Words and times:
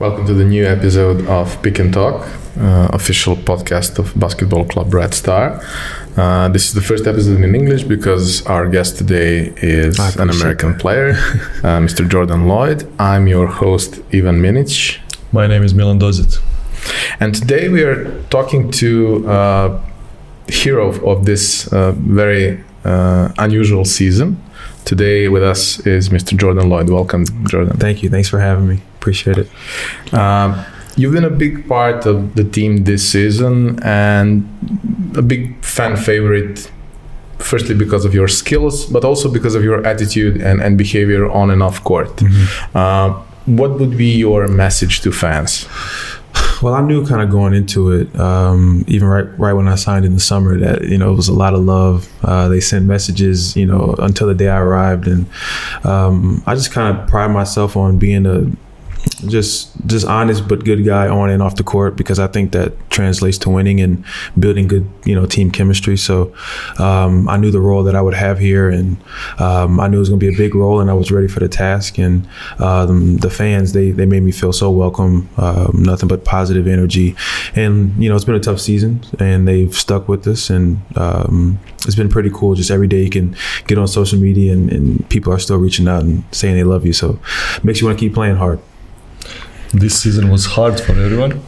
Welcome 0.00 0.24
to 0.28 0.32
the 0.32 0.46
new 0.46 0.64
episode 0.64 1.26
of 1.26 1.60
Pick 1.62 1.78
and 1.78 1.92
Talk, 1.92 2.26
uh, 2.58 2.88
official 2.90 3.36
podcast 3.36 3.98
of 3.98 4.18
Basketball 4.18 4.64
Club 4.64 4.94
Red 4.94 5.12
Star. 5.12 5.60
Uh, 6.16 6.48
this 6.48 6.68
is 6.68 6.72
the 6.72 6.80
first 6.80 7.06
episode 7.06 7.44
in 7.44 7.54
English 7.54 7.82
because 7.82 8.40
our 8.46 8.66
guest 8.66 8.96
today 8.96 9.52
is 9.58 9.98
an 10.16 10.30
American 10.30 10.72
that. 10.72 10.80
player, 10.80 11.10
uh, 11.10 11.80
Mr. 11.84 12.08
Jordan 12.08 12.46
Loyd. 12.46 12.90
I'm 12.98 13.26
your 13.26 13.46
host, 13.46 14.00
Ivan 14.10 14.40
Minic. 14.40 15.00
My 15.32 15.46
name 15.46 15.62
is 15.62 15.74
Milan 15.74 16.00
Dozit. 16.00 16.40
And 17.20 17.34
today 17.34 17.68
we 17.68 17.82
are 17.82 18.22
talking 18.30 18.70
to 18.70 19.28
uh, 19.28 19.82
hero 20.48 20.88
of, 20.88 21.04
of 21.04 21.26
this 21.26 21.70
uh, 21.74 21.92
very 21.92 22.64
uh, 22.86 23.28
unusual 23.36 23.84
season. 23.84 24.42
Today 24.86 25.28
with 25.28 25.42
us 25.42 25.78
is 25.86 26.08
Mr. 26.08 26.38
Jordan 26.38 26.70
Loyd. 26.70 26.88
Welcome, 26.88 27.26
Jordan. 27.46 27.76
Thank 27.76 28.02
you. 28.02 28.08
Thanks 28.08 28.30
for 28.30 28.40
having 28.40 28.66
me. 28.66 28.80
Appreciate 29.00 29.38
it. 29.38 29.48
Um, 30.12 30.62
you've 30.96 31.14
been 31.14 31.24
a 31.24 31.36
big 31.44 31.66
part 31.66 32.04
of 32.04 32.34
the 32.34 32.44
team 32.44 32.84
this 32.84 33.08
season 33.08 33.82
and 33.82 34.46
a 35.16 35.22
big 35.22 35.64
fan 35.64 35.96
favorite. 35.96 36.70
Firstly, 37.38 37.74
because 37.74 38.04
of 38.04 38.12
your 38.12 38.28
skills, 38.28 38.84
but 38.84 39.02
also 39.02 39.32
because 39.32 39.54
of 39.54 39.64
your 39.64 39.86
attitude 39.86 40.42
and, 40.42 40.60
and 40.60 40.76
behavior 40.76 41.30
on 41.30 41.50
and 41.50 41.62
off 41.62 41.82
court. 41.82 42.14
Mm-hmm. 42.16 42.76
Uh, 42.76 43.22
what 43.46 43.78
would 43.78 43.96
be 43.96 44.14
your 44.14 44.46
message 44.46 45.00
to 45.00 45.10
fans? 45.10 45.66
Well, 46.62 46.74
I 46.74 46.82
knew 46.82 47.06
kind 47.06 47.22
of 47.22 47.30
going 47.30 47.54
into 47.54 47.90
it, 47.92 48.14
um, 48.20 48.84
even 48.86 49.08
right 49.08 49.26
right 49.38 49.54
when 49.54 49.68
I 49.68 49.76
signed 49.76 50.04
in 50.04 50.12
the 50.12 50.20
summer, 50.20 50.58
that 50.58 50.84
you 50.84 50.98
know 50.98 51.10
it 51.10 51.16
was 51.16 51.28
a 51.28 51.32
lot 51.32 51.54
of 51.54 51.60
love. 51.60 52.12
Uh, 52.22 52.48
they 52.48 52.60
sent 52.60 52.84
messages, 52.84 53.56
you 53.56 53.64
know, 53.64 53.94
until 53.98 54.26
the 54.26 54.34
day 54.34 54.48
I 54.48 54.58
arrived, 54.58 55.08
and 55.08 55.26
um, 55.84 56.42
I 56.46 56.54
just 56.54 56.70
kind 56.70 56.94
of 56.94 57.08
pride 57.08 57.28
myself 57.28 57.76
on 57.76 57.98
being 57.98 58.26
a 58.26 58.50
just 59.26 59.70
just 59.86 60.06
honest 60.06 60.48
but 60.48 60.64
good 60.64 60.84
guy 60.84 61.08
on 61.08 61.30
and 61.30 61.42
off 61.42 61.56
the 61.56 61.62
court 61.62 61.96
because 61.96 62.18
I 62.18 62.26
think 62.26 62.52
that 62.52 62.72
translates 62.90 63.38
to 63.38 63.50
winning 63.50 63.80
and 63.80 64.04
building 64.38 64.66
good 64.66 64.88
you 65.04 65.14
know 65.14 65.26
team 65.26 65.50
chemistry. 65.50 65.96
So 65.96 66.34
um, 66.78 67.28
I 67.28 67.36
knew 67.36 67.50
the 67.50 67.60
role 67.60 67.82
that 67.84 67.94
I 67.94 68.02
would 68.02 68.14
have 68.14 68.38
here, 68.38 68.68
and 68.68 68.96
um, 69.38 69.80
I 69.80 69.88
knew 69.88 69.96
it 69.96 70.00
was 70.00 70.08
going 70.08 70.20
to 70.20 70.26
be 70.26 70.34
a 70.34 70.36
big 70.36 70.54
role, 70.54 70.80
and 70.80 70.90
I 70.90 70.94
was 70.94 71.10
ready 71.10 71.28
for 71.28 71.40
the 71.40 71.48
task. 71.48 71.98
And 71.98 72.26
um, 72.58 73.18
the 73.18 73.30
fans 73.30 73.72
they 73.72 73.90
they 73.90 74.06
made 74.06 74.22
me 74.22 74.32
feel 74.32 74.52
so 74.52 74.70
welcome, 74.70 75.28
um, 75.36 75.82
nothing 75.82 76.08
but 76.08 76.24
positive 76.24 76.66
energy, 76.66 77.16
and 77.54 77.94
you 78.02 78.08
know 78.08 78.16
it's 78.16 78.24
been 78.24 78.34
a 78.34 78.40
tough 78.40 78.60
season, 78.60 79.02
and 79.18 79.46
they've 79.46 79.74
stuck 79.74 80.08
with 80.08 80.26
us, 80.26 80.50
and 80.50 80.80
um, 80.96 81.58
it's 81.86 81.94
been 81.94 82.08
pretty 82.08 82.30
cool. 82.32 82.54
Just 82.54 82.70
every 82.70 82.88
day 82.88 83.02
you 83.02 83.10
can 83.10 83.36
get 83.66 83.78
on 83.78 83.88
social 83.88 84.18
media, 84.18 84.52
and, 84.52 84.70
and 84.70 85.08
people 85.10 85.32
are 85.32 85.38
still 85.38 85.58
reaching 85.58 85.88
out 85.88 86.02
and 86.02 86.24
saying 86.32 86.56
they 86.56 86.64
love 86.64 86.86
you. 86.86 86.92
So 86.92 87.18
makes 87.62 87.80
you 87.80 87.86
want 87.86 87.98
to 87.98 88.04
keep 88.04 88.14
playing 88.14 88.36
hard 88.36 88.60
this 89.72 90.00
season 90.02 90.30
was 90.30 90.46
hard 90.46 90.80
for 90.80 90.92
everyone. 90.92 91.40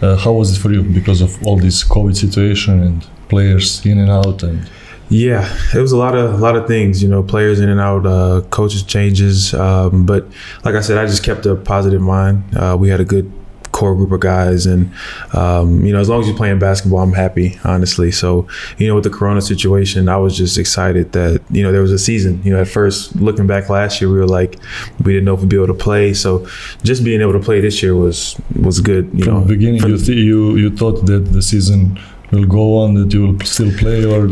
Uh, 0.00 0.16
how 0.16 0.32
was 0.32 0.56
it 0.56 0.60
for 0.60 0.70
you 0.72 0.82
because 0.82 1.20
of 1.20 1.42
all 1.44 1.58
this 1.58 1.82
COVID 1.84 2.16
situation 2.16 2.80
and 2.82 3.06
players 3.28 3.84
in 3.84 3.98
and 3.98 4.10
out 4.10 4.42
and 4.42 4.68
yeah, 5.10 5.48
it 5.74 5.80
was 5.80 5.92
a 5.92 5.96
lot 5.96 6.14
of 6.14 6.34
a 6.34 6.36
lot 6.36 6.54
of 6.54 6.66
things, 6.66 7.02
you 7.02 7.08
know, 7.08 7.22
players 7.22 7.60
in 7.60 7.70
and 7.70 7.80
out, 7.80 8.04
uh, 8.04 8.42
coaches 8.50 8.82
changes, 8.82 9.54
um, 9.54 10.04
but 10.04 10.26
like 10.64 10.74
I 10.74 10.80
said, 10.80 10.98
I 10.98 11.06
just 11.06 11.24
kept 11.24 11.46
a 11.46 11.54
positive 11.54 12.02
mind. 12.02 12.44
Uh, 12.54 12.76
we 12.78 12.90
had 12.90 13.00
a 13.00 13.06
good 13.06 13.32
core 13.78 13.94
group 13.94 14.10
of 14.10 14.18
guys, 14.18 14.66
and 14.66 14.92
um, 15.32 15.84
you 15.84 15.92
know, 15.92 16.00
as 16.00 16.08
long 16.08 16.20
as 16.20 16.26
you're 16.26 16.36
playing 16.36 16.58
basketball, 16.58 16.98
I'm 16.98 17.12
happy, 17.12 17.58
honestly. 17.64 18.10
So, 18.10 18.48
you 18.76 18.88
know, 18.88 18.96
with 18.96 19.04
the 19.04 19.10
Corona 19.10 19.40
situation, 19.40 20.08
I 20.08 20.16
was 20.16 20.36
just 20.36 20.58
excited 20.58 21.12
that 21.12 21.40
you 21.50 21.62
know 21.62 21.70
there 21.70 21.82
was 21.82 21.92
a 21.92 21.98
season. 21.98 22.42
You 22.42 22.52
know, 22.52 22.60
at 22.60 22.68
first, 22.68 23.14
looking 23.16 23.46
back 23.46 23.68
last 23.68 24.00
year, 24.00 24.10
we 24.10 24.18
were 24.18 24.26
like, 24.26 24.58
we 25.04 25.12
didn't 25.12 25.26
know 25.26 25.34
if 25.34 25.40
we'd 25.40 25.48
be 25.48 25.56
able 25.56 25.68
to 25.68 25.84
play. 25.88 26.12
So, 26.12 26.48
just 26.82 27.04
being 27.04 27.20
able 27.20 27.34
to 27.34 27.44
play 27.48 27.60
this 27.60 27.82
year 27.82 27.94
was 27.94 28.36
was 28.60 28.80
good. 28.80 29.08
You 29.14 29.24
from 29.24 29.34
know, 29.34 29.40
the 29.44 29.54
beginning, 29.54 29.82
you, 29.88 29.96
th- 29.96 30.18
you 30.28 30.56
you 30.56 30.76
thought 30.76 31.06
that 31.06 31.20
the 31.36 31.42
season 31.42 31.98
will 32.32 32.46
go 32.46 32.78
on, 32.82 32.94
that 32.94 33.12
you 33.14 33.26
will 33.26 33.40
still 33.40 33.72
play, 33.78 34.04
or 34.04 34.28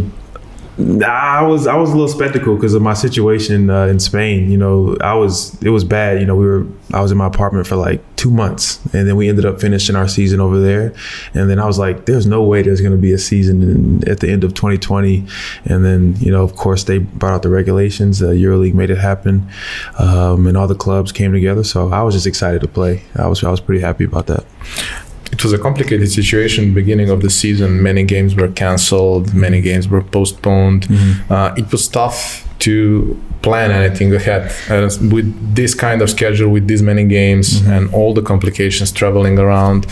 I 0.78 1.42
was 1.42 1.66
I 1.66 1.74
was 1.74 1.88
a 1.90 1.92
little 1.94 2.08
skeptical 2.08 2.54
because 2.54 2.74
of 2.74 2.82
my 2.82 2.92
situation 2.92 3.70
uh, 3.70 3.86
in 3.86 3.98
Spain. 3.98 4.50
You 4.50 4.58
know, 4.58 4.96
I 5.00 5.14
was 5.14 5.60
it 5.62 5.70
was 5.70 5.84
bad. 5.84 6.20
You 6.20 6.26
know, 6.26 6.36
we 6.36 6.44
were 6.44 6.66
I 6.92 7.00
was 7.00 7.10
in 7.10 7.16
my 7.16 7.26
apartment 7.26 7.66
for 7.66 7.76
like 7.76 8.02
two 8.16 8.30
months, 8.30 8.78
and 8.92 9.08
then 9.08 9.16
we 9.16 9.30
ended 9.30 9.46
up 9.46 9.58
finishing 9.58 9.96
our 9.96 10.06
season 10.06 10.38
over 10.38 10.60
there. 10.60 10.92
And 11.32 11.48
then 11.48 11.58
I 11.58 11.64
was 11.64 11.78
like, 11.78 12.04
"There's 12.04 12.26
no 12.26 12.42
way 12.42 12.60
there's 12.60 12.82
going 12.82 12.92
to 12.92 12.98
be 12.98 13.14
a 13.14 13.18
season 13.18 13.62
in, 13.62 14.08
at 14.08 14.20
the 14.20 14.28
end 14.28 14.44
of 14.44 14.52
2020." 14.52 15.24
And 15.64 15.82
then 15.82 16.14
you 16.18 16.30
know, 16.30 16.42
of 16.42 16.56
course, 16.56 16.84
they 16.84 16.98
brought 16.98 17.32
out 17.32 17.42
the 17.42 17.48
regulations. 17.48 18.18
The 18.18 18.34
EuroLeague 18.34 18.74
made 18.74 18.90
it 18.90 18.98
happen, 18.98 19.48
um, 19.98 20.46
and 20.46 20.58
all 20.58 20.68
the 20.68 20.74
clubs 20.74 21.10
came 21.10 21.32
together. 21.32 21.64
So 21.64 21.90
I 21.90 22.02
was 22.02 22.14
just 22.14 22.26
excited 22.26 22.60
to 22.60 22.68
play. 22.68 23.02
I 23.14 23.28
was 23.28 23.42
I 23.42 23.50
was 23.50 23.62
pretty 23.62 23.80
happy 23.80 24.04
about 24.04 24.26
that 24.26 24.44
it 25.36 25.42
was 25.44 25.52
a 25.52 25.58
complicated 25.58 26.10
situation 26.10 26.72
beginning 26.72 27.10
of 27.10 27.20
the 27.20 27.28
season 27.28 27.82
many 27.82 28.02
games 28.14 28.34
were 28.34 28.52
cancelled 28.64 29.34
many 29.34 29.60
games 29.60 29.86
were 29.88 30.02
postponed 30.02 30.82
mm-hmm. 30.88 31.32
uh, 31.32 31.54
it 31.60 31.70
was 31.72 31.86
tough 31.88 32.20
to 32.58 32.74
plan 33.42 33.70
anything 33.70 34.14
ahead 34.14 34.42
uh, 34.70 34.88
with 35.14 35.28
this 35.54 35.74
kind 35.74 36.00
of 36.02 36.08
schedule 36.08 36.50
with 36.50 36.66
this 36.68 36.80
many 36.80 37.04
games 37.04 37.46
mm-hmm. 37.60 37.72
and 37.74 37.94
all 37.94 38.14
the 38.14 38.22
complications 38.22 38.90
traveling 38.90 39.38
around 39.38 39.86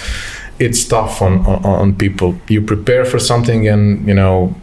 it's 0.59 0.83
tough 0.85 1.21
on, 1.21 1.45
on, 1.47 1.65
on 1.83 1.95
people 1.95 2.29
you 2.49 2.63
prepare 2.63 3.05
for 3.05 3.19
something 3.19 3.69
and 3.69 4.07
you 4.09 4.15
know 4.15 4.55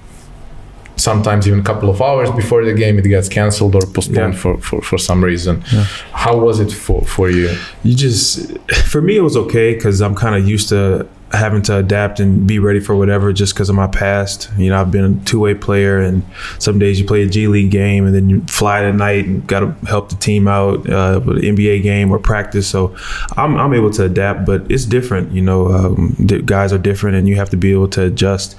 sometimes 1.01 1.47
even 1.47 1.59
a 1.59 1.63
couple 1.63 1.89
of 1.89 2.01
hours 2.01 2.29
before 2.31 2.63
the 2.63 2.73
game 2.73 2.97
it 2.99 3.03
gets 3.03 3.27
canceled 3.27 3.75
or 3.75 3.81
postponed 3.81 4.33
yeah. 4.33 4.39
for, 4.39 4.57
for, 4.59 4.81
for 4.81 4.97
some 4.97 5.23
reason 5.23 5.63
yeah. 5.73 5.83
how 6.13 6.37
was 6.37 6.59
it 6.59 6.71
for, 6.71 7.01
for 7.05 7.29
you 7.29 7.55
you 7.83 7.95
just 7.95 8.57
for 8.91 9.01
me 9.01 9.17
it 9.17 9.21
was 9.21 9.35
okay 9.35 9.73
because 9.73 10.01
i'm 10.01 10.15
kind 10.15 10.35
of 10.35 10.47
used 10.47 10.69
to 10.69 11.07
having 11.33 11.61
to 11.63 11.77
adapt 11.77 12.19
and 12.19 12.45
be 12.45 12.59
ready 12.59 12.79
for 12.79 12.95
whatever 12.95 13.31
just 13.31 13.53
because 13.53 13.69
of 13.69 13.75
my 13.75 13.87
past. 13.87 14.49
You 14.57 14.69
know, 14.69 14.81
I've 14.81 14.91
been 14.91 15.05
a 15.05 15.25
two 15.25 15.39
way 15.39 15.53
player, 15.53 15.99
and 15.99 16.23
some 16.59 16.79
days 16.79 16.99
you 16.99 17.05
play 17.05 17.23
a 17.23 17.27
G 17.27 17.47
League 17.47 17.71
game 17.71 18.05
and 18.05 18.13
then 18.13 18.29
you 18.29 18.41
fly 18.43 18.83
at 18.83 18.95
night 18.95 19.25
and 19.25 19.45
got 19.47 19.61
to 19.61 19.71
help 19.85 20.09
the 20.09 20.15
team 20.15 20.47
out 20.47 20.89
uh, 20.89 21.21
with 21.23 21.37
an 21.37 21.43
NBA 21.43 21.83
game 21.83 22.11
or 22.11 22.19
practice. 22.19 22.67
So 22.67 22.95
I'm, 23.37 23.57
I'm 23.57 23.73
able 23.73 23.91
to 23.91 24.05
adapt, 24.05 24.45
but 24.45 24.69
it's 24.69 24.85
different. 24.85 25.31
You 25.31 25.41
know, 25.41 25.71
um, 25.71 26.15
guys 26.45 26.73
are 26.73 26.77
different, 26.77 27.15
and 27.15 27.27
you 27.27 27.35
have 27.35 27.49
to 27.51 27.57
be 27.57 27.71
able 27.71 27.87
to 27.89 28.03
adjust. 28.03 28.55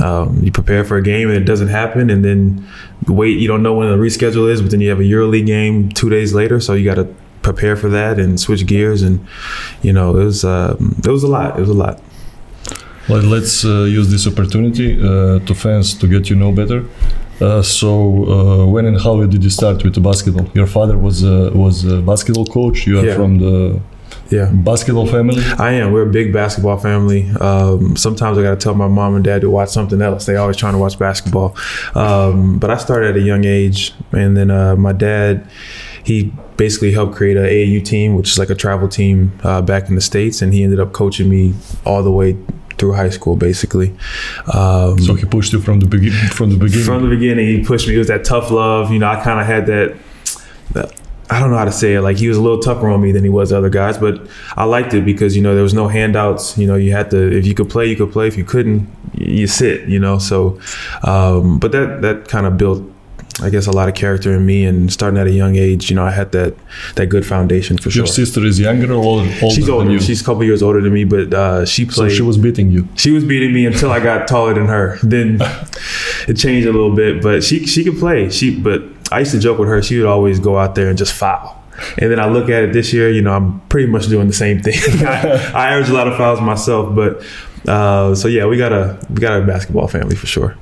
Um, 0.00 0.42
you 0.42 0.52
prepare 0.52 0.84
for 0.84 0.96
a 0.96 1.02
game 1.02 1.28
and 1.28 1.36
it 1.36 1.44
doesn't 1.44 1.68
happen, 1.68 2.10
and 2.10 2.24
then 2.24 2.66
wait. 3.06 3.38
You 3.38 3.48
don't 3.48 3.62
know 3.62 3.74
when 3.74 3.88
the 3.88 3.96
reschedule 3.96 4.50
is, 4.50 4.60
but 4.60 4.70
then 4.70 4.80
you 4.80 4.90
have 4.90 5.00
a 5.00 5.04
EuroLeague 5.04 5.46
game 5.46 5.88
two 5.88 6.10
days 6.10 6.34
later, 6.34 6.60
so 6.60 6.74
you 6.74 6.84
got 6.84 6.96
to 6.96 7.14
prepare 7.44 7.76
for 7.76 7.88
that 7.98 8.18
and 8.18 8.40
switch 8.40 8.66
gears 8.66 9.02
and 9.02 9.16
you 9.82 9.92
know 9.92 10.16
it 10.16 10.24
was 10.24 10.44
uh, 10.44 10.74
it 11.08 11.12
was 11.16 11.22
a 11.22 11.28
lot 11.36 11.56
it 11.58 11.60
was 11.60 11.68
a 11.78 11.80
lot. 11.84 12.00
Well 13.08 13.22
let's 13.22 13.64
uh, 13.64 13.84
use 13.98 14.10
this 14.10 14.26
opportunity 14.26 14.88
uh, 14.98 15.38
to 15.46 15.54
fans 15.54 15.94
to 16.00 16.06
get 16.08 16.30
you 16.30 16.36
know 16.42 16.52
better. 16.60 16.80
Uh, 17.40 17.62
so 17.62 17.88
uh, 18.34 18.66
when 18.66 18.86
and 18.86 18.98
how 19.00 19.14
did 19.26 19.42
you 19.44 19.50
start 19.50 19.84
with 19.84 19.94
the 19.94 20.00
basketball? 20.00 20.46
Your 20.54 20.66
father 20.66 20.96
was 21.06 21.22
was 21.64 21.84
a 21.84 22.00
basketball 22.00 22.46
coach. 22.46 22.86
You 22.86 23.00
are 23.00 23.06
yeah. 23.06 23.16
from 23.18 23.38
the 23.38 23.80
yeah. 24.30 24.50
basketball 24.52 25.06
family? 25.06 25.42
I 25.58 25.72
am. 25.72 25.92
We're 25.92 26.08
a 26.08 26.12
big 26.20 26.32
basketball 26.32 26.78
family. 26.78 27.30
Um, 27.48 27.96
sometimes 27.96 28.38
i 28.38 28.42
gotta 28.42 28.56
tell 28.56 28.74
my 28.74 28.88
mom 28.88 29.14
and 29.16 29.24
dad 29.24 29.42
to 29.42 29.50
watch 29.50 29.70
something 29.70 30.00
else. 30.00 30.26
They 30.26 30.36
always 30.36 30.56
trying 30.56 30.74
to 30.74 30.78
watch 30.78 30.98
basketball. 30.98 31.56
Um, 31.94 32.58
but 32.58 32.70
i 32.70 32.76
started 32.76 33.10
at 33.10 33.16
a 33.16 33.20
young 33.20 33.44
age 33.44 33.92
and 34.12 34.36
then 34.36 34.50
uh, 34.50 34.76
my 34.76 34.92
dad 34.92 35.48
he 36.04 36.32
basically 36.56 36.92
helped 36.92 37.14
create 37.14 37.36
a 37.36 37.40
AAU 37.40 37.84
team, 37.84 38.14
which 38.14 38.30
is 38.30 38.38
like 38.38 38.50
a 38.50 38.54
travel 38.54 38.88
team 38.88 39.38
uh, 39.42 39.62
back 39.62 39.88
in 39.88 39.94
the 39.94 40.00
states, 40.00 40.42
and 40.42 40.52
he 40.52 40.62
ended 40.62 40.78
up 40.78 40.92
coaching 40.92 41.28
me 41.28 41.54
all 41.84 42.02
the 42.02 42.12
way 42.12 42.36
through 42.78 42.92
high 42.92 43.08
school, 43.08 43.36
basically. 43.36 43.94
Um, 44.52 44.98
so 44.98 45.14
he 45.14 45.24
pushed 45.24 45.52
you 45.52 45.60
from 45.60 45.80
the 45.80 45.86
beginning. 45.86 46.28
From 46.28 46.50
the 46.50 46.56
beginning. 46.56 46.84
From 46.84 47.02
the 47.02 47.14
beginning, 47.14 47.46
he 47.46 47.64
pushed 47.64 47.88
me. 47.88 47.94
It 47.94 47.98
was 47.98 48.08
that 48.08 48.24
tough 48.24 48.50
love. 48.50 48.90
You 48.90 48.98
know, 48.98 49.08
I 49.08 49.22
kind 49.22 49.40
of 49.40 49.46
had 49.46 49.66
that, 49.66 49.96
that. 50.72 51.00
I 51.30 51.40
don't 51.40 51.50
know 51.50 51.56
how 51.56 51.64
to 51.64 51.72
say 51.72 51.94
it. 51.94 52.02
Like 52.02 52.18
he 52.18 52.28
was 52.28 52.36
a 52.36 52.42
little 52.42 52.60
tougher 52.60 52.88
on 52.88 53.00
me 53.00 53.10
than 53.10 53.24
he 53.24 53.30
was 53.30 53.50
other 53.50 53.70
guys, 53.70 53.96
but 53.96 54.28
I 54.56 54.64
liked 54.64 54.92
it 54.92 55.06
because 55.06 55.34
you 55.34 55.42
know 55.42 55.54
there 55.54 55.62
was 55.62 55.72
no 55.72 55.88
handouts. 55.88 56.58
You 56.58 56.66
know, 56.66 56.74
you 56.74 56.92
had 56.92 57.10
to 57.12 57.32
if 57.32 57.46
you 57.46 57.54
could 57.54 57.70
play, 57.70 57.86
you 57.86 57.96
could 57.96 58.12
play. 58.12 58.28
If 58.28 58.36
you 58.36 58.44
couldn't, 58.44 58.86
you 59.14 59.46
sit. 59.46 59.88
You 59.88 59.98
know, 59.98 60.18
so 60.18 60.60
um, 61.02 61.58
but 61.58 61.72
that 61.72 62.02
that 62.02 62.28
kind 62.28 62.44
of 62.46 62.58
built 62.58 62.82
I 63.42 63.50
guess 63.50 63.66
a 63.66 63.72
lot 63.72 63.88
of 63.88 63.94
character 63.94 64.32
in 64.32 64.46
me, 64.46 64.64
and 64.64 64.92
starting 64.92 65.18
at 65.18 65.26
a 65.26 65.32
young 65.32 65.56
age, 65.56 65.90
you 65.90 65.96
know, 65.96 66.04
I 66.04 66.10
had 66.10 66.30
that 66.32 66.54
that 66.94 67.06
good 67.06 67.26
foundation 67.26 67.76
for 67.76 67.88
Your 67.88 67.92
sure. 67.92 68.00
Your 68.04 68.06
sister 68.06 68.44
is 68.44 68.60
younger 68.60 68.92
or 68.92 69.02
older? 69.02 69.30
She's 69.50 69.68
older. 69.68 69.98
She's 70.00 70.20
a 70.20 70.24
couple 70.24 70.44
years 70.44 70.62
older 70.62 70.80
than 70.80 70.92
me, 70.92 71.04
but 71.04 71.34
uh, 71.34 71.66
she 71.66 71.84
played. 71.84 72.10
So 72.10 72.16
she 72.16 72.22
was 72.22 72.38
beating 72.38 72.70
you. 72.70 72.88
She 72.94 73.10
was 73.10 73.24
beating 73.24 73.52
me 73.52 73.66
until 73.66 73.90
I 73.90 74.00
got 74.00 74.28
taller 74.28 74.54
than 74.54 74.66
her. 74.66 74.98
Then 75.02 75.38
it 76.28 76.34
changed 76.34 76.68
a 76.68 76.72
little 76.72 76.94
bit, 76.94 77.22
but 77.22 77.42
she 77.42 77.66
she 77.66 77.82
could 77.82 77.98
play. 77.98 78.30
She 78.30 78.56
but 78.56 78.82
I 79.10 79.20
used 79.20 79.32
to 79.32 79.40
joke 79.40 79.58
with 79.58 79.68
her. 79.68 79.82
She 79.82 79.98
would 79.98 80.06
always 80.06 80.38
go 80.38 80.56
out 80.56 80.76
there 80.76 80.88
and 80.88 80.96
just 80.96 81.12
foul. 81.12 81.60
And 81.98 82.10
then 82.10 82.20
I 82.20 82.28
look 82.28 82.48
at 82.48 82.62
it 82.62 82.72
this 82.72 82.92
year, 82.92 83.10
you 83.10 83.20
know, 83.20 83.32
I'm 83.32 83.60
pretty 83.62 83.88
much 83.88 84.06
doing 84.06 84.28
the 84.28 84.32
same 84.32 84.62
thing. 84.62 84.74
I, 85.06 85.52
I 85.52 85.72
average 85.72 85.88
a 85.88 85.92
lot 85.92 86.06
of 86.06 86.16
fouls 86.16 86.40
myself, 86.40 86.94
but 86.94 87.20
uh, 87.68 88.14
so 88.14 88.28
yeah, 88.28 88.46
we 88.46 88.56
got 88.56 88.72
a 88.72 88.98
we 89.10 89.20
got 89.20 89.40
a 89.40 89.44
basketball 89.44 89.88
family 89.88 90.14
for 90.14 90.26
sure. 90.26 90.56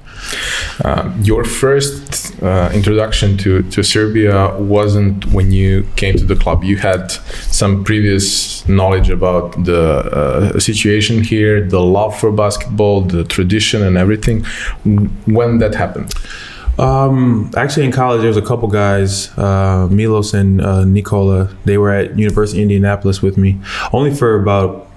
Uh, 0.84 1.12
your 1.22 1.44
first 1.44 2.31
uh, 2.42 2.70
introduction 2.74 3.36
to, 3.38 3.62
to 3.70 3.82
Serbia 3.82 4.56
wasn't 4.58 5.26
when 5.26 5.52
you 5.52 5.86
came 5.96 6.16
to 6.16 6.24
the 6.24 6.36
club. 6.36 6.64
You 6.64 6.76
had 6.76 7.10
some 7.50 7.84
previous 7.84 8.66
knowledge 8.68 9.10
about 9.10 9.64
the 9.64 9.82
uh, 9.82 10.58
situation 10.58 11.22
here, 11.22 11.66
the 11.66 11.80
love 11.80 12.18
for 12.18 12.32
basketball, 12.32 13.02
the 13.02 13.24
tradition, 13.24 13.82
and 13.82 13.96
everything. 13.96 14.44
When 15.26 15.58
that 15.58 15.74
happened? 15.74 16.12
Um, 16.78 17.50
actually, 17.56 17.86
in 17.86 17.92
college, 17.92 18.20
there 18.20 18.28
was 18.28 18.36
a 18.36 18.42
couple 18.42 18.68
guys, 18.68 19.36
uh, 19.38 19.88
Milos 19.90 20.34
and 20.34 20.60
uh, 20.60 20.84
Nikola. 20.84 21.54
They 21.64 21.78
were 21.78 21.90
at 21.90 22.18
University 22.18 22.58
of 22.58 22.62
Indianapolis 22.62 23.22
with 23.22 23.36
me, 23.36 23.60
only 23.92 24.12
for 24.14 24.40
about 24.40 24.88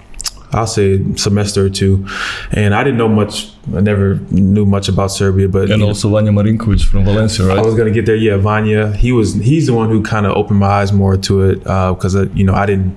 I'll 0.52 0.66
say 0.66 1.02
semester 1.14 1.66
or 1.66 1.70
two, 1.70 2.06
and 2.52 2.74
I 2.74 2.84
didn't 2.84 2.98
know 2.98 3.08
much. 3.08 3.52
I 3.74 3.80
never 3.80 4.16
knew 4.30 4.64
much 4.64 4.88
about 4.88 5.08
Serbia, 5.08 5.48
but 5.48 5.70
and 5.70 5.82
also 5.82 6.08
Vanya 6.08 6.30
Marinkovic 6.30 6.84
from 6.84 7.04
Valencia, 7.04 7.46
right? 7.46 7.58
I 7.58 7.62
was 7.62 7.74
gonna 7.74 7.90
get 7.90 8.06
there. 8.06 8.16
Yeah, 8.16 8.36
Vanya. 8.36 8.92
He 8.92 9.12
was. 9.12 9.34
He's 9.34 9.66
the 9.66 9.74
one 9.74 9.88
who 9.88 10.02
kind 10.02 10.24
of 10.26 10.36
opened 10.36 10.60
my 10.60 10.68
eyes 10.68 10.92
more 10.92 11.16
to 11.16 11.42
it 11.42 11.58
because 11.58 12.14
uh, 12.14 12.28
you 12.34 12.44
know 12.44 12.54
I 12.54 12.66
didn't 12.66 12.96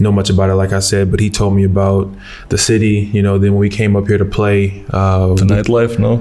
know 0.00 0.12
much 0.12 0.30
about 0.30 0.50
it, 0.50 0.54
like 0.54 0.72
I 0.72 0.78
said, 0.78 1.10
but 1.10 1.20
he 1.20 1.30
told 1.30 1.54
me 1.54 1.64
about 1.64 2.08
the 2.48 2.58
city. 2.58 3.10
You 3.12 3.22
know, 3.22 3.38
then 3.38 3.52
when 3.52 3.60
we 3.60 3.68
came 3.68 3.96
up 3.96 4.06
here 4.06 4.18
to 4.18 4.24
play, 4.24 4.84
uh, 4.90 5.28
the 5.34 5.44
nightlife. 5.44 5.98
No, 5.98 6.18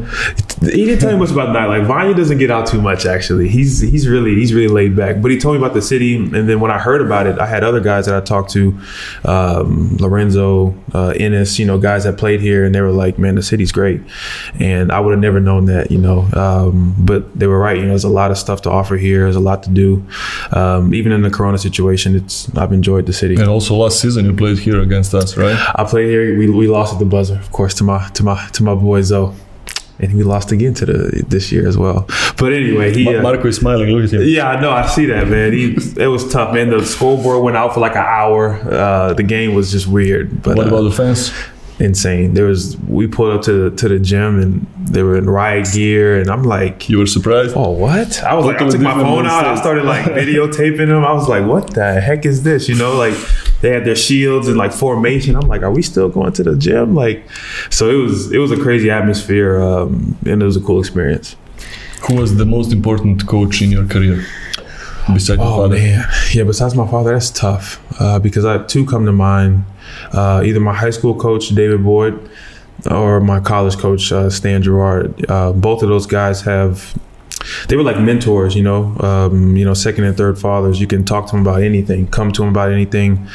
he 0.61 0.85
didn't 0.85 0.99
tell 0.99 1.11
me 1.11 1.19
much 1.19 1.31
about 1.31 1.49
nightlife. 1.49 1.85
Vanya 1.85 2.15
doesn't 2.15 2.37
get 2.37 2.51
out 2.51 2.67
too 2.67 2.81
much. 2.81 3.05
Actually, 3.05 3.47
he's 3.47 3.79
he's 3.79 4.07
really 4.07 4.35
he's 4.35 4.53
really 4.53 4.73
laid 4.73 4.95
back. 4.95 5.21
But 5.21 5.31
he 5.31 5.37
told 5.37 5.55
me 5.55 5.61
about 5.63 5.73
the 5.73 5.81
city, 5.81 6.15
and 6.15 6.49
then 6.49 6.59
when 6.59 6.71
I 6.71 6.77
heard 6.77 7.01
about 7.01 7.27
it, 7.27 7.39
I 7.39 7.45
had 7.45 7.63
other 7.63 7.79
guys 7.79 8.05
that 8.05 8.15
I 8.15 8.21
talked 8.21 8.51
to, 8.51 8.77
um, 9.25 9.97
Lorenzo, 9.97 10.75
uh, 10.93 11.13
Ennis, 11.17 11.59
you 11.59 11.65
know, 11.65 11.77
guys 11.77 12.03
that 12.05 12.17
played 12.17 12.41
here, 12.41 12.65
and 12.65 12.73
they 12.73 12.81
were 12.81 12.91
like, 12.91 13.19
"Man, 13.19 13.35
the 13.35 13.43
city's 13.43 13.71
great," 13.71 14.01
and 14.59 14.91
I 14.91 14.99
would 14.99 15.11
have 15.11 15.21
never 15.21 15.39
known 15.39 15.65
that, 15.65 15.91
you 15.91 15.97
know. 15.97 16.27
Um, 16.33 16.95
but 16.97 17.37
they 17.37 17.47
were 17.47 17.59
right. 17.59 17.77
You 17.77 17.83
know, 17.83 17.89
there's 17.89 18.03
a 18.03 18.09
lot 18.09 18.31
of 18.31 18.37
stuff 18.37 18.61
to 18.63 18.69
offer 18.71 18.97
here. 18.97 19.23
There's 19.23 19.35
a 19.35 19.39
lot 19.39 19.63
to 19.63 19.69
do. 19.69 20.05
Um, 20.51 20.93
even 20.93 21.11
in 21.11 21.21
the 21.21 21.29
Corona 21.29 21.57
situation, 21.57 22.15
it's 22.15 22.55
I've 22.57 22.71
enjoyed 22.71 23.05
the 23.05 23.13
city. 23.13 23.35
And 23.35 23.49
also 23.49 23.66
last 23.73 23.99
season 23.99 24.25
you 24.25 24.33
played 24.33 24.59
here 24.59 24.79
against 24.81 25.13
us, 25.13 25.37
right? 25.37 25.57
I 25.75 25.83
played 25.83 26.09
here. 26.09 26.37
We, 26.37 26.49
we 26.49 26.67
lost 26.67 26.93
at 26.93 26.99
the 26.99 27.05
buzzer, 27.05 27.35
of 27.35 27.51
course, 27.51 27.73
to 27.75 27.83
my 27.83 28.07
to 28.09 28.23
my 28.23 28.47
to 28.53 28.63
my 28.63 28.75
boy 28.75 29.01
Zoe. 29.01 29.33
And 29.99 30.13
we 30.13 30.21
lost 30.21 30.51
again 30.51 30.75
to 30.75 30.85
the 30.85 31.23
this 31.27 31.51
year 31.51 31.67
as 31.67 31.75
well. 31.75 32.05
But 32.37 32.53
anyway, 32.53 32.93
he 32.93 33.15
uh, 33.15 33.21
Marco 33.23 33.47
is 33.47 33.55
smiling. 33.55 33.89
Look 33.89 34.03
at 34.05 34.13
him. 34.13 34.27
Yeah, 34.27 34.47
I 34.49 34.61
know. 34.61 34.69
I 34.69 34.85
see 34.85 35.07
that, 35.07 35.27
man. 35.27 35.53
He 35.53 35.75
it 35.97 36.07
was 36.07 36.31
tough, 36.31 36.53
man. 36.53 36.69
The 36.69 36.85
scoreboard 36.85 37.43
went 37.43 37.57
out 37.57 37.73
for 37.73 37.79
like 37.79 37.95
an 37.95 38.05
hour. 38.05 38.53
Uh, 38.53 39.13
the 39.13 39.23
game 39.23 39.55
was 39.55 39.71
just 39.71 39.87
weird. 39.87 40.43
But 40.43 40.55
what 40.55 40.67
about 40.67 40.79
uh, 40.79 40.89
the 40.89 40.91
fans? 40.91 41.31
Insane. 41.79 42.33
There 42.33 42.45
was 42.45 42.77
we 42.87 43.07
pulled 43.07 43.33
up 43.33 43.41
to 43.43 43.69
the 43.69 43.77
to 43.77 43.87
the 43.87 43.99
gym 43.99 44.39
and 44.41 44.67
they 44.91 45.03
were 45.03 45.17
in 45.17 45.29
riot 45.29 45.67
gear, 45.73 46.19
and 46.19 46.29
I'm 46.29 46.43
like, 46.43 46.89
you 46.89 46.99
were 46.99 47.05
surprised? 47.05 47.53
Oh, 47.55 47.71
what? 47.71 48.23
I 48.23 48.33
was 48.33 48.45
like, 48.45 48.61
I 48.61 48.69
took 48.69 48.81
my 48.81 48.93
phone 48.93 49.25
out. 49.25 49.45
I 49.45 49.55
started 49.55 49.85
like 49.85 50.05
videotaping 50.05 50.87
them. 50.87 51.03
I 51.03 51.13
was 51.13 51.27
like, 51.27 51.45
what 51.45 51.73
the 51.73 51.99
heck 51.99 52.25
is 52.25 52.43
this? 52.43 52.67
You 52.69 52.75
know, 52.75 52.95
like 52.95 53.15
they 53.61 53.69
had 53.69 53.85
their 53.85 53.95
shields 53.95 54.47
and 54.47 54.57
like 54.57 54.71
formation. 54.71 55.35
I'm 55.35 55.47
like, 55.47 55.61
are 55.61 55.71
we 55.71 55.81
still 55.81 56.09
going 56.09 56.33
to 56.33 56.43
the 56.43 56.55
gym? 56.55 56.95
Like, 56.95 57.29
so 57.69 57.89
it 57.89 58.01
was 58.01 58.31
it 58.31 58.39
was 58.39 58.51
a 58.51 58.57
crazy 58.57 58.89
atmosphere, 58.89 59.61
um, 59.61 60.17
and 60.25 60.41
it 60.41 60.45
was 60.45 60.57
a 60.57 60.61
cool 60.61 60.79
experience. 60.79 61.35
Who 62.07 62.15
was 62.15 62.37
the 62.37 62.45
most 62.45 62.71
important 62.71 63.27
coach 63.27 63.61
in 63.61 63.71
your 63.71 63.85
career? 63.85 64.25
Besides 65.13 65.39
oh, 65.41 65.57
father? 65.57 65.75
man, 65.75 66.05
yeah. 66.33 66.43
Besides 66.43 66.75
my 66.75 66.85
father, 66.87 67.13
that's 67.13 67.31
tough 67.31 67.81
uh, 67.99 68.19
because 68.19 68.43
I 68.45 68.53
have 68.53 68.67
two 68.67 68.85
come 68.85 69.05
to 69.05 69.11
mind. 69.11 69.63
Uh, 70.11 70.41
either 70.45 70.59
my 70.59 70.73
high 70.73 70.89
school 70.89 71.15
coach 71.15 71.49
David 71.49 71.83
Boyd 71.83 72.29
or 72.89 73.19
my 73.19 73.39
college 73.39 73.77
coach 73.77 74.11
uh, 74.11 74.29
Stan 74.29 74.61
Gouard. 74.61 75.29
Uh, 75.29 75.51
both 75.51 75.83
of 75.83 75.89
those 75.89 76.05
guys 76.05 76.41
have 76.41 76.97
they 77.67 77.75
were 77.75 77.83
like 77.83 77.99
mentors, 77.99 78.55
you 78.55 78.63
know, 78.63 78.97
um, 78.99 79.55
you 79.55 79.63
know, 79.63 79.73
second 79.73 80.03
and 80.03 80.17
third 80.17 80.39
fathers. 80.39 80.81
You 80.81 80.87
can 80.87 81.05
talk 81.05 81.27
to 81.27 81.31
them 81.31 81.41
about 81.41 81.61
anything, 81.61 82.07
come 82.07 82.31
to 82.33 82.41
them 82.41 82.49
about 82.49 82.71
anything. 82.71 83.27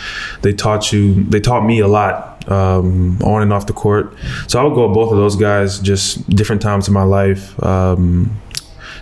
They 0.42 0.52
taught 0.52 0.92
you, 0.92 1.24
they 1.24 1.40
taught 1.40 1.64
me 1.64 1.80
a 1.80 1.88
lot 1.88 2.46
um, 2.50 3.20
on 3.22 3.42
and 3.42 3.52
off 3.52 3.66
the 3.66 3.72
court. 3.72 4.14
So 4.48 4.60
I 4.60 4.64
would 4.64 4.74
go 4.74 4.86
with 4.86 4.94
both 4.94 5.12
of 5.12 5.18
those 5.18 5.36
guys, 5.36 5.78
just 5.78 6.28
different 6.30 6.62
times 6.62 6.88
in 6.88 6.94
my 6.94 7.04
life. 7.04 7.62
Um, 7.62 8.38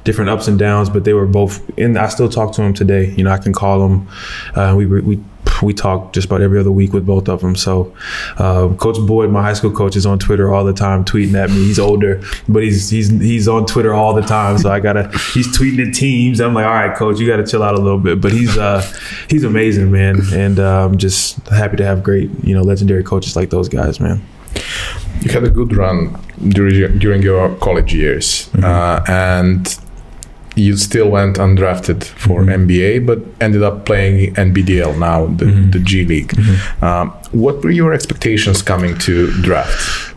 different 0.05 0.31
ups 0.31 0.49
and 0.49 0.58
downs, 0.58 0.88
but 0.88 1.05
they 1.05 1.12
were 1.12 1.26
both. 1.26 1.61
And 1.79 1.99
I 1.99 2.08
still 2.08 2.29
talk 2.29 2.55
to 2.55 2.62
them 2.62 2.75
today. 2.75 3.11
You 3.11 3.25
know, 3.25 3.31
I 3.31 3.38
can 3.38 3.52
call 3.52 3.81
them. 3.81 4.08
Uh, 4.55 4.75
we 4.76 4.87
we 4.87 5.23
we 5.62 5.75
talk 5.75 6.12
just 6.12 6.27
about 6.27 6.41
every 6.41 6.59
other 6.59 6.71
week 6.71 6.93
with 6.93 7.07
both 7.07 7.29
of 7.29 7.41
them. 7.41 7.57
So, 7.57 7.95
uh, 8.37 8.69
Coach 8.79 8.97
Boyd, 9.07 9.31
my 9.31 9.43
high 9.43 9.53
school 9.53 9.71
coach, 9.71 9.97
is 9.97 10.07
on 10.07 10.19
Twitter 10.19 10.53
all 10.53 10.65
the 10.65 10.73
time, 10.73 11.05
tweeting 11.05 11.35
at 11.35 11.51
me. 11.51 11.57
He's 11.57 11.79
older, 11.79 12.23
but 12.49 12.62
he's 12.62 12.91
he's 12.91 13.09
he's 13.09 13.49
on 13.49 13.67
Twitter 13.67 13.95
all 13.95 14.15
the 14.15 14.23
time. 14.23 14.59
So 14.59 14.71
I 14.71 14.81
gotta 14.81 15.09
he's 15.35 15.49
tweeting 15.57 15.89
at 15.89 15.95
teams. 15.95 16.41
I'm 16.41 16.55
like, 16.55 16.67
all 16.67 16.73
right, 16.73 16.97
Coach, 16.97 17.19
you 17.19 17.27
gotta 17.27 17.47
chill 17.47 17.62
out 17.62 17.75
a 17.75 17.81
little 17.81 17.99
bit. 17.99 18.21
But 18.21 18.33
he's 18.33 18.57
uh, 18.57 18.83
he's 19.29 19.45
amazing, 19.45 19.91
man, 19.91 20.21
and 20.33 20.59
uh, 20.59 20.85
I'm 20.85 20.99
just 20.99 21.47
happy 21.49 21.77
to 21.77 21.85
have 21.85 22.03
great, 22.03 22.31
you 22.43 22.55
know, 22.55 22.62
legendary 22.62 23.05
coaches 23.05 23.37
like 23.37 23.51
those 23.51 23.69
guys, 23.69 24.01
man. 24.01 24.23
You 25.23 25.31
had 25.31 25.45
a 25.45 25.51
good 25.51 25.77
run 25.77 26.19
during 26.49 26.99
during 26.99 27.23
your 27.23 27.55
college 27.57 27.95
years, 27.95 28.49
mm-hmm. 28.49 28.65
uh, 28.65 29.05
and 29.07 29.79
you 30.61 30.77
still 30.77 31.11
went 31.11 31.37
undrafted 31.37 32.05
for 32.05 32.43
mm-hmm. 32.43 32.67
NBA, 32.67 33.07
but 33.07 33.19
ended 33.41 33.62
up 33.62 33.87
playing 33.87 34.35
NBDL 34.35 34.99
now, 34.99 35.27
the, 35.27 35.47
mm-hmm. 35.47 35.71
the 35.71 35.79
G 35.81 36.05
League. 36.05 36.29
Mm-hmm. 36.29 36.85
Um, 36.85 37.11
what 37.33 37.62
were 37.62 37.71
your 37.71 37.93
expectations 37.93 38.62
coming 38.62 38.97
to 38.99 39.31
draft? 39.43 40.15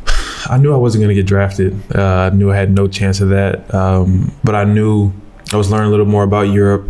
I 0.49 0.57
knew 0.57 0.73
I 0.73 0.77
wasn't 0.77 1.03
going 1.03 1.15
to 1.15 1.21
get 1.21 1.27
drafted. 1.27 1.73
Uh, 1.95 2.29
I 2.31 2.35
knew 2.35 2.51
I 2.51 2.57
had 2.57 2.71
no 2.71 2.87
chance 2.87 3.21
of 3.21 3.29
that. 3.29 3.73
Um, 3.73 4.33
but 4.43 4.55
I 4.55 4.65
knew 4.65 5.13
I 5.53 5.55
was 5.57 5.71
learning 5.71 5.87
a 5.87 5.91
little 5.91 6.05
more 6.05 6.23
about 6.23 6.49
Europe 6.49 6.89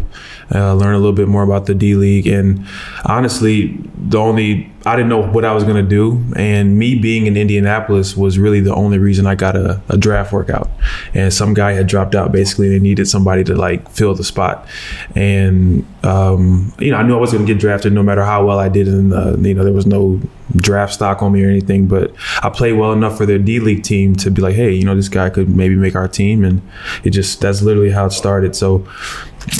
uh, 0.53 0.73
learn 0.73 0.93
a 0.93 0.97
little 0.97 1.13
bit 1.13 1.27
more 1.27 1.43
about 1.43 1.65
the 1.65 1.73
D 1.73 1.95
League. 1.95 2.27
And 2.27 2.65
honestly, 3.05 3.77
the 3.97 4.17
only 4.17 4.71
I 4.85 4.95
didn't 4.95 5.09
know 5.09 5.21
what 5.21 5.45
I 5.45 5.53
was 5.53 5.63
going 5.63 5.77
to 5.77 5.89
do, 5.89 6.21
and 6.35 6.77
me 6.77 6.95
being 6.95 7.25
in 7.25 7.37
Indianapolis 7.37 8.17
was 8.17 8.37
really 8.37 8.59
the 8.59 8.73
only 8.73 8.99
reason 8.99 9.25
I 9.25 9.35
got 9.35 9.55
a, 9.55 9.81
a, 9.87 9.97
draft 9.97 10.33
workout. 10.33 10.69
And 11.13 11.33
some 11.33 11.53
guy 11.53 11.73
had 11.73 11.87
dropped 11.87 12.15
out 12.15 12.31
basically, 12.31 12.69
they 12.69 12.79
needed 12.79 13.07
somebody 13.07 13.43
to 13.45 13.55
like 13.55 13.89
fill 13.89 14.15
the 14.15 14.23
spot. 14.23 14.67
And 15.15 15.85
um, 16.03 16.73
you 16.79 16.91
know, 16.91 16.97
I 16.97 17.03
knew 17.03 17.15
I 17.15 17.19
was 17.19 17.31
going 17.31 17.45
to 17.45 17.53
get 17.53 17.59
drafted 17.59 17.93
no 17.93 18.03
matter 18.03 18.23
how 18.23 18.45
well 18.45 18.59
I 18.59 18.69
did. 18.69 18.87
And 18.87 19.11
you 19.45 19.53
know, 19.53 19.63
there 19.63 19.73
was 19.73 19.85
no 19.85 20.19
draft 20.55 20.93
stock 20.93 21.21
on 21.21 21.31
me 21.31 21.43
or 21.43 21.49
anything, 21.49 21.87
but 21.87 22.13
I 22.41 22.49
played 22.49 22.73
well 22.73 22.91
enough 22.93 23.17
for 23.17 23.25
their 23.25 23.39
D 23.39 23.59
League 23.59 23.83
team 23.83 24.15
to 24.17 24.31
be 24.31 24.41
like, 24.41 24.55
hey, 24.55 24.71
you 24.71 24.83
know, 24.83 24.95
this 24.95 25.09
guy 25.09 25.29
could 25.29 25.49
maybe 25.49 25.75
make 25.75 25.95
our 25.95 26.07
team, 26.07 26.43
and 26.43 26.61
it 27.03 27.11
just 27.11 27.41
that's 27.41 27.61
literally 27.61 27.91
how 27.91 28.05
it 28.05 28.11
started. 28.11 28.55
So 28.55 28.87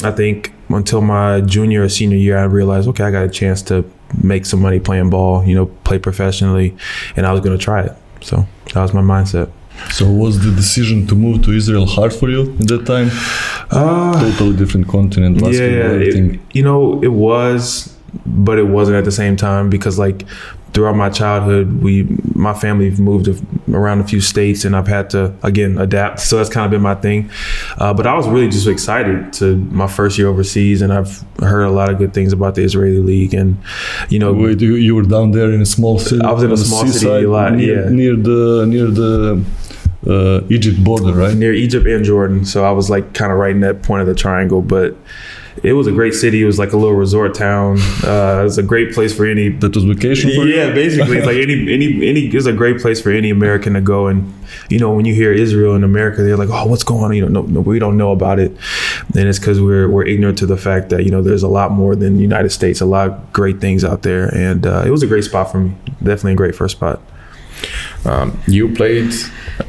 I 0.04 0.12
think 0.12 0.54
until 0.70 1.02
my 1.02 1.42
junior 1.42 1.84
or 1.84 1.90
senior 1.90 2.18
year, 2.18 2.38
I 2.38 2.44
realized, 2.44 2.88
okay, 2.90 3.04
I 3.04 3.12
got 3.12 3.26
a 3.26 3.30
chance 3.30 3.62
to 3.64 3.90
make 4.22 4.46
some 4.46 4.62
money 4.62 4.80
playing 4.80 5.10
ball, 5.10 5.44
you 5.44 5.56
know, 5.56 5.66
play 5.66 6.00
professionally, 6.00 6.76
and 7.16 7.26
I 7.26 7.32
was 7.32 7.42
going 7.42 7.58
to 7.58 7.64
try 7.64 7.82
it. 7.84 7.94
So 8.22 8.46
that 8.74 8.82
was 8.82 8.94
my 8.94 9.02
mindset. 9.02 9.52
So 9.92 10.10
was 10.10 10.44
the 10.44 10.52
decision 10.52 11.08
to 11.08 11.16
move 11.16 11.44
to 11.44 11.52
Israel 11.52 11.86
hard 11.86 12.14
for 12.14 12.30
you 12.30 12.44
at 12.60 12.68
that 12.68 12.86
time? 12.86 13.10
Uh, 13.70 14.20
totally 14.38 14.56
different 14.58 14.88
continent, 14.88 15.42
yeah, 15.42 15.92
it, 15.92 16.40
you 16.54 16.64
know, 16.64 17.02
it 17.02 17.12
was, 17.12 17.96
but 18.26 18.58
it 18.58 18.68
wasn't 18.68 18.98
at 18.98 19.06
the 19.06 19.12
same 19.12 19.36
time 19.36 19.70
because 19.70 19.98
like 20.00 20.26
throughout 20.74 20.96
my 20.96 21.10
childhood, 21.10 21.82
we 21.82 22.04
my 22.34 22.54
family 22.54 22.90
moved 22.92 23.30
around 23.72 24.02
a 24.02 24.04
few 24.04 24.20
states, 24.20 24.66
and 24.66 24.76
I've 24.76 24.88
had 24.88 25.10
to 25.12 25.34
again 25.44 25.78
adapt. 25.78 26.20
So 26.20 26.38
that's 26.38 26.50
kind 26.50 26.66
of 26.66 26.72
been 26.72 26.82
my 26.82 26.96
thing. 26.96 27.30
Uh, 27.78 27.94
but 27.94 28.08
I 28.08 28.16
was 28.16 28.28
really 28.28 28.50
just 28.50 28.68
excited 28.68 29.34
to 29.34 29.58
my 29.82 29.88
first 29.88 30.18
year 30.18 30.28
overseas, 30.28 30.82
and 30.82 30.92
I've 30.92 31.24
heard 31.40 31.64
a 31.64 31.72
lot 31.72 31.90
of 31.90 31.98
good 31.98 32.14
things 32.14 32.34
about 32.34 32.56
the 32.56 32.64
Israeli 32.64 33.00
league. 33.00 33.34
And 33.34 33.58
you 34.10 34.20
know, 34.20 34.34
wait, 34.34 34.62
you, 34.62 34.76
you 34.76 34.96
were 34.96 35.04
down 35.04 35.32
there 35.32 35.52
in 35.52 35.62
a 35.62 35.66
small 35.66 36.00
city. 36.00 36.24
I 36.24 36.32
was 36.32 36.44
in 36.44 36.52
a 36.52 36.58
small 36.58 36.86
city 36.88 37.26
a 37.26 37.30
lot, 37.30 37.54
near, 37.54 37.84
yeah, 37.84 37.90
near 37.90 38.16
the 38.16 38.66
near 38.68 38.88
the. 38.88 39.44
Uh, 40.08 40.42
Egypt 40.50 40.84
border, 40.84 41.14
right? 41.14 41.36
Near 41.36 41.54
Egypt 41.54 41.88
and 41.88 42.04
Jordan. 42.04 42.46
So 42.46 42.66
I 42.66 42.72
was 42.72 42.90
like 42.90 43.14
kind 43.14 43.32
of 43.32 43.38
right 43.38 43.52
in 43.52 43.62
that 43.62 43.84
point 43.84 44.02
of 44.02 44.08
the 44.08 44.16
triangle. 44.16 44.62
But 44.62 44.96
it 45.62 45.74
was 45.74 45.88
a 45.88 45.92
great 45.92 46.14
city. 46.14 46.42
It 46.42 46.46
was 46.46 46.58
like 46.58 46.74
a 46.74 46.78
little 46.78 46.96
resort 46.96 47.36
town. 47.36 47.78
Uh, 48.04 48.40
it 48.42 48.44
was 48.44 48.58
a 48.58 48.64
great 48.64 48.94
place 48.94 49.16
for 49.16 49.26
any 49.26 49.50
that 49.50 49.76
was 49.76 49.84
vacation. 49.84 50.32
For 50.32 50.46
yeah, 50.46 50.68
you? 50.68 50.74
basically, 50.74 51.18
it's 51.18 51.28
like 51.28 51.38
any 51.38 51.72
any 51.72 52.08
any. 52.08 52.26
It 52.28 52.34
was 52.34 52.48
a 52.48 52.54
great 52.54 52.82
place 52.82 53.02
for 53.02 53.12
any 53.12 53.30
American 53.30 53.74
to 53.74 53.82
go. 53.82 54.08
And 54.08 54.34
you 54.70 54.80
know, 54.80 54.94
when 54.94 55.06
you 55.06 55.14
hear 55.14 55.32
Israel 55.32 55.76
and 55.76 55.84
America, 55.84 56.24
they're 56.24 56.38
like, 56.38 56.50
"Oh, 56.50 56.66
what's 56.68 56.84
going 56.84 57.04
on?" 57.04 57.14
You 57.14 57.28
know, 57.28 57.42
no, 57.42 57.48
no 57.48 57.60
we 57.62 57.80
don't 57.80 57.98
know 57.98 58.12
about 58.12 58.40
it, 58.40 58.52
and 59.16 59.30
it's 59.30 59.40
because 59.40 59.62
we're 59.62 59.90
we're 59.90 60.06
ignorant 60.06 60.38
to 60.40 60.46
the 60.46 60.58
fact 60.58 60.90
that 60.90 61.04
you 61.04 61.12
know 61.12 61.22
there's 61.22 61.44
a 61.44 61.48
lot 61.48 61.72
more 61.72 61.96
than 61.96 62.16
the 62.16 62.22
United 62.22 62.50
States. 62.50 62.82
A 62.82 62.86
lot 62.86 63.10
of 63.10 63.34
great 63.34 63.62
things 63.62 63.84
out 63.84 64.02
there, 64.02 64.34
and 64.36 64.66
uh, 64.66 64.84
it 64.86 64.90
was 64.90 65.04
a 65.04 65.08
great 65.08 65.24
spot 65.24 65.52
for 65.52 65.60
me. 65.60 65.76
Definitely 66.00 66.34
a 66.34 66.36
great 66.36 66.56
first 66.56 66.76
spot. 66.76 67.00
Um, 68.06 68.40
you 68.48 68.74
played 68.74 69.10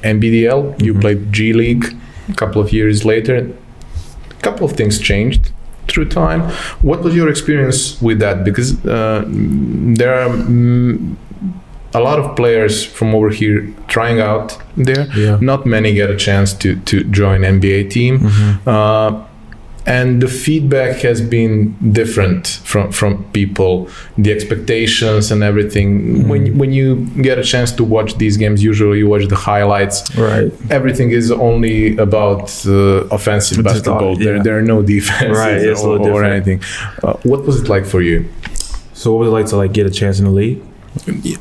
NBDL. 0.03 0.83
You 0.83 0.93
mm-hmm. 0.93 1.01
played 1.01 1.33
G 1.33 1.53
League. 1.53 1.97
A 2.29 2.35
couple 2.35 2.61
of 2.61 2.73
years 2.73 3.05
later, 3.05 3.51
a 4.31 4.43
couple 4.43 4.65
of 4.65 4.73
things 4.73 4.99
changed 4.99 5.53
through 5.89 6.09
time. 6.09 6.41
What 6.81 7.03
was 7.03 7.15
your 7.15 7.29
experience 7.29 8.01
with 8.01 8.19
that? 8.21 8.45
Because 8.45 8.85
uh, 8.87 9.25
there 9.29 10.15
are 10.15 10.31
mm, 10.31 11.17
a 11.93 12.01
lot 12.01 12.19
of 12.19 12.35
players 12.35 12.85
from 12.85 13.15
over 13.15 13.31
here 13.31 13.73
trying 13.89 14.21
out 14.21 14.59
there. 14.77 15.07
Yeah. 15.17 15.39
Not 15.41 15.67
many 15.67 15.95
get 15.95 16.11
a 16.11 16.17
chance 16.17 16.53
to 16.55 16.77
to 16.81 17.05
join 17.05 17.43
NBA 17.43 17.91
team. 17.91 18.21
Mm-hmm. 18.21 18.69
Uh, 18.69 19.25
and 19.87 20.23
the 20.23 20.29
feedback 20.29 20.97
has 21.03 21.21
been 21.21 21.75
different 21.93 22.47
from 22.65 22.91
from 22.91 23.23
people 23.33 23.87
the 24.17 24.33
expectations 24.33 25.31
and 25.33 25.43
everything 25.43 25.89
Mm-hmm. 25.95 26.29
when 26.31 26.59
when 26.59 26.73
you 26.73 26.87
get 27.23 27.39
a 27.39 27.43
chance 27.45 27.71
to 27.73 27.85
watch 27.85 28.17
these 28.23 28.37
games 28.39 28.63
usually 28.63 28.99
you 28.99 29.09
watch 29.09 29.27
the 29.29 29.37
highlights 29.37 29.97
Right. 30.17 30.51
everything 30.71 31.11
is 31.11 31.31
only 31.31 31.97
about 31.99 32.43
uh, 32.67 33.17
offensive 33.19 33.59
It's 33.59 33.69
basketball 33.69 34.05
all- 34.11 34.17
there 34.17 34.37
yeah. 34.37 34.43
there 34.45 34.57
are 34.59 34.67
no 34.75 34.79
defenses 34.97 35.39
Right, 35.39 35.61
it's 35.71 35.83
or, 35.83 35.99
or 36.15 36.25
anything 36.25 36.59
uh, 37.03 37.15
what 37.31 37.41
was 37.47 37.57
it 37.63 37.69
like 37.69 37.85
for 37.93 38.01
you 38.01 38.19
So 39.01 39.07
what 39.13 39.19
was 39.23 39.29
it 39.29 39.37
like 39.39 39.47
to 39.53 39.57
like 39.63 39.73
get 39.79 39.87
a 39.93 39.95
chance 40.01 40.17
in 40.21 40.25
the 40.31 40.35
league? 40.43 40.61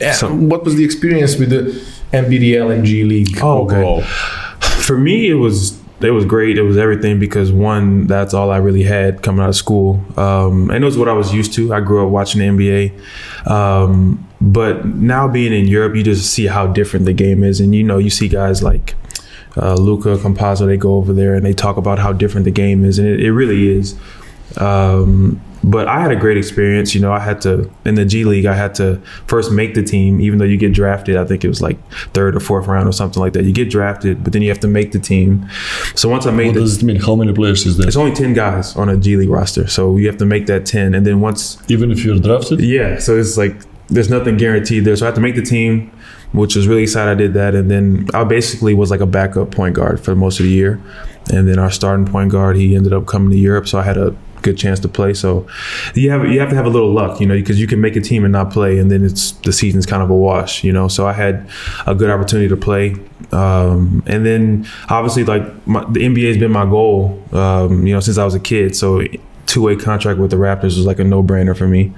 yeah, 0.02 0.12
So- 0.20 0.34
what 0.52 0.62
was 0.66 0.74
the 0.80 0.84
experience 0.90 1.34
with 1.40 1.50
the 1.56 1.62
NBDL 2.12 2.68
and 2.74 2.84
G 2.90 2.92
League 3.14 3.38
Oh, 3.42 3.64
okay. 3.64 3.76
overall? 3.76 4.02
For 4.88 4.98
me, 5.08 5.16
it 5.34 5.36
was 5.48 5.58
it 6.02 6.12
was 6.12 6.26
great. 6.26 6.58
It 6.58 6.64
was 6.64 6.78
everything 6.78 7.20
because 7.20 7.52
one, 7.52 8.08
that's 8.08 8.34
all 8.34 8.52
I 8.52 8.58
really 8.58 8.84
had 8.84 9.22
coming 9.22 9.42
out 9.42 9.50
of 9.50 9.56
school, 9.56 10.04
um, 10.18 10.70
and 10.70 10.84
it 10.84 10.86
was 10.86 10.98
what 10.98 11.08
I 11.08 11.14
was 11.14 11.34
used 11.34 11.54
to. 11.54 11.74
I 11.74 11.80
grew 11.80 12.06
up 12.06 12.12
watching 12.12 12.42
the 12.42 12.48
NBA, 12.48 13.50
um, 13.50 14.28
but 14.42 14.86
now 14.86 15.28
being 15.28 15.54
in 15.54 15.68
Europe, 15.68 15.96
you 15.96 16.04
just 16.04 16.32
see 16.32 16.48
how 16.48 16.68
different 16.68 17.06
the 17.06 17.14
game 17.14 17.44
is, 17.44 17.60
and 17.60 17.74
you 17.74 17.84
know, 17.84 17.98
you 17.98 18.10
see 18.10 18.28
guys 18.28 18.62
like 18.62 18.96
uh, 19.56 19.76
Luca 19.76 20.18
Campazzo. 20.18 20.66
They 20.66 20.78
go 20.78 20.96
over 20.96 21.14
there 21.14 21.36
and 21.36 21.46
they 21.46 21.54
talk 21.54 21.78
about 21.78 22.00
how 22.00 22.12
different 22.12 22.46
the 22.46 22.52
game 22.52 22.84
is, 22.84 23.00
and 23.00 23.08
it, 23.08 23.22
it 23.22 23.32
really 23.32 23.70
is. 23.70 23.98
Um, 24.58 25.42
but 25.64 25.88
I 25.88 26.02
had 26.02 26.12
a 26.12 26.16
great 26.16 26.38
experience. 26.38 26.94
You 26.94 27.02
know, 27.02 27.12
I 27.14 27.20
had 27.20 27.42
to 27.42 27.70
in 27.86 27.96
the 27.96 28.06
G 28.06 28.26
League. 28.26 28.46
I 28.46 28.54
had 28.54 28.76
to 28.76 28.98
first 29.28 29.52
make 29.52 29.74
the 29.76 29.84
team, 29.84 30.20
even 30.20 30.40
though 30.40 30.46
you 30.46 30.58
get 30.58 30.74
drafted. 30.74 31.16
I 31.16 31.26
think 31.26 31.44
it 31.46 31.48
was 31.48 31.62
like 31.62 31.78
third 32.14 32.36
or 32.36 32.40
fourth 32.40 32.68
round 32.68 32.88
or 32.88 32.92
something 32.92 33.22
like 33.22 33.34
that. 33.34 33.46
You 33.46 33.54
get 33.54 33.70
drafted, 33.70 34.24
but 34.24 34.34
then 34.34 34.42
you 34.42 34.50
have 34.50 34.60
to 34.60 34.68
make 34.68 34.92
the 34.92 35.00
team. 35.00 35.48
So 35.96 36.10
once 36.10 36.26
I 36.26 36.32
made 36.32 36.48
What 36.48 36.56
the, 36.56 36.60
does 36.62 36.78
it 36.78 36.84
mean? 36.86 36.98
How 36.98 37.16
many 37.16 37.34
players 37.34 37.66
is 37.66 37.78
there? 37.78 37.88
it's 37.88 37.96
only 37.98 38.14
ten 38.14 38.34
guys 38.34 38.76
on 38.76 38.90
a 38.90 38.98
G 38.98 39.16
League 39.16 39.30
roster, 39.30 39.68
so 39.68 39.98
you 39.98 40.08
have 40.08 40.18
to 40.18 40.26
make 40.26 40.46
that 40.48 40.66
ten, 40.66 40.94
and 40.94 41.06
then 41.06 41.22
once 41.22 41.58
Even 41.70 41.92
if 41.92 42.04
you're 42.04 42.20
drafted? 42.20 42.60
yeah, 42.60 43.00
so 43.00 43.18
it's 43.18 43.38
like 43.38 43.56
there's 43.88 44.10
nothing 44.10 44.38
guaranteed 44.38 44.86
there. 44.86 44.96
So 44.96 45.06
I 45.06 45.08
had 45.08 45.16
to 45.16 45.22
make 45.22 45.36
the 45.36 45.42
team, 45.42 45.92
which 46.32 46.56
was 46.56 46.68
really 46.68 46.84
excited 46.84 47.12
I 47.12 47.16
did 47.16 47.34
that. 47.34 47.54
And 47.54 47.70
then 47.70 48.08
I 48.14 48.24
basically 48.24 48.74
was 48.74 48.90
like 48.90 49.02
a 49.02 49.06
backup 49.06 49.52
point 49.52 49.76
guard 49.76 50.00
for 50.00 50.16
most 50.16 50.40
of 50.40 50.46
the 50.46 50.52
year. 50.52 50.82
And 51.32 51.48
then 51.48 51.60
our 51.60 51.70
starting 51.72 52.06
point 52.06 52.32
guard, 52.32 52.56
he 52.56 52.76
ended 52.76 52.92
up 52.94 53.06
coming 53.06 53.30
to 53.32 53.38
Europe, 53.38 53.68
so 53.68 53.80
I 53.80 53.84
had 53.84 53.98
a 53.98 54.16
good 54.44 54.58
chance 54.58 54.80
to 54.82 54.88
play. 54.88 55.14
So 55.14 55.48
you 55.96 56.12
have 56.12 56.26
you 56.28 56.40
have 56.40 56.50
to 56.50 56.56
have 56.56 56.66
a 56.66 56.70
little 56.70 56.92
luck, 56.92 57.20
you 57.20 57.26
know, 57.26 57.36
because 57.36 57.60
you 57.60 57.66
can 57.68 57.82
make 57.82 57.96
a 57.96 58.02
team 58.02 58.24
and 58.24 58.32
not 58.32 58.52
play, 58.52 58.78
and 58.78 58.92
then 58.92 59.04
it's 59.04 59.32
the 59.32 59.52
season's 59.52 59.86
kind 59.86 60.04
of 60.04 60.10
a 60.10 60.16
wash, 60.16 60.64
you 60.64 60.72
know. 60.72 60.88
So 60.88 61.08
I 61.08 61.14
had 61.14 61.50
a 61.88 61.96
good 61.96 62.10
opportunity 62.10 62.50
to 62.50 62.58
play, 62.58 62.96
um, 63.32 64.04
and 64.06 64.26
then 64.26 64.68
obviously 64.90 65.24
like 65.24 65.44
my, 65.66 65.84
the 65.86 66.02
NBA 66.02 66.28
has 66.28 66.38
been 66.38 66.52
my 66.52 66.66
goal, 66.66 67.24
um, 67.32 67.88
you 67.88 67.94
know, 67.94 68.00
since 68.00 68.18
I 68.18 68.26
was 68.26 68.36
a 68.36 68.40
kid. 68.40 68.76
So 68.76 69.04
two-way 69.46 69.76
contract 69.76 70.20
with 70.20 70.32
the 70.32 70.38
Raptors 70.38 70.78
was 70.78 70.86
like 70.86 71.00
a 71.00 71.04
no-brainer 71.04 71.58
for 71.58 71.68
me, 71.68 71.94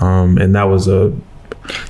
um, 0.00 0.36
and 0.38 0.54
that 0.54 0.64
was 0.64 0.88
a 0.88 1.14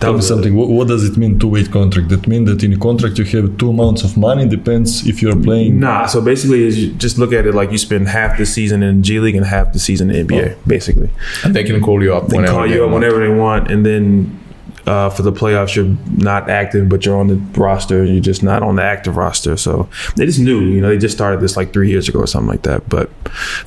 Tell 0.00 0.14
me 0.14 0.20
something. 0.22 0.54
What, 0.54 0.68
what 0.68 0.88
does 0.88 1.04
it 1.08 1.16
mean 1.16 1.38
two-way 1.38 1.64
contract? 1.64 2.08
That 2.08 2.26
mean 2.26 2.44
that 2.46 2.62
in 2.62 2.72
a 2.72 2.78
contract 2.78 3.18
you 3.18 3.24
have 3.24 3.56
two 3.58 3.70
amounts 3.70 4.04
of 4.04 4.16
money. 4.16 4.48
Depends 4.48 5.06
if 5.06 5.20
you're 5.22 5.36
playing. 5.40 5.80
Nah, 5.80 6.06
so 6.06 6.20
basically, 6.20 6.64
is 6.64 6.82
you 6.82 6.92
just 6.94 7.18
look 7.18 7.32
at 7.32 7.46
it 7.46 7.54
like 7.54 7.70
you 7.72 7.78
spend 7.78 8.08
half 8.08 8.38
the 8.38 8.46
season 8.46 8.82
in 8.82 9.02
G 9.02 9.20
League 9.20 9.34
and 9.36 9.44
half 9.44 9.72
the 9.72 9.78
season 9.78 10.10
in 10.10 10.26
NBA, 10.26 10.56
basically. 10.66 11.10
and 11.44 11.54
they 11.54 11.64
can 11.64 11.80
call 11.82 12.02
you 12.02 12.14
up 12.14 12.28
They 12.28 12.36
whenever 12.36 12.52
call 12.58 12.68
they 12.68 12.74
you 12.74 12.84
up 12.84 12.90
want. 12.90 13.02
whenever 13.02 13.20
they 13.26 13.34
want, 13.34 13.70
and 13.70 13.84
then 13.84 14.40
uh, 14.86 15.10
for 15.10 15.22
the 15.22 15.32
playoffs, 15.32 15.74
you're 15.74 15.96
not 16.16 16.48
active, 16.48 16.88
but 16.88 17.04
you're 17.04 17.18
on 17.18 17.26
the 17.28 17.36
roster. 17.60 18.04
You're 18.04 18.20
just 18.22 18.42
not 18.42 18.62
on 18.62 18.76
the 18.76 18.82
active 18.84 19.16
roster. 19.16 19.56
So 19.56 19.88
they 20.16 20.26
just 20.26 20.38
knew, 20.38 20.60
you 20.60 20.80
know, 20.80 20.88
they 20.90 20.98
just 20.98 21.14
started 21.16 21.40
this 21.40 21.56
like 21.56 21.72
three 21.72 21.90
years 21.90 22.08
ago 22.08 22.20
or 22.20 22.26
something 22.26 22.48
like 22.48 22.62
that. 22.62 22.88
But 22.88 23.10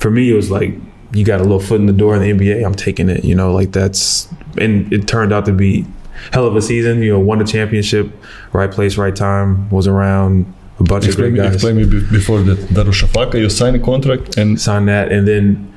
for 0.00 0.10
me, 0.10 0.30
it 0.30 0.34
was 0.34 0.50
like 0.50 0.74
you 1.12 1.24
got 1.24 1.40
a 1.40 1.42
little 1.42 1.60
foot 1.60 1.78
in 1.80 1.86
the 1.86 1.92
door 1.92 2.16
in 2.16 2.22
the 2.22 2.32
NBA. 2.44 2.64
I'm 2.64 2.74
taking 2.74 3.08
it, 3.10 3.24
you 3.24 3.34
know, 3.34 3.52
like 3.52 3.72
that's 3.72 4.28
and 4.58 4.90
it 4.92 5.06
turned 5.06 5.32
out 5.32 5.44
to 5.46 5.52
be 5.52 5.84
hell 6.32 6.46
of 6.46 6.56
a 6.56 6.62
season. 6.62 7.02
You 7.02 7.12
know, 7.12 7.20
won 7.20 7.38
the 7.38 7.44
championship, 7.44 8.10
right 8.52 8.70
place, 8.70 8.96
right 8.96 9.14
time. 9.14 9.68
Was 9.70 9.86
around 9.86 10.52
a 10.78 10.84
bunch 10.84 11.06
Explain, 11.06 11.26
of 11.28 11.32
me, 11.32 11.38
great 11.38 11.46
guys. 11.46 11.54
explain 11.56 11.76
me 11.76 11.84
before 12.10 12.40
that. 12.42 12.58
Darushafaka, 12.70 13.34
you 13.38 13.48
sign 13.50 13.74
a 13.74 13.78
contract 13.78 14.36
and 14.38 14.60
sign 14.60 14.86
that, 14.86 15.12
and 15.12 15.26
then 15.28 15.72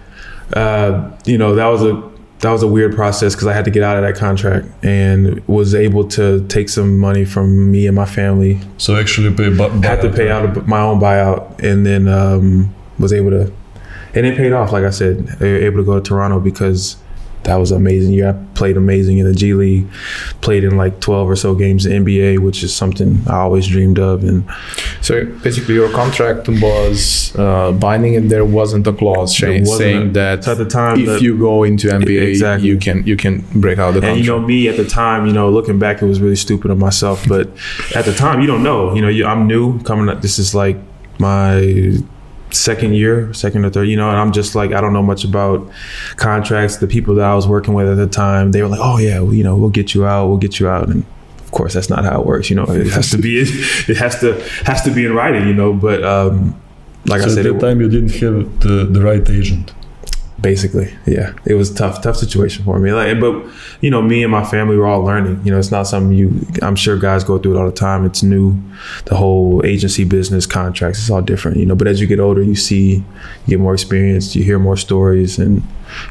uh, 0.54 1.12
you 1.26 1.38
know 1.38 1.56
that 1.56 1.68
was 1.68 1.84
a 1.84 2.12
that 2.40 2.52
was 2.52 2.62
a 2.62 2.68
weird 2.68 2.94
process 2.94 3.34
because 3.34 3.48
I 3.48 3.54
had 3.54 3.64
to 3.66 3.72
get 3.72 3.84
out 3.84 3.96
of 3.96 4.04
that 4.04 4.16
contract 4.20 4.68
and 4.84 5.46
was 5.48 5.74
able 5.74 6.06
to 6.10 6.46
take 6.50 6.68
some 6.68 6.98
money 7.00 7.24
from 7.24 7.72
me 7.72 7.88
and 7.88 7.96
my 7.96 8.06
family. 8.06 8.60
so 8.78 8.98
actually 8.98 9.34
pay. 9.34 9.50
Bu- 9.50 9.80
Had 9.82 10.02
to 10.02 10.12
pay 10.12 10.30
out 10.30 10.44
of 10.46 10.68
my 10.68 10.82
own 10.82 11.00
buyout, 11.00 11.60
and 11.64 11.86
then 11.86 12.08
um, 12.10 12.74
was 13.00 13.14
able 13.14 13.30
to, 13.32 13.52
and 14.14 14.26
it 14.26 14.36
paid 14.36 14.52
off. 14.52 14.72
Like 14.74 14.84
I 14.84 14.90
said, 14.90 15.42
able 15.42 15.78
to 15.78 15.84
go 15.84 15.96
to 16.00 16.02
Toronto 16.02 16.40
because 16.42 16.98
that 17.44 17.56
was 17.58 17.72
amazing. 17.72 18.14
year. 18.14 18.30
I 18.30 18.34
played 18.56 18.78
amazing 18.78 19.18
in 19.18 19.26
the 19.26 19.34
G 19.34 19.54
League, 19.54 19.88
played 20.42 20.64
in 20.64 20.78
like 20.78 21.00
twelve 21.00 21.30
or 21.30 21.36
so 21.36 21.56
games 21.56 21.86
in 21.86 22.06
NBA, 22.06 22.40
which 22.40 22.64
is 22.64 22.74
something 22.74 23.22
I 23.28 23.38
always 23.38 23.68
dreamed 23.68 24.00
of, 24.00 24.24
and 24.24 24.44
So 25.02 25.26
basically, 25.44 25.76
your 25.76 25.90
contract 25.92 26.48
was 26.48 27.34
uh, 27.38 27.72
binding, 27.74 28.16
and 28.16 28.30
there 28.30 28.46
wasn't 28.46 28.88
a 28.88 28.94
clause 28.94 29.38
saying, 29.38 29.62
wasn't 29.62 29.78
saying 29.80 30.10
a- 30.10 30.14
that 30.14 30.48
at 30.48 30.58
the 30.58 30.66
time, 30.66 31.00
if 31.00 31.06
the- 31.06 31.22
you 31.22 31.38
go 31.38 31.64
into 31.64 31.88
NBA, 31.90 32.22
Exactly. 32.30 32.70
you 32.70 32.78
can 32.78 33.06
you 33.06 33.16
can 33.18 33.44
break 33.56 33.78
out 33.80 33.94
the 33.94 34.00
contract. 34.02 34.18
And 34.18 34.26
you 34.26 34.32
know 34.32 34.40
me 34.40 34.68
at 34.70 34.78
the 34.78 34.86
time, 34.86 35.26
you 35.26 35.34
know, 35.34 35.50
looking 35.50 35.80
back, 35.80 36.02
it 36.02 36.06
was 36.06 36.20
really 36.22 36.36
stupid 36.36 36.72
of 36.72 36.78
myself. 36.78 37.26
But 37.28 37.50
at 37.96 38.06
the 38.06 38.14
time, 38.14 38.40
you 38.42 38.48
don't 38.48 38.64
know. 38.64 38.94
You 38.96 39.02
know, 39.02 39.10
you, 39.10 39.26
I'm 39.26 39.48
new 39.48 39.80
coming 39.84 40.08
up. 40.10 40.22
This 40.22 40.40
is 40.40 40.54
like 40.56 40.78
my 41.20 41.98
second 42.56 42.94
year, 42.94 43.34
second 43.34 43.66
or 43.66 43.70
third. 43.70 43.88
You 43.88 43.98
know, 43.98 44.10
and 44.10 44.18
I'm 44.18 44.32
just 44.32 44.56
like 44.56 44.72
I 44.72 44.82
don't 44.82 44.94
know 44.94 45.04
much 45.04 45.24
about 45.24 45.70
contracts. 46.16 46.78
The 46.78 46.88
people 46.88 47.16
that 47.16 47.26
I 47.26 47.36
was 47.36 47.48
working 47.48 47.74
with 47.74 47.88
at 47.88 47.96
the 47.96 48.08
time, 48.08 48.52
they 48.52 48.62
were 48.62 48.68
like, 48.68 48.80
"Oh 48.82 48.98
yeah, 48.98 49.20
well, 49.20 49.34
you 49.34 49.44
know, 49.44 49.56
we'll 49.56 49.70
get 49.70 49.94
you 49.94 50.06
out. 50.06 50.28
We'll 50.28 50.38
get 50.38 50.60
you 50.60 50.68
out." 50.68 50.90
And 50.90 51.06
of 51.40 51.52
course, 51.52 51.74
that's 51.74 51.90
not 51.90 52.04
how 52.06 52.20
it 52.20 52.26
works. 52.26 52.50
You 52.50 52.56
know, 52.56 52.66
it 52.66 52.88
has 52.88 53.12
to 53.12 53.18
be 53.18 53.40
it 53.40 53.98
has 53.98 54.20
to 54.22 54.42
has 54.66 54.82
to 54.84 54.92
be 54.92 55.06
in 55.06 55.14
writing. 55.14 55.48
You 55.48 55.54
know, 55.54 55.74
but 55.74 56.04
um, 56.04 56.60
like 57.06 57.22
so 57.22 57.28
I 57.28 57.30
at 57.30 57.36
said, 57.36 57.46
that 57.46 57.56
it, 57.56 57.60
time 57.60 57.82
you 57.82 57.90
didn't 57.90 58.12
have 58.14 58.60
the, 58.62 58.86
the 58.86 59.02
right 59.02 59.28
agent. 59.30 59.74
Basically 60.44 60.88
yeah 61.08 61.34
it 61.46 61.56
was 61.56 61.74
tough 61.74 62.02
tough 62.04 62.18
situation 62.18 62.64
for 62.66 62.78
me 62.80 62.92
like 63.00 63.18
but 63.20 63.34
you 63.82 63.90
know 63.90 64.02
me 64.02 64.18
and 64.24 64.32
my 64.40 64.44
family 64.44 64.76
were 64.78 64.86
all 64.94 65.02
learning 65.10 65.36
you 65.46 65.52
know 65.52 65.58
it's 65.58 65.72
not 65.72 65.84
something 65.88 66.12
you 66.22 66.28
i'm 66.62 66.76
sure 66.76 66.96
guys 67.00 67.24
go 67.24 67.36
through 67.40 67.56
it 67.56 67.60
all 67.60 67.66
the 67.74 67.80
time 67.90 68.06
it's 68.06 68.22
new 68.36 68.46
the 69.06 69.16
whole 69.16 69.62
agency 69.66 70.04
business 70.04 70.46
contracts 70.46 71.00
it's 71.00 71.10
all 71.10 71.22
different 71.22 71.56
you 71.58 71.66
know 71.66 71.76
but 71.76 71.88
as 71.88 71.98
you 72.02 72.08
get 72.14 72.20
older 72.20 72.44
you 72.44 72.56
see 72.56 72.88
you 73.46 73.50
get 73.54 73.60
more 73.60 73.74
experience 73.74 74.36
you 74.36 74.44
hear 74.44 74.60
more 74.60 74.78
stories 74.78 75.40
and 75.40 75.64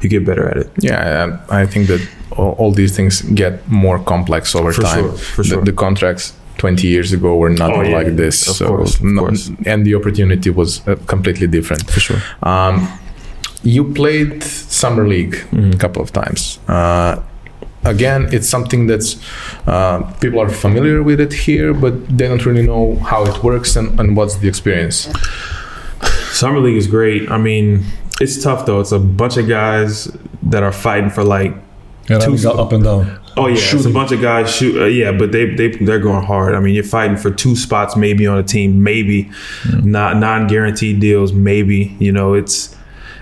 you 0.03 0.09
get 0.09 0.25
better 0.25 0.49
at 0.49 0.57
it 0.57 0.69
Yeah, 0.81 1.39
I 1.51 1.67
think 1.67 1.89
that 1.89 2.01
all, 2.39 2.53
all 2.61 2.73
these 2.73 2.97
things 2.97 3.21
get 3.43 3.53
more 3.69 3.99
complex 3.99 4.55
over 4.55 4.73
For 4.73 4.83
time. 4.83 5.05
sure, 5.05 5.13
for 5.35 5.43
The- 5.43 5.49
sure. 5.49 5.65
The, 5.65 5.73
contracts 5.73 6.33
20 6.59 6.87
years 6.87 7.13
ago 7.13 7.37
were 7.37 7.51
nothing 7.51 7.77
Oh, 7.77 7.83
yeah, 7.83 7.97
like 7.99 8.17
this. 8.17 8.49
of 8.49 8.55
so 8.57 8.67
course, 8.69 8.95
of 8.97 9.03
no- 9.03 9.23
course. 9.23 9.51
and 9.67 9.85
the 9.85 9.95
opportunity 9.97 10.51
was 10.51 10.81
uh, 10.87 10.95
completely 11.07 11.49
different. 11.49 11.91
for 11.91 12.01
sure 12.01 12.21
Um, 12.43 12.89
you 13.63 13.85
played 13.93 14.43
summer 14.45 15.07
league 15.07 15.37
Mhm. 15.53 15.75
a 15.75 15.77
couple 15.77 16.03
of 16.03 16.11
times. 16.13 16.59
Uh, 16.69 17.17
again, 17.85 18.29
it's 18.33 18.49
something 18.49 18.87
that's 18.87 19.17
uh, 19.67 19.99
people 20.21 20.41
are 20.41 20.49
familiar 20.49 21.03
with 21.03 21.21
it 21.21 21.33
here, 21.33 21.73
but 21.75 21.93
they 22.19 22.27
don't 22.29 22.45
really 22.47 22.67
know 22.67 22.97
how 23.11 23.25
it 23.25 23.43
works 23.43 23.77
and, 23.77 23.99
and 24.01 24.17
what's 24.17 24.37
the 24.37 24.49
experience. 24.49 25.09
summer 26.33 26.59
league 26.61 26.77
is 26.77 26.87
great 26.87 27.31
i 27.31 27.37
mean 27.39 27.85
it's 28.21 28.43
tough 28.43 28.65
though 28.67 28.81
it's 28.81 28.91
a 28.93 28.99
bunch 28.99 29.37
of 29.37 29.47
guys 29.47 30.09
that 30.43 30.63
are 30.63 30.73
fighting 30.73 31.11
for 31.11 31.23
like 31.25 31.55
And 32.09 32.21
Two- 32.21 32.35
running 32.35 32.59
up 32.61 32.73
and 32.73 32.83
down. 32.85 33.19
Oh 33.37 33.47
yeah, 33.47 33.55
it's 33.75 33.85
a 33.87 33.91
bunch 33.91 34.11
of 34.13 34.21
guys 34.21 34.51
shoot. 34.57 34.75
Uh, 34.83 34.87
yeah, 34.87 35.13
but 35.13 35.31
they 35.31 35.45
they 35.55 35.69
they're 35.87 36.01
going 36.01 36.25
hard. 36.27 36.55
I 36.57 36.61
mean, 36.61 36.75
you're 36.75 36.91
fighting 36.99 37.17
for 37.17 37.31
two 37.31 37.55
spots 37.55 37.95
maybe 37.97 38.27
on 38.27 38.37
a 38.39 38.43
team, 38.43 38.83
maybe 38.83 39.31
not 39.85 40.17
non 40.17 40.49
guaranteed 40.49 40.99
deals, 41.01 41.33
maybe. 41.33 41.95
You 42.01 42.11
know, 42.13 42.35
it's 42.35 42.75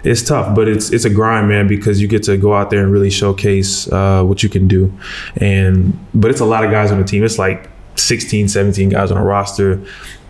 it's 0.04 0.22
tough, 0.22 0.54
but 0.54 0.68
it's 0.68 0.90
it's 0.90 1.04
a 1.04 1.10
grind, 1.10 1.48
man, 1.48 1.66
because 1.66 2.00
you 2.00 2.08
get 2.08 2.22
to 2.24 2.36
go 2.36 2.54
out 2.54 2.70
there 2.70 2.82
and 2.82 2.92
really 2.92 3.10
showcase 3.10 3.90
uh, 3.92 4.22
what 4.24 4.42
you 4.42 4.48
can 4.48 4.68
do. 4.68 4.92
And 5.36 5.98
but 6.14 6.30
it's 6.30 6.40
a 6.40 6.44
lot 6.44 6.64
of 6.64 6.70
guys 6.70 6.90
on 6.90 6.98
the 6.98 7.04
team. 7.04 7.24
It's 7.24 7.38
like 7.38 7.70
16, 7.96 8.48
17 8.48 8.88
guys 8.88 9.10
on 9.10 9.18
a 9.18 9.24
roster. 9.24 9.82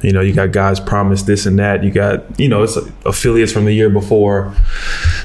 You 0.03 0.13
know, 0.13 0.21
you 0.21 0.33
got 0.33 0.53
guys 0.53 0.81
promised 0.81 1.27
this 1.27 1.47
and 1.47 1.59
that. 1.59 1.85
You 1.85 1.91
got, 1.91 2.39
you 2.41 2.49
know, 2.49 2.63
it's 2.63 2.77
affiliates 3.05 3.53
from 3.53 3.67
the 3.67 3.73
year 3.73 3.91
before. 3.91 4.55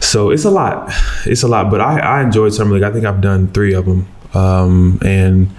So 0.02 0.32
it's 0.32 0.44
a 0.44 0.52
lot. 0.52 0.92
It's 1.26 1.44
a 1.44 1.48
lot. 1.48 1.72
But 1.72 1.80
I, 1.82 2.00
I 2.00 2.24
enjoyed 2.24 2.54
Summer 2.54 2.74
League. 2.74 2.84
I 2.84 2.92
think 2.92 3.06
I've 3.06 3.22
done 3.22 3.48
three 3.48 3.74
of 3.74 3.86
them. 3.86 4.08
Um, 4.34 5.00
and 5.02 5.50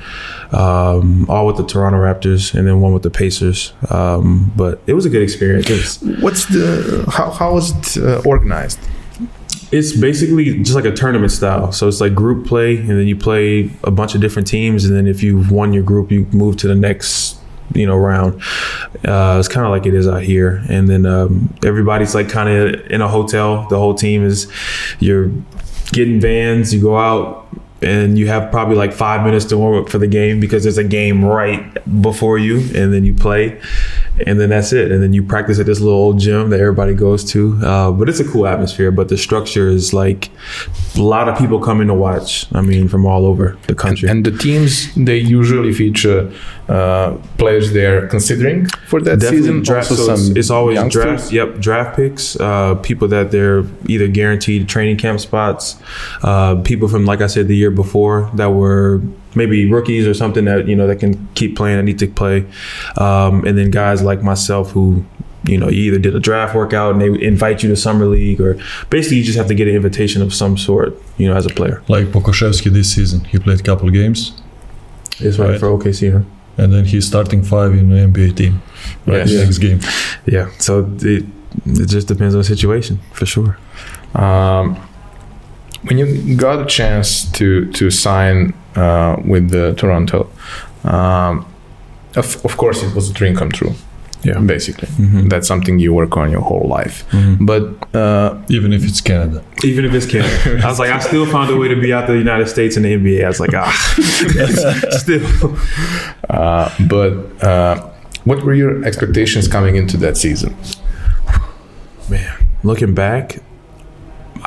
um, 0.52 1.28
all 1.28 1.46
with 1.46 1.56
the 1.56 1.66
Toronto 1.66 1.98
Raptors 1.98 2.54
and 2.54 2.66
then 2.66 2.80
one 2.80 2.92
with 2.92 3.02
the 3.02 3.10
Pacers. 3.10 3.72
Um, 3.90 4.52
but 4.56 4.80
it 4.86 4.94
was 4.94 5.06
a 5.06 5.10
good 5.10 5.22
experience. 5.22 5.68
Was, 5.68 6.20
What's 6.20 6.46
the 6.46 7.04
how, 7.12 7.30
how 7.30 7.54
was 7.54 7.96
it 7.96 8.02
uh, 8.02 8.22
organized? 8.24 8.78
It's 9.72 9.98
basically 9.98 10.62
just 10.62 10.76
like 10.76 10.84
a 10.84 10.92
tournament 10.92 11.32
style. 11.32 11.72
So 11.72 11.88
it's 11.88 12.00
like 12.00 12.14
group 12.14 12.46
play, 12.46 12.76
and 12.76 12.90
then 12.90 13.08
you 13.08 13.16
play 13.16 13.70
a 13.82 13.90
bunch 13.90 14.14
of 14.14 14.20
different 14.20 14.46
teams, 14.46 14.84
and 14.84 14.96
then 14.96 15.08
if 15.08 15.22
you've 15.22 15.50
won 15.50 15.72
your 15.72 15.82
group, 15.82 16.12
you 16.12 16.26
move 16.32 16.56
to 16.58 16.68
the 16.68 16.74
next 16.74 17.40
you 17.74 17.86
know 17.86 17.96
round. 17.96 18.40
Uh, 19.04 19.36
it's 19.38 19.48
kind 19.48 19.66
of 19.66 19.70
like 19.70 19.86
it 19.86 19.94
is 19.94 20.06
out 20.06 20.22
here, 20.22 20.62
and 20.68 20.88
then 20.88 21.04
um, 21.04 21.52
everybody's 21.64 22.14
like 22.14 22.28
kind 22.28 22.48
of 22.48 22.86
in 22.90 23.00
a 23.00 23.08
hotel. 23.08 23.66
The 23.68 23.78
whole 23.78 23.94
team 23.94 24.24
is 24.24 24.50
you're 25.00 25.30
getting 25.92 26.20
vans. 26.20 26.72
You 26.72 26.80
go 26.80 26.96
out 26.96 27.46
and 27.82 28.18
you 28.18 28.26
have 28.28 28.50
probably 28.50 28.76
like 28.76 28.92
five 28.92 29.24
minutes 29.24 29.44
to 29.46 29.58
warm 29.58 29.82
up 29.82 29.88
for 29.88 29.98
the 29.98 30.06
game 30.06 30.40
because 30.40 30.62
there's 30.62 30.78
a 30.78 30.84
game 30.84 31.24
right 31.24 32.02
before 32.02 32.38
you, 32.38 32.58
and 32.58 32.92
then 32.92 33.04
you 33.04 33.14
play, 33.14 33.60
and 34.26 34.38
then 34.40 34.48
that's 34.50 34.72
it. 34.72 34.90
And 34.92 35.02
then 35.02 35.12
you 35.12 35.22
practice 35.22 35.58
at 35.58 35.66
this 35.66 35.80
little 35.80 35.98
old 35.98 36.18
gym 36.18 36.50
that 36.50 36.60
everybody 36.60 36.94
goes 36.94 37.24
to. 37.32 37.58
Uh, 37.62 37.90
but 37.90 38.08
it's 38.08 38.20
a 38.20 38.24
cool 38.24 38.46
atmosphere. 38.46 38.90
But 38.90 39.08
the 39.08 39.18
structure 39.18 39.68
is 39.68 39.92
like 39.92 40.30
a 40.96 41.00
lot 41.02 41.28
of 41.28 41.36
people 41.38 41.60
coming 41.60 41.88
to 41.88 41.94
watch. 41.94 42.46
I 42.54 42.60
mean, 42.62 42.88
from 42.88 43.04
all 43.06 43.26
over 43.26 43.58
the 43.66 43.74
country. 43.74 44.08
And 44.08 44.24
the 44.24 44.30
teams 44.36 44.94
they 44.94 45.18
usually 45.18 45.72
feature 45.72 46.32
uh, 46.68 47.16
players 47.38 47.72
they're 47.72 48.08
considering 48.08 48.66
for 48.88 49.00
that 49.02 49.20
Definitely 49.20 49.38
season. 49.48 49.62
draft. 49.62 49.90
Also 49.90 50.06
So 50.06 50.12
it's, 50.12 50.22
some 50.26 50.36
it's 50.36 50.50
always 50.50 50.74
youngsters. 50.76 51.02
draft. 51.04 51.32
Yep, 51.32 51.58
draft 51.58 51.96
picks. 51.96 52.36
Uh, 52.40 52.74
people 52.76 53.08
that 53.08 53.30
they're 53.30 53.64
either 53.86 54.08
guaranteed 54.08 54.68
training 54.68 54.96
camp 54.96 55.20
spots. 55.20 55.76
Uh, 56.22 56.56
people 56.62 56.88
from, 56.88 57.04
like 57.04 57.20
I 57.20 57.26
said, 57.26 57.48
the 57.48 57.56
year 57.56 57.70
before 57.70 58.30
that 58.34 58.50
were 58.50 59.00
maybe 59.36 59.70
rookies 59.70 60.06
or 60.06 60.14
something 60.14 60.44
that 60.46 60.66
you 60.66 60.74
know 60.74 60.86
that 60.86 60.98
can 61.00 61.28
keep 61.34 61.56
playing. 61.56 61.76
that 61.76 61.82
need 61.84 61.98
to 62.00 62.08
play, 62.08 62.44
um, 62.96 63.44
and 63.46 63.56
then 63.58 63.70
guys 63.70 64.02
like 64.02 64.22
myself 64.22 64.72
who. 64.72 65.04
You 65.48 65.58
know, 65.58 65.68
you 65.68 65.82
either 65.92 66.00
did 66.00 66.16
a 66.16 66.18
draft 66.18 66.56
workout 66.56 66.90
and 66.92 67.00
they 67.00 67.24
invite 67.24 67.62
you 67.62 67.68
to 67.68 67.76
summer 67.76 68.06
league, 68.06 68.40
or 68.40 68.58
basically 68.90 69.18
you 69.18 69.22
just 69.22 69.38
have 69.38 69.46
to 69.46 69.54
get 69.54 69.68
an 69.68 69.76
invitation 69.76 70.20
of 70.20 70.34
some 70.34 70.56
sort. 70.58 70.90
You 71.18 71.28
know, 71.28 71.36
as 71.36 71.46
a 71.46 71.50
player. 71.50 71.84
Like 71.86 72.06
Pokuševski 72.08 72.72
this 72.72 72.92
season, 72.92 73.20
he 73.30 73.38
played 73.38 73.60
a 73.60 73.62
couple 73.62 73.88
games, 73.90 74.32
It's 75.20 75.38
right, 75.38 75.50
Right. 75.50 75.60
for 75.60 75.68
OKC. 75.68 76.10
Huh? 76.10 76.22
and 76.58 76.72
then 76.72 76.84
he's 76.86 77.06
starting 77.06 77.42
five 77.44 77.72
in 77.74 77.90
the 77.90 77.96
NBA 78.08 78.32
team. 78.34 78.60
Right, 79.06 79.24
Yeah. 79.28 79.44
next 79.44 79.58
game. 79.58 79.78
Yeah. 80.26 80.46
So 80.58 80.90
it 81.00 81.24
it 81.82 81.88
just 81.94 82.08
depends 82.08 82.34
on 82.34 82.40
the 82.40 82.44
situation 82.56 82.98
for 83.12 83.26
sure. 83.26 83.56
Um, 84.16 84.76
when 85.86 85.96
you 85.98 86.34
got 86.36 86.60
a 86.60 86.66
chance 86.66 87.30
to 87.38 87.66
to 87.78 87.90
sign 87.90 88.52
with 89.24 89.50
the 89.50 89.74
Toronto, 89.76 90.28
um, 90.84 91.44
of, 92.16 92.44
of 92.44 92.56
course 92.56 92.82
it 92.82 92.94
was 92.94 93.10
a 93.10 93.12
dream 93.12 93.34
come 93.36 93.50
true. 93.50 93.74
Yeah. 94.22 94.40
basically, 94.40 94.88
Mhm. 94.98 95.28
that's 95.30 95.46
something 95.46 95.78
you 95.78 95.92
work 95.94 96.16
on 96.16 96.32
your 96.32 96.40
whole 96.40 96.66
life. 96.78 97.04
Mhm. 97.12 97.36
But 97.46 97.62
uh, 97.94 98.34
Even 98.48 98.72
if 98.72 98.82
it's 98.82 99.00
Canada. 99.00 99.40
Even 99.62 99.84
if 99.84 99.92
it's 99.94 100.06
Canada. 100.06 100.36
I 100.64 100.68
was 100.68 100.78
like, 100.80 100.90
I 100.90 100.98
still 101.00 101.26
found 101.26 101.48
a 101.50 101.56
way 101.56 101.68
to 101.68 101.76
be 101.80 101.92
out 101.92 102.06
the 102.08 102.14
United 102.18 102.48
States 102.48 102.76
in 102.76 102.82
the 102.82 102.92
NBA. 102.94 103.24
I 103.24 103.28
was 103.28 103.38
like, 103.38 103.54
ah, 103.54 103.70
still. 105.02 105.22
uh, 106.28 106.68
but 106.88 107.12
uh, 107.44 107.74
what 108.24 108.42
were 108.42 108.54
your 108.54 108.84
expectations 108.84 109.46
coming 109.48 109.76
into 109.76 109.96
that 109.98 110.16
season? 110.16 110.56
Man, 112.10 112.32
looking 112.64 112.94
back, 112.94 113.38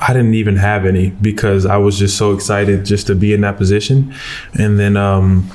I 0.02 0.14
didn't 0.14 0.34
even 0.34 0.56
have 0.56 0.86
any 0.86 1.10
because 1.10 1.66
I 1.66 1.78
was 1.78 2.00
just 2.00 2.18
so 2.18 2.34
excited 2.34 2.86
just 2.86 3.08
to 3.08 3.16
be 3.16 3.34
in 3.34 3.42
that 3.42 3.58
position. 3.58 4.14
And 4.58 4.80
then 4.80 4.96
um, 4.96 5.50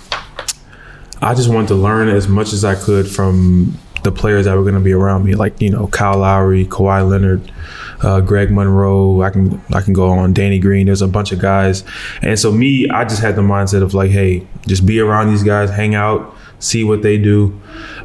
I 1.23 1.35
just 1.35 1.49
wanted 1.49 1.69
to 1.69 1.77
learn 1.77 2.09
as 2.09 2.29
much 2.29 2.53
as 2.53 2.63
I 2.65 2.75
could 2.75 3.11
from 3.11 3.79
the 4.03 4.13
players 4.13 4.45
that 4.45 4.55
were 4.55 4.63
going 4.63 4.75
to 4.75 4.81
be 4.81 4.93
around 4.93 5.25
me, 5.25 5.35
like, 5.35 5.63
you 5.63 5.71
know, 5.71 5.87
Kyle 5.87 6.19
Lowry, 6.19 6.67
Kawhi 6.67 7.09
Leonard. 7.09 7.51
Uh, 8.03 8.21
Greg 8.21 8.51
Monroe, 8.51 9.23
I 9.23 9.31
can 9.31 9.63
I 9.73 9.81
can 9.81 9.95
go 9.95 10.11
on. 10.11 10.35
Danny 10.35 10.59
Green, 10.59 10.87
there's 10.87 11.01
a 11.01 11.09
bunch 11.09 11.33
of 11.33 11.39
guys, 11.39 11.85
and 12.21 12.39
so 12.39 12.53
me, 12.53 12.87
I 12.91 13.05
just 13.05 13.23
had 13.23 13.35
the 13.35 13.41
mindset 13.41 13.83
of 13.83 13.95
like, 13.95 14.11
hey, 14.11 14.47
just 14.67 14.85
be 14.85 15.01
around 15.01 15.31
these 15.31 15.43
guys, 15.43 15.71
hang 15.71 15.95
out, 15.95 16.37
see 16.59 16.85
what 16.85 17.01
they 17.01 17.17
do, 17.17 17.59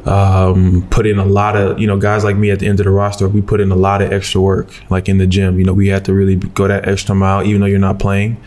um, 0.06 0.86
put 0.90 1.06
in 1.06 1.18
a 1.18 1.24
lot 1.24 1.56
of 1.56 1.78
you 1.78 1.86
know 1.86 1.98
guys 1.98 2.24
like 2.24 2.36
me 2.36 2.50
at 2.50 2.60
the 2.60 2.66
end 2.66 2.80
of 2.80 2.84
the 2.84 2.90
roster 2.90 3.28
we 3.28 3.42
put 3.42 3.60
in 3.60 3.70
a 3.70 3.76
lot 3.76 4.00
of 4.02 4.12
extra 4.12 4.40
work 4.40 4.70
like 4.90 5.08
in 5.08 5.18
the 5.18 5.26
gym. 5.26 5.58
You 5.58 5.64
know 5.64 5.74
we 5.74 5.88
had 5.88 6.04
to 6.06 6.14
really 6.14 6.36
go 6.36 6.68
that 6.68 6.88
extra 6.88 7.14
mile 7.14 7.44
even 7.44 7.60
though 7.60 7.66
you're 7.66 7.78
not 7.78 7.98
playing. 7.98 8.42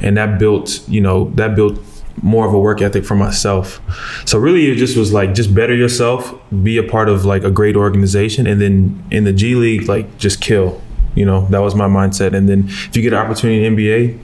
And 0.00 0.16
that 0.16 0.38
built 0.38 0.86
you 0.88 1.00
know 1.00 1.30
that 1.34 1.54
built 1.54 1.78
more 2.22 2.46
of 2.46 2.54
a 2.54 2.58
work 2.58 2.80
ethic 2.80 3.04
for 3.04 3.16
myself. 3.16 3.80
So 4.24 4.38
really 4.38 4.70
it 4.70 4.76
just 4.76 4.96
was 4.96 5.12
like 5.12 5.34
just 5.34 5.54
better 5.54 5.74
yourself 5.74 6.32
be 6.62 6.78
a 6.78 6.82
part 6.82 7.08
of 7.08 7.24
like 7.24 7.42
a 7.42 7.50
great 7.50 7.76
organization 7.76 8.46
and 8.46 8.60
then 8.60 9.04
in 9.10 9.24
the 9.24 9.32
g 9.32 9.54
league 9.54 9.88
like 9.88 10.18
just 10.18 10.40
kill. 10.40 10.80
You 11.14 11.24
know 11.24 11.46
that 11.46 11.58
was 11.58 11.74
my 11.74 11.86
mindset. 11.86 12.34
And 12.34 12.48
then 12.48 12.64
if 12.68 12.96
you 12.96 13.02
get 13.02 13.12
an 13.12 13.18
opportunity 13.18 13.64
in 13.64 13.76
nba 13.76 14.23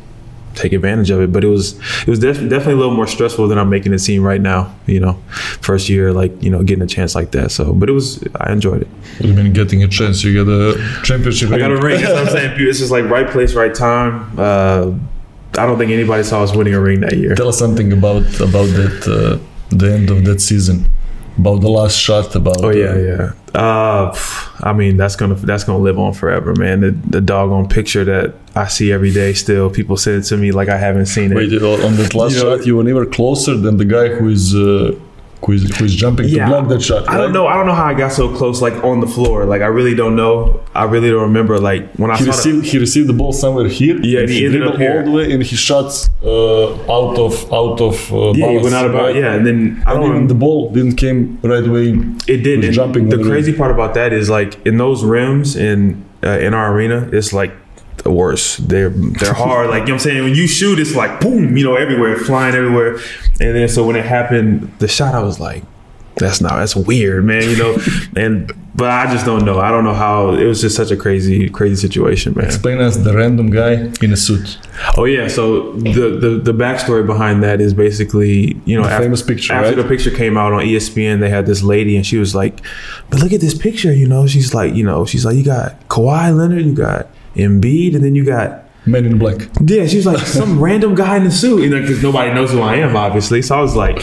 take 0.55 0.73
advantage 0.73 1.11
of 1.11 1.21
it. 1.21 1.33
But 1.33 1.45
it 1.45 1.49
was 1.49 1.79
it 2.03 2.09
was 2.09 2.19
def- 2.19 2.41
definitely 2.41 2.75
a 2.75 2.77
little 2.77 2.95
more 2.95 3.07
stressful 3.07 3.49
than 3.49 3.59
I'm 3.59 3.71
making 3.71 3.93
it 3.93 3.99
seem 4.01 4.23
right 4.23 4.41
now. 4.41 4.75
You 4.87 5.01
know, 5.01 5.13
first 5.61 5.89
year 5.89 6.13
like 6.13 6.43
you 6.43 6.51
know 6.51 6.63
getting 6.63 6.83
a 6.83 6.87
chance 6.87 7.15
like 7.15 7.31
that. 7.33 7.51
So, 7.51 7.73
but 7.73 7.89
it 7.89 7.93
was 7.93 8.23
I 8.37 8.53
enjoyed 8.53 8.83
it. 8.83 8.89
I 9.23 9.27
mean, 9.27 9.53
getting 9.53 9.83
a 9.83 9.89
chance, 9.89 10.23
you 10.25 10.33
get 10.45 10.51
a 10.51 11.03
championship. 11.03 11.51
I 11.51 11.59
got 11.59 11.71
a 11.71 11.75
ring. 11.75 11.85
ring. 11.85 12.01
That's 12.03 12.13
what 12.13 12.21
I'm 12.21 12.29
saying. 12.57 12.69
It's 12.69 12.79
just 12.79 12.91
like 12.91 13.05
right 13.07 13.29
place, 13.29 13.55
right 13.55 13.75
time. 13.75 14.39
Uh, 14.39 14.93
I 15.59 15.67
don't 15.67 15.79
think 15.79 15.91
anybody 15.91 16.23
saw 16.23 16.43
us 16.43 16.55
winning 16.55 16.75
a 16.75 16.81
ring 16.81 17.01
that 17.01 17.17
year. 17.17 17.35
Tell 17.35 17.49
us 17.49 17.59
something 17.59 17.93
about 17.93 18.23
about 18.41 18.67
that 18.79 19.07
uh, 19.43 19.77
the 19.77 19.93
end 19.93 20.11
of 20.11 20.25
that 20.25 20.41
season, 20.41 20.87
about 21.41 21.61
the 21.61 21.69
last 21.69 21.97
shot, 21.99 22.35
about 22.35 22.63
Oh 22.63 22.71
yeah, 22.71 22.93
uh, 22.93 22.97
yeah. 22.97 23.33
Uh, 23.61 24.17
I 24.61 24.73
mean, 24.73 24.97
that's 24.97 25.17
gonna 25.17 25.35
that's 25.35 25.65
gonna 25.65 25.83
live 25.83 25.99
on 25.99 26.13
forever, 26.13 26.55
man. 26.55 26.81
The, 26.81 26.91
the 27.17 27.21
doggone 27.21 27.69
picture 27.69 28.05
that 28.05 28.35
I 28.55 28.67
see 28.69 28.93
every 28.93 29.13
day. 29.13 29.33
Still, 29.33 29.71
people 29.71 29.97
send 29.97 30.23
it 30.23 30.27
to 30.29 30.37
me 30.37 30.53
like 30.53 30.69
I 30.69 30.77
haven't 30.77 31.07
seen 31.07 31.33
it. 31.33 31.37
Wait, 31.37 31.53
uh, 31.53 31.87
on 31.87 31.97
that 31.97 32.15
last 32.15 32.37
You 32.37 32.43
know- 32.45 32.57
shot, 32.57 32.67
you 32.67 32.77
were 32.77 32.85
never 32.85 33.07
closer 33.07 33.57
than 33.57 33.77
the 33.77 33.85
guy 33.85 34.09
who 34.09 34.29
is 34.29 34.55
uh, 34.55 34.95
who 35.45 35.53
is 35.53 35.95
jumping 35.97 36.29
Yeah. 36.29 36.45
to 36.45 36.51
block 36.51 36.69
that 36.69 36.83
shot. 36.83 37.09
I 37.09 37.17
don't 37.17 37.33
know. 37.33 37.47
I 37.47 37.55
don't 37.55 37.67
know 37.67 37.75
how 37.75 37.87
I 37.87 37.95
got 37.95 38.13
so 38.13 38.35
close, 38.37 38.61
like 38.61 38.75
on 38.85 39.01
the 39.01 39.07
floor. 39.07 39.45
Like 39.47 39.63
I 39.63 39.67
really 39.67 39.95
don't 39.95 40.15
know. 40.17 40.61
I 40.75 40.85
really 40.85 41.11
don't 41.11 41.23
remember. 41.23 41.59
Like 41.59 41.93
when 41.97 42.11
I 42.11 42.17
He 42.17 42.25
saw 42.25 42.31
the, 42.33 42.37
received 42.37 42.67
he 42.67 42.79
received 42.79 43.09
the 43.09 43.13
ball 43.15 43.33
somewhere 43.33 43.69
here. 43.69 43.97
Yeah, 44.03 44.21
and 44.21 44.29
he 44.31 44.45
ended 44.47 44.61
dribbled 44.61 44.75
up 44.75 44.81
here. 44.81 44.99
all 44.99 45.05
the 45.05 45.11
way, 45.19 45.33
and 45.33 45.43
he 45.43 45.57
shot 45.57 46.09
uh, 46.25 46.75
out 46.97 47.19
of 47.19 47.53
out 47.53 47.81
of 47.81 48.13
uh, 48.13 48.33
yeah, 48.35 48.51
he 48.51 48.59
went 48.59 48.75
out 48.75 48.87
about 48.91 49.03
right? 49.07 49.17
yeah, 49.17 49.35
and 49.35 49.47
then 49.47 49.83
I 49.87 49.93
And 49.93 50.01
don't 50.03 50.11
even 50.15 50.27
the 50.29 50.35
ball 50.35 50.71
didn't 50.73 50.97
came 50.97 51.39
right 51.43 51.67
away. 51.67 51.89
It 52.29 52.39
did. 52.49 52.65
And 52.65 52.73
jumping 52.75 53.09
the 53.09 53.23
crazy 53.23 53.53
part 53.53 53.71
about 53.71 53.95
that 53.95 54.13
is 54.13 54.29
like 54.29 54.65
in 54.67 54.77
those 54.77 55.05
rims 55.05 55.57
in 55.57 56.05
uh, 56.23 56.39
in 56.47 56.53
our 56.53 56.73
arena, 56.75 57.09
it's 57.13 57.33
like 57.33 57.53
the 58.03 58.11
worst. 58.11 58.69
They're 58.69 58.91
they're 58.91 59.35
hard. 59.35 59.71
like 59.71 59.81
you 59.83 59.87
know 59.89 59.95
what 59.95 59.95
I'm 59.95 59.99
saying. 59.99 60.25
When 60.25 60.35
you 60.35 60.47
shoot, 60.47 60.79
it's 60.79 60.95
like 60.95 61.21
boom, 61.21 61.57
you 61.57 61.65
know, 61.65 61.77
everywhere, 61.77 62.17
flying 62.17 62.55
everywhere. 62.55 62.97
And 63.41 63.55
then 63.57 63.69
so 63.69 63.87
when 63.87 63.97
it 63.97 64.05
happened, 64.05 64.73
the 64.79 64.89
shot, 64.89 65.15
I 65.15 65.23
was 65.23 65.41
like, 65.41 65.65
that's 66.17 66.41
not 66.41 66.57
that's 66.57 66.77
weird, 66.77 67.25
man. 67.25 67.43
You 67.43 67.57
know. 67.57 67.79
and 68.17 68.53
but 68.75 68.89
I 68.91 69.13
just 69.13 69.27
don't 69.27 69.45
know. 69.45 69.59
I 69.59 69.71
don't 69.71 69.85
know 69.85 69.95
how. 69.95 70.31
It 70.35 70.45
was 70.45 70.61
just 70.61 70.77
such 70.77 70.91
a 70.91 70.97
crazy 70.97 71.49
crazy 71.49 71.75
situation, 71.77 72.35
man. 72.35 72.47
Explain 72.47 72.81
us 72.81 72.97
the 72.97 73.15
random 73.15 73.51
guy 73.51 73.91
in 74.01 74.13
a 74.13 74.17
suit. 74.17 74.59
Oh 74.97 75.05
yeah, 75.05 75.29
so 75.29 75.73
the 75.73 76.19
the 76.19 76.41
the 76.43 76.53
backstory 76.53 77.05
behind 77.05 77.43
that 77.43 77.61
is 77.61 77.75
basically 77.75 78.61
you 78.65 78.77
know 78.77 78.85
The 78.85 78.91
after, 78.93 79.05
famous 79.05 79.23
picture, 79.23 79.53
after 79.53 79.69
right? 79.69 79.77
the 79.77 79.89
picture 79.89 80.11
came 80.11 80.37
out 80.39 80.53
on 80.53 80.63
E 80.63 80.77
ESPN, 80.77 81.21
they 81.21 81.31
had 81.31 81.47
this 81.47 81.63
lady 81.63 81.97
and 81.97 82.07
she 82.07 82.17
was 82.19 82.35
like, 82.35 82.61
"But 83.11 83.21
look 83.21 83.33
at 83.33 83.41
this 83.41 83.55
picture, 83.55 83.93
you 83.93 84.07
know." 84.07 84.27
She's 84.27 84.55
like, 84.55 84.75
you 84.75 84.85
know, 84.85 85.05
she's 85.05 85.25
like, 85.27 85.37
"You 85.37 85.45
got 85.45 85.89
Kawhi 85.89 86.35
Leonard, 86.37 86.65
you 86.65 86.73
got 86.73 87.09
Embiid, 87.35 87.95
and 87.95 88.05
then 88.05 88.15
you 88.15 88.25
got." 88.25 88.65
Man 88.87 89.05
in 89.05 89.19
black. 89.19 89.47
Yeah, 89.63 89.87
she 89.87 89.97
was 89.99 90.07
like 90.07 90.27
some 90.27 90.59
random 90.63 90.95
guy 90.95 91.19
in 91.19 91.25
the 91.25 91.31
suit, 91.31 91.63
you 91.63 91.69
know, 91.69 91.83
because 91.83 92.03
nobody 92.03 92.33
knows 92.33 92.51
who 92.51 92.63
I 92.63 92.77
am, 92.77 92.97
obviously. 92.97 93.43
So 93.43 93.59
I 93.59 93.61
was 93.61 93.77
like, 93.77 94.03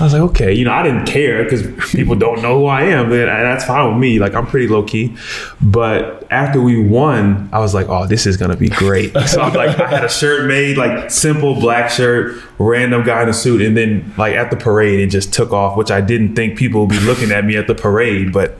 I 0.00 0.04
was 0.04 0.14
like, 0.14 0.22
okay, 0.22 0.54
you 0.54 0.64
know, 0.64 0.72
I 0.72 0.82
didn't 0.82 1.04
care 1.04 1.44
because 1.44 1.62
people 1.92 2.14
don't 2.14 2.40
know 2.40 2.60
who 2.60 2.66
I 2.66 2.84
am, 2.84 3.10
but 3.10 3.26
that's 3.26 3.66
fine 3.66 3.86
with 3.86 4.00
me. 4.00 4.18
Like 4.18 4.34
I'm 4.34 4.46
pretty 4.46 4.66
low 4.66 4.82
key. 4.82 5.14
But 5.60 6.26
after 6.30 6.58
we 6.58 6.82
won, 6.82 7.50
I 7.52 7.58
was 7.58 7.74
like, 7.74 7.86
oh, 7.90 8.06
this 8.06 8.26
is 8.26 8.38
gonna 8.38 8.56
be 8.56 8.68
great. 8.68 9.14
So 9.30 9.42
I'm 9.42 9.52
like, 9.52 9.78
I 9.78 9.88
had 9.88 10.04
a 10.04 10.08
shirt 10.08 10.48
made, 10.48 10.78
like 10.78 11.10
simple 11.10 11.60
black 11.60 11.90
shirt, 11.90 12.42
random 12.58 13.04
guy 13.04 13.22
in 13.22 13.28
a 13.28 13.34
suit, 13.34 13.60
and 13.60 13.76
then 13.76 14.12
like 14.16 14.34
at 14.34 14.50
the 14.50 14.56
parade, 14.56 15.00
it 15.00 15.08
just 15.08 15.34
took 15.34 15.52
off, 15.52 15.76
which 15.76 15.90
I 15.90 16.00
didn't 16.00 16.34
think 16.34 16.58
people 16.58 16.80
would 16.86 16.90
be 16.90 17.00
looking 17.00 17.30
at 17.30 17.44
me 17.44 17.56
at 17.56 17.66
the 17.66 17.74
parade, 17.74 18.32
but 18.32 18.56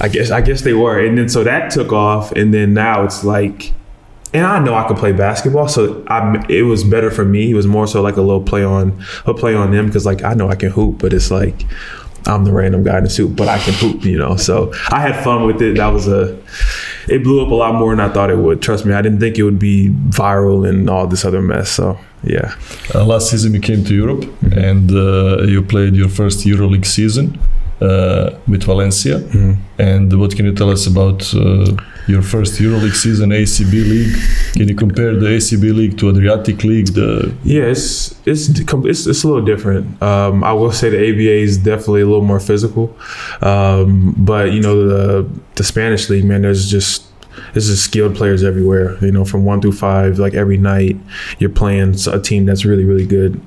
I 0.00 0.08
guess 0.08 0.30
I 0.30 0.40
guess 0.40 0.62
they 0.62 0.72
were. 0.74 0.98
And 0.98 1.16
then 1.16 1.28
so 1.28 1.44
that 1.44 1.70
took 1.70 1.92
off, 1.92 2.32
and 2.32 2.52
then 2.52 2.74
now 2.74 3.04
it's 3.04 3.24
like 3.24 3.72
and 4.34 4.44
I 4.44 4.58
know 4.58 4.74
I 4.74 4.86
could 4.88 4.96
play 4.96 5.12
basketball, 5.12 5.68
so 5.68 6.04
I 6.08 6.44
it 6.48 6.62
was 6.62 6.82
better 6.82 7.10
for 7.10 7.24
me. 7.24 7.52
It 7.52 7.54
was 7.54 7.68
more 7.68 7.86
so 7.86 8.02
like 8.02 8.16
a 8.16 8.20
little 8.20 8.42
play 8.42 8.64
on 8.64 9.00
a 9.26 9.32
play 9.32 9.54
on 9.54 9.70
them 9.70 9.86
because 9.86 10.04
like 10.04 10.24
I 10.24 10.34
know 10.34 10.48
I 10.48 10.56
can 10.56 10.70
hoop, 10.70 10.98
but 10.98 11.12
it's 11.12 11.30
like 11.30 11.64
I'm 12.26 12.44
the 12.44 12.52
random 12.52 12.82
guy 12.82 12.98
in 12.98 13.04
the 13.04 13.10
suit, 13.10 13.36
but 13.36 13.48
I 13.48 13.58
can 13.58 13.74
hoop, 13.74 14.04
you 14.04 14.18
know. 14.18 14.34
So 14.36 14.72
I 14.88 15.00
had 15.00 15.22
fun 15.22 15.46
with 15.46 15.62
it. 15.62 15.76
That 15.76 15.88
was 15.88 16.08
a 16.08 16.36
it 17.06 17.22
blew 17.22 17.44
up 17.44 17.52
a 17.52 17.54
lot 17.54 17.76
more 17.76 17.94
than 17.94 18.00
I 18.00 18.12
thought 18.12 18.30
it 18.30 18.38
would. 18.38 18.60
Trust 18.60 18.84
me, 18.84 18.92
I 18.92 19.02
didn't 19.02 19.20
think 19.20 19.38
it 19.38 19.44
would 19.44 19.58
be 19.60 19.90
viral 20.08 20.68
and 20.68 20.90
all 20.90 21.06
this 21.06 21.24
other 21.24 21.40
mess. 21.40 21.70
So 21.70 21.96
yeah, 22.24 22.56
Uh, 22.92 23.04
last 23.04 23.30
season 23.30 23.54
you 23.54 23.60
came 23.60 23.84
to 23.84 23.94
Europe 23.94 24.24
and 24.52 24.90
uh, 24.90 25.42
you 25.42 25.62
played 25.62 25.94
your 25.94 26.08
first 26.08 26.44
EuroLeague 26.44 26.86
season. 26.86 27.38
Uh, 27.80 28.30
with 28.46 28.62
Valencia. 28.64 29.18
And 29.78 30.18
what 30.20 30.34
can 30.36 30.46
you 30.46 30.54
tell 30.54 30.70
us 30.70 30.86
about 30.86 31.34
uh, 31.34 31.76
your 32.06 32.22
first 32.22 32.60
EuroLeague 32.60 32.94
season, 32.94 33.30
ACB 33.30 33.72
League? 33.72 34.16
Can 34.54 34.68
you 34.68 34.74
compare 34.74 35.14
the 35.14 35.26
ACB 35.26 35.74
League 35.74 35.98
to 35.98 36.10
Adriatic 36.10 36.62
League? 36.64 36.88
The 36.88 37.34
Yeah, 37.42 37.64
it's 37.64 38.14
it's 38.26 38.48
it's, 38.48 39.06
it's 39.06 39.24
a 39.24 39.28
little 39.28 39.44
different. 39.44 40.00
Um, 40.02 40.44
I 40.44 40.52
will 40.52 40.72
say 40.72 40.90
the 40.90 40.98
ABA 40.98 41.36
is 41.48 41.58
definitely 41.58 42.02
a 42.02 42.06
little 42.06 42.24
more 42.24 42.40
physical, 42.40 42.96
um, 43.42 44.14
but 44.16 44.52
you 44.52 44.60
know 44.60 44.86
the 44.86 45.28
the 45.56 45.64
Spanish 45.64 46.08
league, 46.10 46.24
man, 46.24 46.42
there's 46.42 46.70
just 46.70 47.04
this 47.52 47.68
is 47.68 47.82
skilled 47.82 48.16
players 48.16 48.42
everywhere. 48.42 48.96
You 49.04 49.12
know, 49.12 49.24
from 49.24 49.44
one 49.44 49.60
through 49.60 49.72
five, 49.72 50.18
like 50.18 50.34
every 50.34 50.56
night, 50.56 50.96
you're 51.38 51.50
playing 51.50 51.96
a 52.10 52.20
team 52.20 52.46
that's 52.46 52.64
really, 52.64 52.84
really 52.84 53.06
good. 53.06 53.40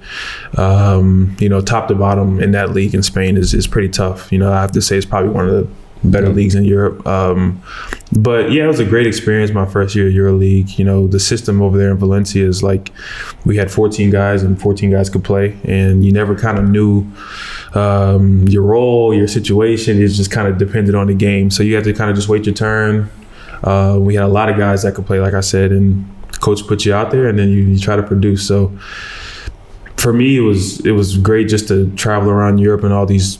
Um, 0.57 1.35
you 1.39 1.49
know, 1.49 1.61
top 1.61 1.87
to 1.89 1.95
bottom 1.95 2.41
in 2.41 2.51
that 2.51 2.71
league 2.71 2.93
in 2.93 3.03
Spain 3.03 3.37
is, 3.37 3.53
is 3.53 3.67
pretty 3.67 3.89
tough. 3.89 4.31
You 4.31 4.39
know, 4.39 4.51
I 4.51 4.61
have 4.61 4.71
to 4.73 4.81
say 4.81 4.97
it's 4.97 5.05
probably 5.05 5.31
one 5.31 5.47
of 5.47 5.53
the 5.53 5.67
better 6.03 6.29
leagues 6.29 6.55
in 6.55 6.63
Europe. 6.63 7.05
Um, 7.07 7.61
but 8.17 8.51
yeah, 8.51 8.63
it 8.63 8.67
was 8.67 8.79
a 8.79 8.85
great 8.85 9.07
experience 9.07 9.51
my 9.51 9.65
first 9.65 9.95
year 9.95 10.07
at 10.07 10.13
EuroLeague. 10.13 10.77
You 10.77 10.85
know, 10.85 11.07
the 11.07 11.19
system 11.19 11.61
over 11.61 11.77
there 11.77 11.91
in 11.91 11.97
Valencia 11.97 12.45
is 12.45 12.63
like 12.63 12.91
we 13.45 13.57
had 13.57 13.71
14 13.71 14.09
guys 14.09 14.43
and 14.43 14.59
14 14.59 14.91
guys 14.91 15.09
could 15.09 15.23
play, 15.23 15.57
and 15.63 16.05
you 16.05 16.11
never 16.11 16.35
kind 16.35 16.57
of 16.57 16.69
knew 16.69 17.05
um, 17.73 18.47
your 18.47 18.63
role, 18.63 19.13
your 19.13 19.27
situation. 19.27 20.01
It 20.01 20.07
just 20.09 20.31
kind 20.31 20.47
of 20.47 20.57
depended 20.57 20.95
on 20.95 21.07
the 21.07 21.15
game. 21.15 21.51
So 21.51 21.63
you 21.63 21.75
had 21.75 21.83
to 21.85 21.93
kind 21.93 22.09
of 22.09 22.15
just 22.15 22.29
wait 22.29 22.45
your 22.45 22.55
turn. 22.55 23.09
Uh, 23.63 23.97
we 23.99 24.15
had 24.15 24.23
a 24.23 24.27
lot 24.27 24.49
of 24.49 24.57
guys 24.57 24.83
that 24.83 24.95
could 24.95 25.05
play, 25.05 25.19
like 25.19 25.33
I 25.33 25.41
said, 25.41 25.71
and 25.71 26.07
coach 26.39 26.65
put 26.67 26.85
you 26.85 26.93
out 26.93 27.11
there, 27.11 27.27
and 27.27 27.37
then 27.37 27.49
you, 27.49 27.63
you 27.63 27.79
try 27.79 27.95
to 27.95 28.03
produce. 28.03 28.47
So 28.47 28.77
for 29.97 30.13
me, 30.13 30.37
it 30.37 30.41
was 30.41 30.85
it 30.85 30.91
was 30.91 31.17
great 31.17 31.49
just 31.49 31.67
to 31.69 31.91
travel 31.95 32.29
around 32.29 32.59
Europe 32.59 32.83
and 32.83 32.93
all 32.93 33.05
these 33.05 33.39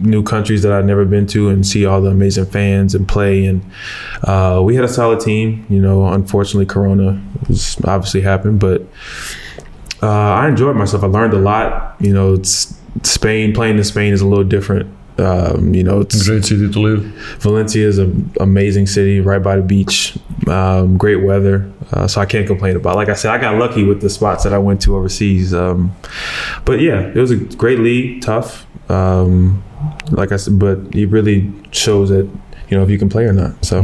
new 0.00 0.22
countries 0.22 0.62
that 0.62 0.72
I'd 0.72 0.86
never 0.86 1.04
been 1.04 1.26
to 1.28 1.50
and 1.50 1.66
see 1.66 1.84
all 1.84 2.00
the 2.00 2.10
amazing 2.10 2.46
fans 2.46 2.94
and 2.94 3.06
play. 3.06 3.44
And 3.44 3.62
uh, 4.24 4.62
we 4.64 4.74
had 4.74 4.84
a 4.84 4.88
solid 4.88 5.20
team. 5.20 5.66
You 5.68 5.80
know, 5.80 6.06
unfortunately, 6.06 6.66
Corona 6.66 7.22
was 7.48 7.78
obviously 7.84 8.22
happened, 8.22 8.60
but 8.60 8.82
uh, 10.02 10.08
I 10.08 10.48
enjoyed 10.48 10.76
myself. 10.76 11.04
I 11.04 11.06
learned 11.06 11.34
a 11.34 11.38
lot. 11.38 11.96
You 12.00 12.14
know, 12.14 12.42
Spain 12.42 13.52
playing 13.52 13.76
in 13.76 13.84
Spain 13.84 14.12
is 14.12 14.22
a 14.22 14.26
little 14.26 14.44
different. 14.44 14.90
Um, 15.20 15.74
you 15.74 15.84
know, 15.84 16.00
it's 16.00 16.26
great 16.26 16.44
city 16.44 16.70
to 16.70 16.80
live. 16.80 17.02
Valencia 17.40 17.86
is 17.86 17.98
an 17.98 18.32
amazing 18.40 18.86
city, 18.86 19.20
right 19.20 19.42
by 19.42 19.56
the 19.56 19.62
beach. 19.62 20.16
Um, 20.48 20.96
great 20.96 21.22
weather, 21.22 21.70
uh, 21.92 22.06
so 22.06 22.20
I 22.20 22.26
can't 22.26 22.46
complain 22.46 22.76
about. 22.76 22.96
Like 22.96 23.08
I 23.10 23.14
said, 23.14 23.30
I 23.30 23.38
got 23.38 23.56
lucky 23.56 23.84
with 23.84 24.00
the 24.00 24.08
spots 24.10 24.44
that 24.44 24.52
I 24.54 24.58
went 24.58 24.80
to 24.82 24.96
overseas. 24.96 25.52
Um, 25.52 25.94
but 26.64 26.80
yeah, 26.80 27.00
it 27.08 27.16
was 27.16 27.30
a 27.30 27.36
great 27.36 27.78
league, 27.80 28.22
tough. 28.22 28.66
Um, 28.90 29.62
like 30.10 30.32
I 30.32 30.36
said, 30.36 30.58
but 30.58 30.78
it 30.94 31.06
really 31.10 31.52
shows 31.70 32.08
that 32.08 32.28
you 32.68 32.76
know 32.76 32.82
if 32.82 32.90
you 32.90 32.98
can 32.98 33.08
play 33.08 33.24
or 33.24 33.32
not. 33.32 33.64
So. 33.64 33.82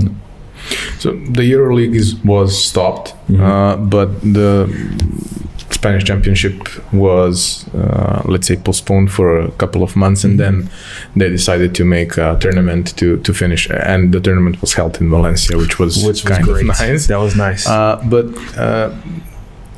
So 0.99 1.13
the 1.13 1.43
EuroLeague 1.53 1.95
is 1.95 2.17
was 2.25 2.51
stopped, 2.61 3.15
Mhm. 3.29 3.41
uh, 3.41 3.77
but 3.77 4.21
the 4.23 4.67
Spanish 5.71 6.05
Championship 6.05 6.55
was, 6.93 7.65
uh, 7.75 8.23
let's 8.25 8.47
say, 8.47 8.57
postponed 8.57 9.11
for 9.11 9.41
a 9.41 9.51
couple 9.59 9.83
of 9.83 9.97
months, 9.97 10.25
and 10.25 10.39
then 10.39 10.69
they 11.17 11.29
decided 11.29 11.75
to 11.75 11.85
make 11.85 12.17
a 12.17 12.37
tournament 12.41 12.97
to 12.97 13.17
to 13.19 13.33
finish, 13.35 13.69
and 13.71 14.13
the 14.13 14.21
tournament 14.21 14.61
was 14.61 14.75
held 14.75 15.01
in 15.01 15.11
Valencia, 15.11 15.57
which 15.57 15.79
was 15.79 15.97
Which 15.97 16.23
was 16.25 16.37
kind 16.37 16.45
great. 16.45 16.63
of 16.63 16.79
nice. 16.81 17.07
That 17.07 17.19
was 17.21 17.35
nice. 17.37 17.67
Uh, 17.69 17.97
but 18.05 18.27
uh, 18.57 18.91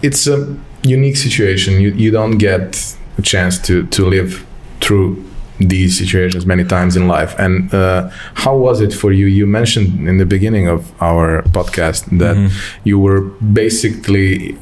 it's 0.03 0.27
a 0.27 0.39
unique 0.83 1.17
situation. 1.17 1.81
You 1.81 1.91
you 2.05 2.11
don't 2.11 2.39
get 2.39 2.97
a 3.19 3.23
chance 3.23 3.59
to 3.67 3.87
to 3.97 4.05
live 4.11 4.45
through 4.81 5.17
these 5.61 5.99
situations 5.99 6.47
many 6.47 6.65
times 6.65 6.97
in 6.97 7.09
life. 7.09 7.35
And 7.39 7.75
uh, 7.75 8.11
how 8.45 8.57
was 8.57 8.81
it 8.81 8.93
for 8.95 9.11
you? 9.13 9.27
You 9.27 9.47
mentioned 9.47 10.09
in 10.09 10.19
the 10.19 10.27
beginning 10.27 10.69
of 10.69 10.81
our 11.01 11.43
podcast 11.51 12.05
that 12.19 12.37
Mhm. 12.37 12.51
you 12.85 13.01
were 13.01 13.21
basically 13.53 14.57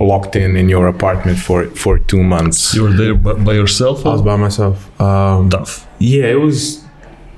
locked 0.00 0.36
in 0.36 0.56
in 0.56 0.68
your 0.68 0.88
apartment 0.88 1.38
for 1.38 1.66
for 1.70 1.98
two 1.98 2.22
months. 2.22 2.74
You 2.74 2.84
were 2.84 2.92
there 2.92 3.14
by, 3.14 3.34
by 3.34 3.52
yourself? 3.52 4.04
I 4.06 4.10
was 4.10 4.22
by 4.22 4.36
myself. 4.36 5.00
Um, 5.00 5.50
tough. 5.50 5.86
Yeah, 5.98 6.26
it 6.26 6.40
was 6.40 6.84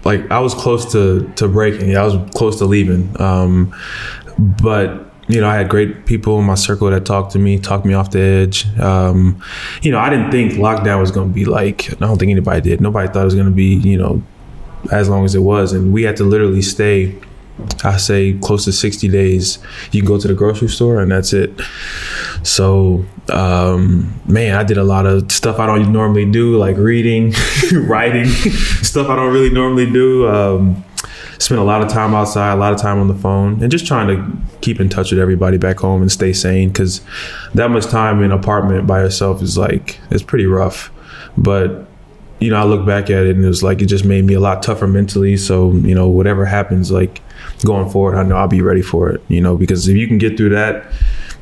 like 0.05 0.31
I 0.31 0.39
was 0.41 0.55
close 0.55 0.91
to 0.93 1.31
to 1.37 1.49
breaking. 1.49 1.91
Yeah, 1.91 2.03
I 2.03 2.05
was 2.05 2.31
close 2.35 2.59
to 2.59 2.65
leaving. 2.65 3.21
Um, 3.21 3.75
but 4.39 5.09
you 5.29 5.41
know, 5.41 5.49
I 5.49 5.57
had 5.57 5.69
great 5.69 6.07
people 6.07 6.39
in 6.39 6.47
my 6.47 6.55
circle 6.55 6.91
that 6.91 7.05
talked 7.05 7.33
to 7.33 7.39
me, 7.39 7.59
talked 7.59 7.85
me 7.85 7.93
off 7.93 8.11
the 8.11 8.21
edge. 8.21 8.67
Um, 8.79 9.43
you 9.83 9.93
know, 9.93 9.99
I 9.99 10.09
didn't 10.09 10.31
think 10.31 10.53
lockdown 10.55 11.01
was 11.01 11.11
going 11.11 11.29
to 11.29 11.35
be 11.35 11.45
like. 11.45 11.93
I 11.93 11.97
don't 11.97 12.19
think 12.19 12.31
anybody 12.31 12.63
did. 12.63 12.81
Nobody 12.81 13.09
thought 13.09 13.23
it 13.23 13.25
was 13.25 13.35
going 13.35 13.47
to 13.47 13.53
be 13.53 13.75
you 13.77 13.99
know 13.99 14.23
as 14.93 15.09
long 15.09 15.25
as 15.25 15.35
it 15.35 15.41
was, 15.41 15.73
and 15.73 15.93
we 15.93 16.03
had 16.03 16.17
to 16.17 16.25
literally 16.25 16.63
stay. 16.63 17.15
I 17.85 17.97
say 17.97 18.35
close 18.35 18.65
to 18.65 18.73
60 18.73 19.09
days. 19.09 19.59
You 19.93 20.03
can 20.03 20.09
go 20.09 20.19
to 20.19 20.29
the 20.29 20.35
grocery 20.35 20.69
store 20.69 21.01
and 21.01 21.11
that's 21.11 21.33
it. 21.33 21.51
So, 22.43 23.05
um, 23.33 24.21
man, 24.27 24.57
I 24.57 24.65
did 24.65 24.79
a 24.79 24.85
lot 24.85 25.07
of 25.07 25.31
stuff 25.33 25.59
I 25.59 25.67
don't 25.67 25.93
normally 25.93 26.31
do, 26.31 26.57
like 26.57 26.77
reading, 26.77 27.35
writing, 27.73 28.27
stuff 28.83 29.09
I 29.09 29.17
don't 29.17 29.33
really 29.33 29.51
normally 29.51 29.91
do. 29.91 30.29
Um, 30.29 30.85
spent 31.39 31.61
a 31.61 31.65
lot 31.65 31.83
of 31.83 31.89
time 31.89 32.15
outside, 32.15 32.53
a 32.53 32.57
lot 32.57 32.73
of 32.73 32.81
time 32.81 32.99
on 32.99 33.09
the 33.09 33.15
phone, 33.15 33.63
and 33.63 33.71
just 33.71 33.87
trying 33.87 34.09
to 34.09 34.59
keep 34.61 34.81
in 34.81 34.89
touch 34.89 35.11
with 35.11 35.21
everybody 35.21 35.57
back 35.57 35.79
home 35.79 36.03
and 36.03 36.11
stay 36.11 36.33
sane 36.33 36.69
because 36.69 37.01
that 37.55 37.71
much 37.71 37.87
time 37.87 38.19
in 38.19 38.25
an 38.25 38.33
apartment 38.33 38.87
by 38.87 39.01
yourself 39.01 39.41
is 39.41 39.57
like, 39.57 40.01
it's 40.11 40.23
pretty 40.23 40.47
rough. 40.47 40.93
But 41.37 41.88
you 42.41 42.51
know, 42.51 42.57
I 42.57 42.65
look 42.65 42.87
back 42.87 43.05
at 43.05 43.27
it 43.27 43.37
and 43.37 43.45
it 43.45 43.49
was 43.49 43.63
like 43.63 43.83
it 43.83 43.87
just 43.87 44.05
made 44.05 44.25
me 44.25 44.35
a 44.35 44.41
lot 44.41 44.63
tougher 44.63 44.87
mentally. 44.87 45.37
So, 45.37 45.73
you 45.73 45.95
know, 45.95 46.09
whatever 46.09 46.45
happens, 46.45 46.91
like 46.91 47.21
going 47.65 47.91
forward, 47.91 48.17
I 48.17 48.23
know 48.23 48.37
I'll 48.37 48.49
be 48.49 48.63
ready 48.63 48.83
for 48.83 49.11
it, 49.11 49.21
you 49.29 49.41
know, 49.41 49.57
because 49.57 49.89
if 49.89 49.97
you 49.97 50.07
can 50.07 50.19
get 50.19 50.37
through 50.37 50.51
that 50.51 50.85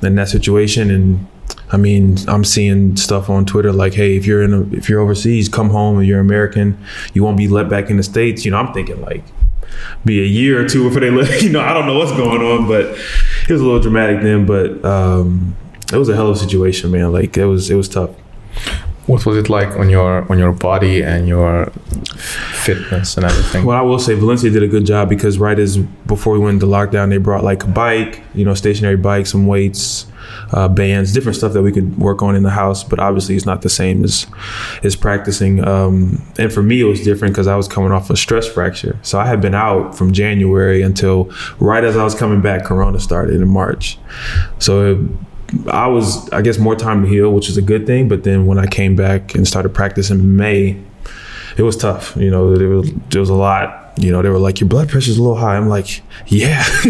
in 0.02 0.14
that 0.14 0.28
situation 0.28 0.90
and 0.90 1.26
I 1.70 1.76
mean, 1.76 2.16
I'm 2.28 2.44
seeing 2.44 2.96
stuff 2.96 3.28
on 3.28 3.44
Twitter 3.44 3.72
like, 3.72 3.94
"Hey, 3.94 4.16
if 4.16 4.24
you're 4.24 4.42
in, 4.42 4.54
a, 4.54 4.62
if 4.72 4.88
you're 4.88 5.00
overseas, 5.00 5.48
come 5.48 5.70
home. 5.70 6.00
If 6.00 6.06
you're 6.06 6.20
American, 6.20 6.78
you 7.12 7.24
won't 7.24 7.36
be 7.36 7.48
let 7.48 7.68
back 7.68 7.90
in 7.90 7.96
the 7.96 8.04
states." 8.04 8.44
You 8.44 8.52
know, 8.52 8.58
I'm 8.58 8.72
thinking 8.72 9.00
like, 9.00 9.24
be 10.04 10.20
a 10.20 10.26
year 10.26 10.64
or 10.64 10.68
two 10.68 10.84
before 10.84 11.00
they 11.00 11.10
let. 11.10 11.42
You 11.42 11.50
know, 11.50 11.60
I 11.60 11.72
don't 11.72 11.86
know 11.86 11.98
what's 11.98 12.12
going 12.12 12.40
on, 12.40 12.68
but 12.68 12.86
it 13.48 13.52
was 13.52 13.60
a 13.60 13.64
little 13.64 13.80
dramatic 13.80 14.22
then. 14.22 14.46
But 14.46 14.84
um, 14.84 15.56
it 15.92 15.96
was 15.96 16.08
a 16.08 16.14
hell 16.14 16.28
of 16.28 16.36
a 16.36 16.38
situation, 16.38 16.92
man. 16.92 17.12
Like 17.12 17.36
it 17.36 17.46
was, 17.46 17.68
it 17.68 17.74
was 17.74 17.88
tough. 17.88 18.10
What 19.06 19.24
was 19.24 19.36
it 19.36 19.48
like 19.48 19.76
on 19.76 19.88
your 19.88 20.30
on 20.30 20.38
your 20.38 20.52
body 20.52 21.02
and 21.02 21.28
your 21.28 21.66
fitness 22.64 23.16
and 23.16 23.24
everything? 23.24 23.64
Well, 23.64 23.76
I 23.76 23.82
will 23.82 24.00
say 24.00 24.14
Valencia 24.14 24.50
did 24.50 24.64
a 24.64 24.68
good 24.68 24.84
job 24.84 25.08
because 25.08 25.38
right 25.38 25.58
as 25.58 25.76
before 25.76 26.32
we 26.32 26.40
went 26.40 26.54
into 26.54 26.66
lockdown, 26.66 27.10
they 27.10 27.18
brought 27.18 27.44
like 27.44 27.62
a 27.62 27.68
bike, 27.68 28.22
you 28.34 28.44
know, 28.44 28.54
stationary 28.54 28.96
bike, 28.96 29.26
some 29.26 29.46
weights, 29.46 30.06
uh, 30.52 30.66
bands, 30.66 31.12
different 31.12 31.36
stuff 31.36 31.52
that 31.52 31.62
we 31.62 31.70
could 31.70 31.96
work 31.98 32.20
on 32.20 32.34
in 32.34 32.42
the 32.42 32.50
house. 32.50 32.82
But 32.82 32.98
obviously, 32.98 33.36
it's 33.36 33.46
not 33.46 33.62
the 33.62 33.68
same 33.68 34.02
as 34.02 34.26
as 34.82 34.96
practicing. 34.96 35.64
Um, 35.64 36.20
and 36.36 36.52
for 36.52 36.64
me, 36.64 36.80
it 36.80 36.84
was 36.84 37.04
different 37.04 37.34
because 37.34 37.46
I 37.46 37.54
was 37.54 37.68
coming 37.68 37.92
off 37.92 38.10
a 38.10 38.16
stress 38.16 38.48
fracture, 38.48 38.98
so 39.02 39.20
I 39.20 39.26
had 39.26 39.40
been 39.40 39.54
out 39.54 39.96
from 39.96 40.12
January 40.12 40.82
until 40.82 41.30
right 41.60 41.84
as 41.84 41.96
I 41.96 42.02
was 42.02 42.16
coming 42.16 42.40
back, 42.40 42.64
Corona 42.64 42.98
started 42.98 43.40
in 43.40 43.48
March. 43.48 43.98
So. 44.58 44.92
It, 44.92 44.98
I 45.68 45.86
was, 45.86 46.28
I 46.30 46.42
guess, 46.42 46.58
more 46.58 46.74
time 46.74 47.02
to 47.02 47.08
heal, 47.08 47.32
which 47.32 47.48
is 47.48 47.56
a 47.56 47.62
good 47.62 47.86
thing. 47.86 48.08
But 48.08 48.24
then 48.24 48.46
when 48.46 48.58
I 48.58 48.66
came 48.66 48.96
back 48.96 49.34
and 49.34 49.46
started 49.46 49.70
practicing 49.70 50.18
in 50.18 50.36
May, 50.36 50.82
it 51.56 51.62
was 51.62 51.76
tough. 51.76 52.16
You 52.16 52.30
know, 52.30 52.56
there 52.56 52.68
was 52.68 52.90
there 53.10 53.20
was 53.20 53.30
a 53.30 53.34
lot. 53.34 53.82
You 53.98 54.10
know, 54.12 54.20
they 54.22 54.28
were 54.28 54.38
like, 54.38 54.60
"Your 54.60 54.68
blood 54.68 54.88
pressure's 54.88 55.18
a 55.18 55.22
little 55.22 55.36
high." 55.36 55.56
I'm 55.56 55.68
like, 55.68 56.02
"Yeah, 56.26 56.64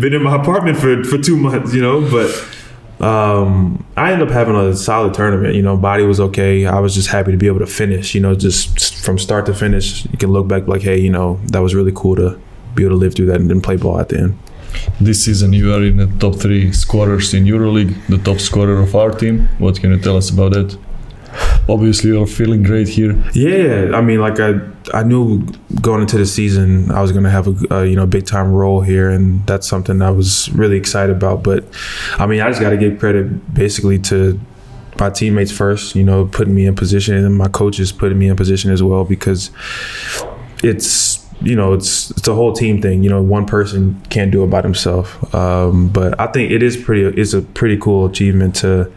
been 0.00 0.12
in 0.12 0.22
my 0.22 0.36
apartment 0.36 0.78
for 0.78 1.02
for 1.04 1.18
two 1.18 1.36
months." 1.36 1.74
You 1.74 1.82
know, 1.82 2.00
but 2.08 3.04
um, 3.04 3.84
I 3.96 4.12
ended 4.12 4.28
up 4.28 4.32
having 4.32 4.54
a 4.54 4.76
solid 4.76 5.14
tournament. 5.14 5.54
You 5.54 5.62
know, 5.62 5.76
body 5.76 6.04
was 6.04 6.20
okay. 6.20 6.66
I 6.66 6.78
was 6.78 6.94
just 6.94 7.08
happy 7.08 7.32
to 7.32 7.38
be 7.38 7.46
able 7.48 7.58
to 7.60 7.66
finish. 7.66 8.14
You 8.14 8.20
know, 8.20 8.34
just 8.34 9.02
from 9.04 9.18
start 9.18 9.46
to 9.46 9.54
finish, 9.54 10.04
you 10.04 10.18
can 10.18 10.30
look 10.30 10.46
back 10.46 10.68
like, 10.68 10.82
"Hey, 10.82 10.98
you 10.98 11.10
know, 11.10 11.40
that 11.46 11.60
was 11.60 11.74
really 11.74 11.92
cool 11.94 12.14
to 12.16 12.38
be 12.74 12.84
able 12.84 12.94
to 12.94 12.98
live 12.98 13.14
through 13.14 13.26
that 13.26 13.40
and 13.40 13.50
then 13.50 13.60
play 13.60 13.76
ball 13.76 13.98
at 13.98 14.10
the 14.10 14.18
end." 14.18 14.38
This 15.00 15.24
season 15.24 15.52
you 15.52 15.72
are 15.74 15.82
in 15.82 15.96
the 15.98 16.06
top 16.18 16.36
three 16.36 16.72
scorers 16.72 17.34
in 17.34 17.44
EuroLeague, 17.44 18.06
the 18.08 18.18
top 18.18 18.40
scorer 18.40 18.78
of 18.80 18.94
our 18.94 19.10
team. 19.10 19.48
What 19.58 19.78
can 19.80 19.90
you 19.90 19.98
tell 19.98 20.16
us 20.16 20.30
about 20.30 20.52
that? 20.52 20.78
Obviously, 21.68 22.10
you're 22.10 22.26
feeling 22.26 22.62
great 22.62 22.88
here. 22.88 23.12
Yeah, 23.34 23.96
I 23.96 24.00
mean, 24.00 24.20
like 24.20 24.38
I, 24.40 24.60
I 24.94 25.02
knew 25.02 25.44
going 25.80 26.00
into 26.00 26.16
the 26.16 26.24
season 26.24 26.90
I 26.92 27.02
was 27.02 27.12
going 27.12 27.24
to 27.24 27.30
have 27.30 27.48
a, 27.48 27.74
a 27.74 27.86
you 27.86 27.96
know 27.96 28.06
big 28.06 28.24
time 28.26 28.52
role 28.52 28.80
here, 28.80 29.10
and 29.10 29.44
that's 29.46 29.66
something 29.66 30.00
I 30.00 30.10
was 30.10 30.48
really 30.52 30.76
excited 30.76 31.14
about. 31.14 31.42
But 31.42 31.64
I 32.18 32.26
mean, 32.26 32.40
I 32.40 32.48
just 32.48 32.60
got 32.60 32.70
to 32.70 32.76
give 32.76 32.98
credit 32.98 33.52
basically 33.52 33.98
to 34.10 34.40
my 34.98 35.10
teammates 35.10 35.52
first, 35.52 35.94
you 35.94 36.04
know, 36.04 36.26
putting 36.26 36.54
me 36.54 36.66
in 36.66 36.74
position, 36.74 37.16
and 37.16 37.36
my 37.36 37.48
coaches 37.48 37.92
putting 37.92 38.18
me 38.18 38.28
in 38.28 38.36
position 38.36 38.70
as 38.70 38.82
well 38.82 39.04
because 39.04 39.50
it's 40.62 41.15
you 41.40 41.54
know, 41.54 41.74
it's 41.74 42.10
it's 42.12 42.26
a 42.28 42.34
whole 42.34 42.52
team 42.52 42.80
thing. 42.80 43.02
You 43.02 43.10
know, 43.10 43.22
one 43.22 43.46
person 43.46 44.00
can't 44.08 44.30
do 44.30 44.42
it 44.44 44.48
by 44.48 44.62
themselves. 44.62 45.10
Um, 45.34 45.88
but 45.88 46.18
I 46.20 46.26
think 46.28 46.50
it 46.50 46.62
is 46.62 46.76
pretty. 46.76 47.20
It's 47.20 47.34
a 47.34 47.42
pretty 47.42 47.76
cool 47.76 48.06
achievement 48.06 48.56
to 48.56 48.90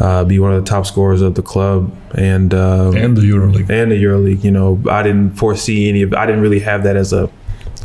uh, 0.00 0.24
be 0.24 0.38
one 0.38 0.52
of 0.52 0.64
the 0.64 0.68
top 0.68 0.86
scorers 0.86 1.20
of 1.20 1.34
the 1.34 1.42
club 1.42 1.94
and 2.14 2.54
um, 2.54 2.96
and 2.96 3.16
the 3.16 3.22
EuroLeague. 3.22 3.70
and 3.70 3.90
the 3.92 4.02
EuroLeague. 4.02 4.44
You 4.44 4.50
know, 4.50 4.82
I 4.88 5.02
didn't 5.02 5.32
foresee 5.32 5.88
any 5.88 6.02
of. 6.02 6.14
I 6.14 6.26
didn't 6.26 6.40
really 6.40 6.60
have 6.60 6.84
that 6.84 6.96
as 6.96 7.12
a 7.12 7.30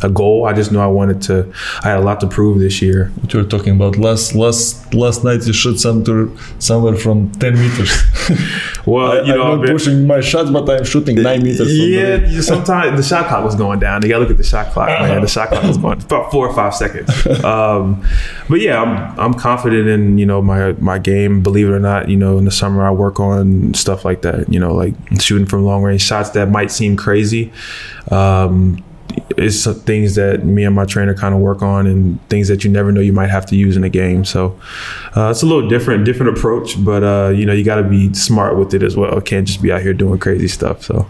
a 0.01 0.09
goal. 0.09 0.45
I 0.45 0.53
just 0.53 0.71
knew 0.71 0.79
I 0.79 0.87
wanted 0.87 1.21
to. 1.23 1.51
I 1.83 1.89
had 1.89 1.97
a 1.97 2.01
lot 2.01 2.19
to 2.21 2.27
prove 2.27 2.59
this 2.59 2.81
year. 2.81 3.11
What 3.21 3.33
you 3.33 3.41
were 3.41 3.45
talking 3.49 3.75
about 3.75 3.97
last 3.97 4.35
last 4.35 4.93
last 4.93 5.23
night, 5.23 5.45
you 5.45 5.53
shot 5.53 5.79
some 5.79 6.03
to, 6.05 6.35
somewhere 6.59 6.95
from 6.95 7.31
ten 7.33 7.53
meters. 7.53 7.91
Well, 8.85 9.11
I, 9.11 9.21
you 9.21 9.35
know, 9.35 9.43
I'm 9.43 9.57
not 9.57 9.65
been- 9.65 9.75
pushing 9.75 10.07
my 10.07 10.19
shots, 10.21 10.49
but 10.49 10.67
I'm 10.69 10.83
shooting 10.83 11.21
nine 11.21 11.43
meters. 11.43 11.57
from 11.57 11.67
Yeah, 11.67 12.41
sometimes 12.41 12.97
the 12.97 13.03
shot 13.03 13.27
clock 13.27 13.43
was 13.43 13.55
going 13.55 13.79
down. 13.79 14.01
You 14.01 14.09
gotta 14.09 14.21
look 14.21 14.31
at 14.31 14.37
the 14.37 14.43
shot 14.43 14.71
clock, 14.71 14.87
man. 14.87 15.21
The 15.21 15.27
shot 15.27 15.49
clock 15.49 15.63
was 15.63 15.77
going 15.83 16.01
about 16.01 16.31
four 16.31 16.47
or 16.47 16.53
five 16.55 16.73
seconds. 16.73 17.09
Um, 17.43 18.03
but 18.49 18.61
yeah, 18.61 18.81
I'm 18.81 19.19
I'm 19.19 19.33
confident 19.33 19.87
in 19.87 20.17
you 20.17 20.25
know 20.25 20.41
my 20.41 20.71
my 20.73 20.97
game. 20.97 21.43
Believe 21.43 21.67
it 21.67 21.71
or 21.71 21.79
not, 21.79 22.09
you 22.09 22.17
know 22.17 22.37
in 22.37 22.45
the 22.45 22.51
summer 22.51 22.83
I 22.83 22.91
work 22.91 23.19
on 23.19 23.73
stuff 23.73 24.05
like 24.05 24.21
that. 24.23 24.51
You 24.51 24.59
know, 24.59 24.73
like 24.73 24.95
shooting 25.19 25.45
from 25.45 25.65
long 25.65 25.83
range 25.83 26.01
shots 26.01 26.31
that 26.31 26.49
might 26.49 26.71
seem 26.71 26.95
crazy. 26.95 27.51
Um, 28.09 28.83
it's 29.37 29.59
some 29.59 29.75
things 29.75 30.15
that 30.15 30.43
me 30.45 30.63
and 30.63 30.75
my 30.75 30.85
trainer 30.85 31.13
kind 31.13 31.33
of 31.33 31.41
work 31.41 31.61
on, 31.61 31.87
and 31.87 32.21
things 32.29 32.47
that 32.47 32.63
you 32.63 32.69
never 32.69 32.91
know 32.91 33.01
you 33.01 33.13
might 33.13 33.29
have 33.29 33.45
to 33.47 33.55
use 33.55 33.77
in 33.77 33.83
a 33.83 33.89
game. 33.89 34.25
So 34.25 34.59
uh, 35.15 35.29
it's 35.29 35.43
a 35.43 35.45
little 35.45 35.67
different, 35.67 36.05
different 36.05 36.37
approach. 36.37 36.83
But 36.83 37.03
uh, 37.03 37.29
you 37.29 37.45
know, 37.45 37.53
you 37.53 37.63
got 37.63 37.75
to 37.75 37.83
be 37.83 38.13
smart 38.13 38.57
with 38.57 38.73
it 38.73 38.83
as 38.83 38.95
well. 38.95 39.19
Can't 39.21 39.47
just 39.47 39.61
be 39.61 39.71
out 39.71 39.81
here 39.81 39.93
doing 39.93 40.19
crazy 40.19 40.47
stuff. 40.47 40.83
So. 40.83 41.07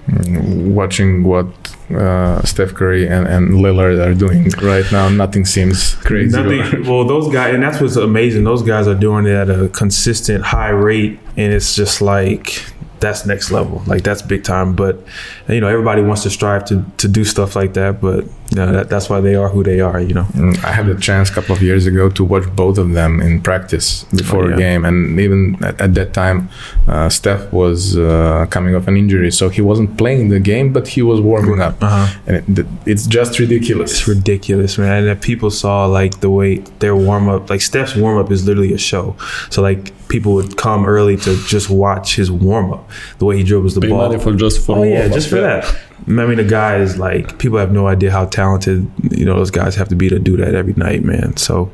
Watching 0.70 1.24
what 1.24 1.48
uh, 1.92 2.42
Steph 2.44 2.74
Curry 2.74 3.08
and, 3.08 3.28
and 3.28 3.52
Lillard 3.52 4.06
are 4.06 4.14
doing 4.14 4.50
right 4.62 4.90
now, 4.92 5.10
nothing 5.10 5.46
seems 5.46 5.96
crazy. 5.96 6.38
Nothing, 6.38 6.84
well, 6.88 7.06
those 7.06 7.32
guys, 7.34 7.54
and 7.54 7.64
that's 7.64 7.82
what's 7.82 7.96
amazing. 7.96 8.44
Those 8.44 8.62
guys 8.62 8.88
are 8.88 8.96
doing 8.96 9.26
it 9.26 9.34
at 9.34 9.50
a 9.50 9.70
consistent 9.70 10.44
high 10.44 10.70
rate, 10.70 11.20
and 11.38 11.54
it's 11.54 11.76
just 11.76 12.02
like 12.02 12.64
that's 13.00 13.26
next 13.26 13.52
level. 13.52 13.82
Like 13.88 14.04
that's 14.04 14.22
big 14.22 14.44
time. 14.44 14.76
But 14.76 15.04
you 15.50 15.62
know, 15.62 15.68
everybody 15.68 16.02
wants 16.02 16.24
to 16.24 16.30
strive 16.30 16.66
to 16.66 16.84
to 16.98 17.08
do 17.08 17.24
stuff 17.24 17.56
like 17.56 17.74
that. 17.74 18.02
But 18.02 18.26
you 18.52 18.56
know, 18.56 18.72
that, 18.72 18.90
that's 18.90 19.10
why 19.10 19.20
they 19.22 19.36
are 19.36 19.50
who 19.50 19.64
they 19.64 19.80
are. 19.80 20.00
You 20.00 20.14
know. 20.14 20.24
Mm, 20.34 20.64
I 20.64 20.72
had 20.72 20.88
a 20.90 20.98
chance 21.00 21.30
a 21.30 21.34
couple 21.34 21.56
of 21.56 21.62
years 21.62 21.86
ago 21.86 22.10
to 22.10 22.24
watch 22.24 22.44
both 22.56 22.78
of 22.78 22.92
them 22.94 23.22
in 23.22 23.42
practice 23.42 24.04
before 24.16 24.46
Oh, 24.46 24.48
yeah. 24.50 24.56
a 24.56 24.58
game, 24.58 24.86
and 24.86 25.20
even 25.20 25.58
at, 25.64 25.80
at 25.82 25.94
that 25.96 26.14
time, 26.14 26.50
uh, 26.88 27.10
Steph 27.10 27.52
was 27.54 27.98
uh, 27.98 28.46
coming 28.50 28.76
off 28.76 28.88
an 28.88 28.98
injury, 28.98 29.32
so 29.32 29.50
he 29.50 29.62
wasn't 29.62 29.98
playing 29.98 30.30
the 30.30 30.40
game, 30.40 30.72
but 30.74 30.88
he 30.88 31.02
was 31.02 31.20
warming 31.22 31.62
up, 31.62 31.76
Uh-huh. 31.84 32.20
and 32.28 32.60
it, 32.60 32.66
it's 32.86 33.06
just 33.08 33.40
ridiculous. 33.40 33.92
It's 33.92 34.08
ridiculous, 34.08 34.78
man. 34.78 35.04
And 35.04 35.08
if 35.10 35.22
people 35.22 35.52
saw 35.52 35.86
like 35.86 36.20
the 36.22 36.30
way 36.30 36.58
their 36.80 36.96
warm 36.96 37.28
up, 37.30 37.50
like 37.50 37.62
Steph's 37.62 37.96
warm 37.96 38.18
up 38.18 38.32
is 38.32 38.46
literally 38.48 38.74
a 38.74 38.78
show. 38.78 39.16
So 39.50 39.62
like 39.62 39.92
people 40.10 40.34
would 40.34 40.58
come 40.58 40.86
early 40.88 41.16
to 41.18 41.36
just 41.46 41.70
watch 41.70 42.16
his 42.16 42.32
warm 42.32 42.74
up, 42.74 42.90
the 43.20 43.26
way 43.26 43.38
he 43.38 43.44
dribbles 43.44 43.76
the 43.76 43.82
Pay 43.82 43.90
ball. 43.90 44.08
money 44.10 44.20
for 44.20 44.34
just 44.34 44.66
for 44.66 44.80
Oh 44.80 44.84
yeah, 44.84 45.08
just 45.08 45.30
for 45.30 45.39
yeah. 45.40 45.62
that. 45.62 45.76
I 46.08 46.12
mean, 46.12 46.38
the 46.38 46.44
guy 46.44 46.78
is 46.78 46.98
like 46.98 47.38
people 47.40 47.58
have 47.58 47.72
no 47.72 47.88
idea 47.88 48.12
how 48.12 48.26
talented 48.26 48.90
you 49.12 49.26
know 49.26 49.36
those 49.36 49.52
guys 49.52 49.76
have 49.76 49.90
to 49.90 49.96
be 49.96 50.10
to 50.10 50.20
do 50.20 50.38
that 50.38 50.56
every 50.56 50.74
night, 50.74 51.04
man. 51.04 51.38
So 51.38 51.72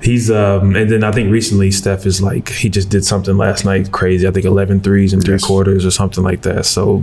he's 0.00 0.30
um 0.30 0.76
and 0.76 0.90
then 0.90 1.02
I 1.02 1.12
think 1.12 1.32
recently 1.32 1.70
Steph 1.70 2.06
is 2.06 2.20
like 2.20 2.48
he 2.50 2.68
just 2.68 2.90
did 2.90 3.04
something 3.04 3.36
last 3.36 3.64
night 3.64 3.92
crazy. 3.92 4.26
I 4.26 4.30
think 4.30 4.44
11 4.44 4.80
threes 4.80 5.12
in 5.12 5.20
three 5.20 5.38
quarters 5.38 5.84
or 5.86 5.90
something 5.90 6.22
like 6.22 6.42
that. 6.42 6.66
So 6.66 7.02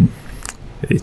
it, 0.84 1.02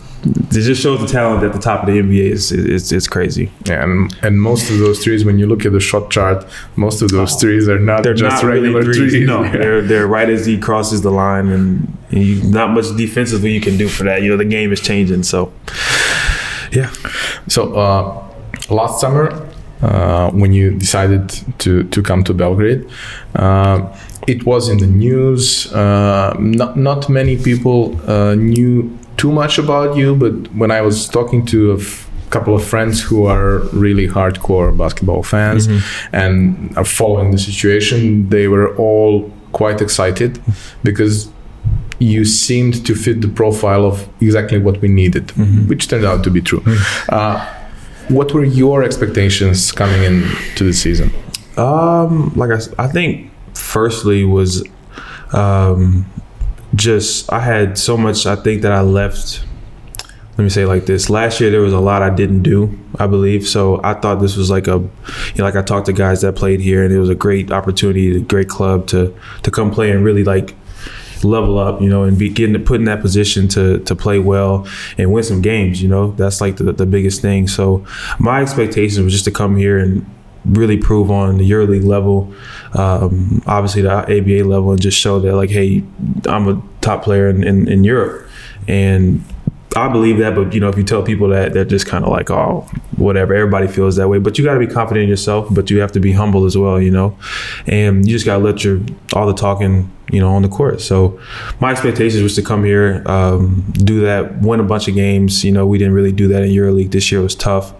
it 0.57 0.61
just 0.61 0.81
shows 0.81 0.99
the 0.99 1.07
talent 1.07 1.43
at 1.43 1.53
the 1.53 1.59
top 1.59 1.81
of 1.81 1.87
the 1.93 1.99
NBA 2.01 2.29
is 2.31 2.51
it's, 2.51 2.91
it's 2.91 3.07
crazy. 3.07 3.49
Yeah, 3.65 3.83
and, 3.83 4.13
and 4.21 4.41
most 4.41 4.69
of 4.69 4.77
those 4.79 5.03
threes, 5.03 5.23
when 5.23 5.39
you 5.39 5.47
look 5.47 5.65
at 5.65 5.71
the 5.71 5.79
shot 5.79 6.11
chart, 6.11 6.45
most 6.75 7.01
of 7.01 7.09
those 7.11 7.35
threes 7.35 7.67
are 7.69 7.79
not 7.79 7.99
Oh. 7.99 8.03
They're 8.03 8.13
just 8.13 8.43
not 8.43 8.51
regular 8.51 8.79
really 8.81 8.93
threes. 8.93 9.11
threes. 9.13 9.27
No, 9.27 9.43
Yeah. 9.43 9.51
they're 9.57 9.81
they're 9.81 10.07
right 10.07 10.29
as 10.29 10.45
he 10.45 10.57
crosses 10.57 11.01
the 11.01 11.11
line, 11.11 11.47
and, 11.49 11.97
and 12.11 12.23
you, 12.23 12.43
not 12.43 12.71
much 12.71 12.87
defensively 12.97 13.51
you 13.53 13.61
can 13.61 13.77
do 13.77 13.87
for 13.87 14.03
that. 14.03 14.21
You 14.21 14.29
know, 14.31 14.37
the 14.37 14.45
game 14.45 14.71
is 14.73 14.81
changing. 14.81 15.23
So 15.23 15.51
yeah. 16.71 16.91
So 17.47 17.73
uh, 17.75 18.23
last 18.69 18.99
summer, 19.01 19.31
uh, 19.81 20.31
when 20.31 20.53
you 20.53 20.71
decided 20.77 21.29
to 21.59 21.83
to 21.83 22.01
come 22.01 22.23
to 22.23 22.33
Belgrade, 22.33 22.87
uh, 23.35 23.77
it 24.27 24.45
was 24.45 24.69
in 24.69 24.77
the 24.77 24.87
news. 24.87 25.71
Uh, 25.73 26.35
not 26.39 26.77
not 26.77 27.09
many 27.09 27.35
people 27.37 27.99
uh, 28.09 28.35
knew 28.35 28.97
too 29.21 29.31
much 29.31 29.53
about 29.65 29.89
you, 29.99 30.15
but 30.23 30.33
when 30.61 30.71
I 30.71 30.81
was 30.87 30.97
talking 31.17 31.41
to 31.47 31.57
a 31.71 31.77
f- 31.77 32.07
couple 32.29 32.53
of 32.59 32.63
friends 32.73 32.95
who 33.07 33.19
are 33.35 33.59
really 33.85 34.07
hardcore 34.07 34.69
basketball 34.83 35.23
fans 35.23 35.67
and 36.13 36.31
are 36.77 36.85
following 36.99 37.31
the 37.31 37.37
situation, 37.37 38.29
they 38.29 38.47
were 38.47 38.69
all 38.77 39.13
quite 39.51 39.79
excited 39.81 40.31
because 40.83 41.29
you 41.99 42.25
seemed 42.25 42.75
to 42.87 42.93
fit 42.95 43.17
the 43.21 43.27
profile 43.41 43.83
of 43.91 43.95
exactly 44.21 44.57
what 44.65 44.75
we 44.81 44.87
needed, 44.87 45.25
which 45.69 45.83
turned 45.89 46.05
out 46.11 46.23
to 46.23 46.31
be 46.31 46.41
true. 46.41 46.63
Uh, 47.09 47.37
what 48.17 48.33
were 48.33 48.45
your 48.61 48.77
expectations 48.83 49.71
coming 49.71 50.01
into 50.03 50.63
the 50.63 50.73
season? 50.73 51.11
Um, 51.57 52.31
like 52.35 52.49
I 52.79 52.87
think 52.87 53.29
firstly 53.53 54.23
was, 54.37 54.63
um, 55.33 56.05
just 56.81 57.31
I 57.31 57.39
had 57.39 57.77
so 57.77 57.95
much. 57.95 58.25
I 58.25 58.35
think 58.35 58.63
that 58.63 58.71
I 58.71 58.81
left. 58.81 59.43
Let 60.37 60.43
me 60.43 60.49
say 60.49 60.65
like 60.65 60.85
this: 60.85 61.09
last 61.09 61.39
year 61.39 61.51
there 61.51 61.61
was 61.61 61.73
a 61.73 61.79
lot 61.79 62.01
I 62.01 62.09
didn't 62.09 62.41
do. 62.41 62.77
I 62.99 63.07
believe 63.07 63.47
so. 63.47 63.79
I 63.83 63.93
thought 63.93 64.15
this 64.15 64.35
was 64.35 64.49
like 64.49 64.67
a, 64.67 64.77
you 64.77 65.37
know, 65.37 65.43
like 65.43 65.55
I 65.55 65.61
talked 65.61 65.85
to 65.85 65.93
guys 65.93 66.21
that 66.21 66.35
played 66.35 66.59
here, 66.59 66.83
and 66.83 66.93
it 66.93 66.99
was 66.99 67.09
a 67.09 67.15
great 67.15 67.51
opportunity, 67.51 68.17
a 68.17 68.19
great 68.19 68.49
club 68.49 68.87
to 68.87 69.15
to 69.43 69.51
come 69.51 69.71
play 69.71 69.91
and 69.91 70.03
really 70.03 70.23
like 70.23 70.55
level 71.23 71.59
up, 71.59 71.81
you 71.81 71.89
know, 71.89 72.03
and 72.03 72.17
be 72.17 72.29
getting 72.29 72.61
put 72.63 72.79
in 72.79 72.85
that 72.85 73.01
position 73.01 73.47
to 73.49 73.79
to 73.79 73.95
play 73.95 74.17
well 74.17 74.67
and 74.97 75.13
win 75.13 75.23
some 75.23 75.41
games. 75.41 75.81
You 75.81 75.89
know, 75.89 76.11
that's 76.11 76.41
like 76.41 76.57
the 76.57 76.73
the 76.73 76.85
biggest 76.85 77.21
thing. 77.21 77.47
So 77.47 77.85
my 78.19 78.41
expectations 78.41 78.99
was 78.99 79.13
just 79.13 79.25
to 79.25 79.31
come 79.31 79.55
here 79.55 79.77
and 79.77 80.05
really 80.45 80.77
prove 80.77 81.11
on 81.11 81.37
the 81.37 81.49
EuroLeague 81.49 81.85
level, 81.85 82.33
um, 82.73 83.41
obviously 83.45 83.81
the 83.81 83.91
ABA 83.91 84.47
level, 84.47 84.71
and 84.71 84.81
just 84.81 84.97
show 84.97 85.19
that 85.19 85.35
like, 85.35 85.49
hey, 85.49 85.83
I'm 86.25 86.47
a 86.47 86.61
top 86.81 87.03
player 87.03 87.29
in, 87.29 87.43
in, 87.43 87.67
in 87.67 87.83
Europe, 87.83 88.27
and 88.67 89.23
I 89.75 89.87
believe 89.87 90.17
that. 90.17 90.35
But 90.35 90.53
you 90.53 90.59
know, 90.59 90.69
if 90.69 90.77
you 90.77 90.83
tell 90.83 91.03
people 91.03 91.29
that, 91.29 91.53
they're 91.53 91.65
just 91.65 91.85
kind 91.85 92.03
of 92.03 92.11
like, 92.11 92.29
oh, 92.29 92.61
whatever. 92.97 93.33
Everybody 93.33 93.67
feels 93.67 93.95
that 93.95 94.09
way, 94.09 94.19
but 94.19 94.37
you 94.37 94.43
got 94.43 94.53
to 94.55 94.59
be 94.59 94.67
confident 94.67 95.03
in 95.03 95.09
yourself. 95.09 95.47
But 95.51 95.69
you 95.69 95.79
have 95.79 95.91
to 95.93 95.99
be 95.99 96.11
humble 96.11 96.45
as 96.45 96.57
well, 96.57 96.81
you 96.81 96.91
know, 96.91 97.17
and 97.67 98.05
you 98.05 98.13
just 98.13 98.25
got 98.25 98.37
to 98.37 98.43
let 98.43 98.63
your 98.63 98.81
all 99.13 99.27
the 99.27 99.33
talking, 99.33 99.91
you 100.11 100.19
know, 100.19 100.31
on 100.31 100.41
the 100.41 100.49
court. 100.49 100.81
So 100.81 101.19
my 101.59 101.71
expectations 101.71 102.21
was 102.21 102.35
to 102.35 102.41
come 102.41 102.63
here, 102.63 103.03
um, 103.05 103.61
do 103.73 104.01
that, 104.01 104.41
win 104.41 104.59
a 104.59 104.63
bunch 104.63 104.87
of 104.87 104.95
games. 104.95 105.43
You 105.43 105.51
know, 105.51 105.65
we 105.65 105.77
didn't 105.77 105.93
really 105.93 106.11
do 106.11 106.27
that 106.29 106.43
in 106.43 106.49
EuroLeague 106.49 106.91
this 106.91 107.11
year. 107.11 107.21
It 107.21 107.23
was 107.23 107.35
tough. 107.35 107.73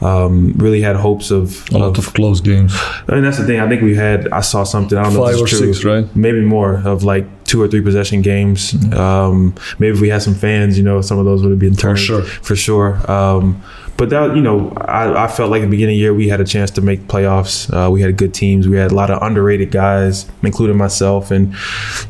Um, 0.00 0.52
really 0.56 0.80
had 0.80 0.94
hopes 0.94 1.30
of, 1.32 1.68
A 1.70 1.78
lot 1.78 1.98
of 1.98 2.14
close 2.14 2.40
games. 2.40 2.72
I 3.08 3.14
mean, 3.14 3.24
that's 3.24 3.38
the 3.38 3.46
thing. 3.46 3.58
I 3.58 3.68
think 3.68 3.82
we 3.82 3.96
had. 3.96 4.28
I 4.28 4.40
saw 4.40 4.62
something. 4.64 4.96
I 4.96 5.02
don't 5.02 5.14
know 5.14 5.24
Five 5.24 5.34
if 5.34 5.40
or 5.40 5.44
it's 5.44 5.58
true. 5.58 5.72
six, 5.72 5.84
right? 5.84 6.16
Maybe 6.16 6.40
more 6.40 6.76
of 6.86 7.02
like 7.02 7.26
two 7.44 7.60
or 7.60 7.66
three 7.66 7.80
possession 7.80 8.22
games. 8.22 8.72
Mm-hmm. 8.72 8.98
Um, 8.98 9.54
maybe 9.78 9.96
if 9.96 10.00
we 10.00 10.08
had 10.08 10.22
some 10.22 10.34
fans, 10.34 10.78
you 10.78 10.84
know, 10.84 11.00
some 11.00 11.18
of 11.18 11.24
those 11.24 11.42
would 11.42 11.50
have 11.50 11.58
been 11.58 11.74
turned 11.74 11.98
sure. 11.98 12.22
for 12.22 12.54
sure. 12.54 13.10
Um, 13.10 13.60
but 13.96 14.10
that, 14.10 14.36
you 14.36 14.42
know, 14.42 14.72
I, 14.76 15.24
I 15.24 15.26
felt 15.26 15.50
like 15.50 15.62
at 15.62 15.64
the 15.64 15.70
beginning 15.70 15.94
of 15.94 15.96
the 15.96 16.00
year 16.00 16.14
we 16.14 16.28
had 16.28 16.40
a 16.40 16.44
chance 16.44 16.70
to 16.72 16.80
make 16.80 17.08
playoffs. 17.08 17.68
Uh, 17.74 17.90
we 17.90 18.00
had 18.00 18.16
good 18.16 18.32
teams. 18.32 18.68
We 18.68 18.76
had 18.76 18.92
a 18.92 18.94
lot 18.94 19.10
of 19.10 19.20
underrated 19.20 19.72
guys, 19.72 20.30
including 20.44 20.76
myself, 20.76 21.32
and 21.32 21.52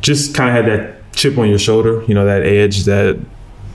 just 0.01 0.35
kind 0.35 0.49
of 0.49 0.55
had 0.63 0.71
that 0.71 1.13
chip 1.13 1.37
on 1.39 1.49
your 1.49 1.57
shoulder. 1.57 2.03
You 2.03 2.13
know, 2.13 2.25
that 2.25 2.43
edge 2.43 2.83
that 2.83 3.17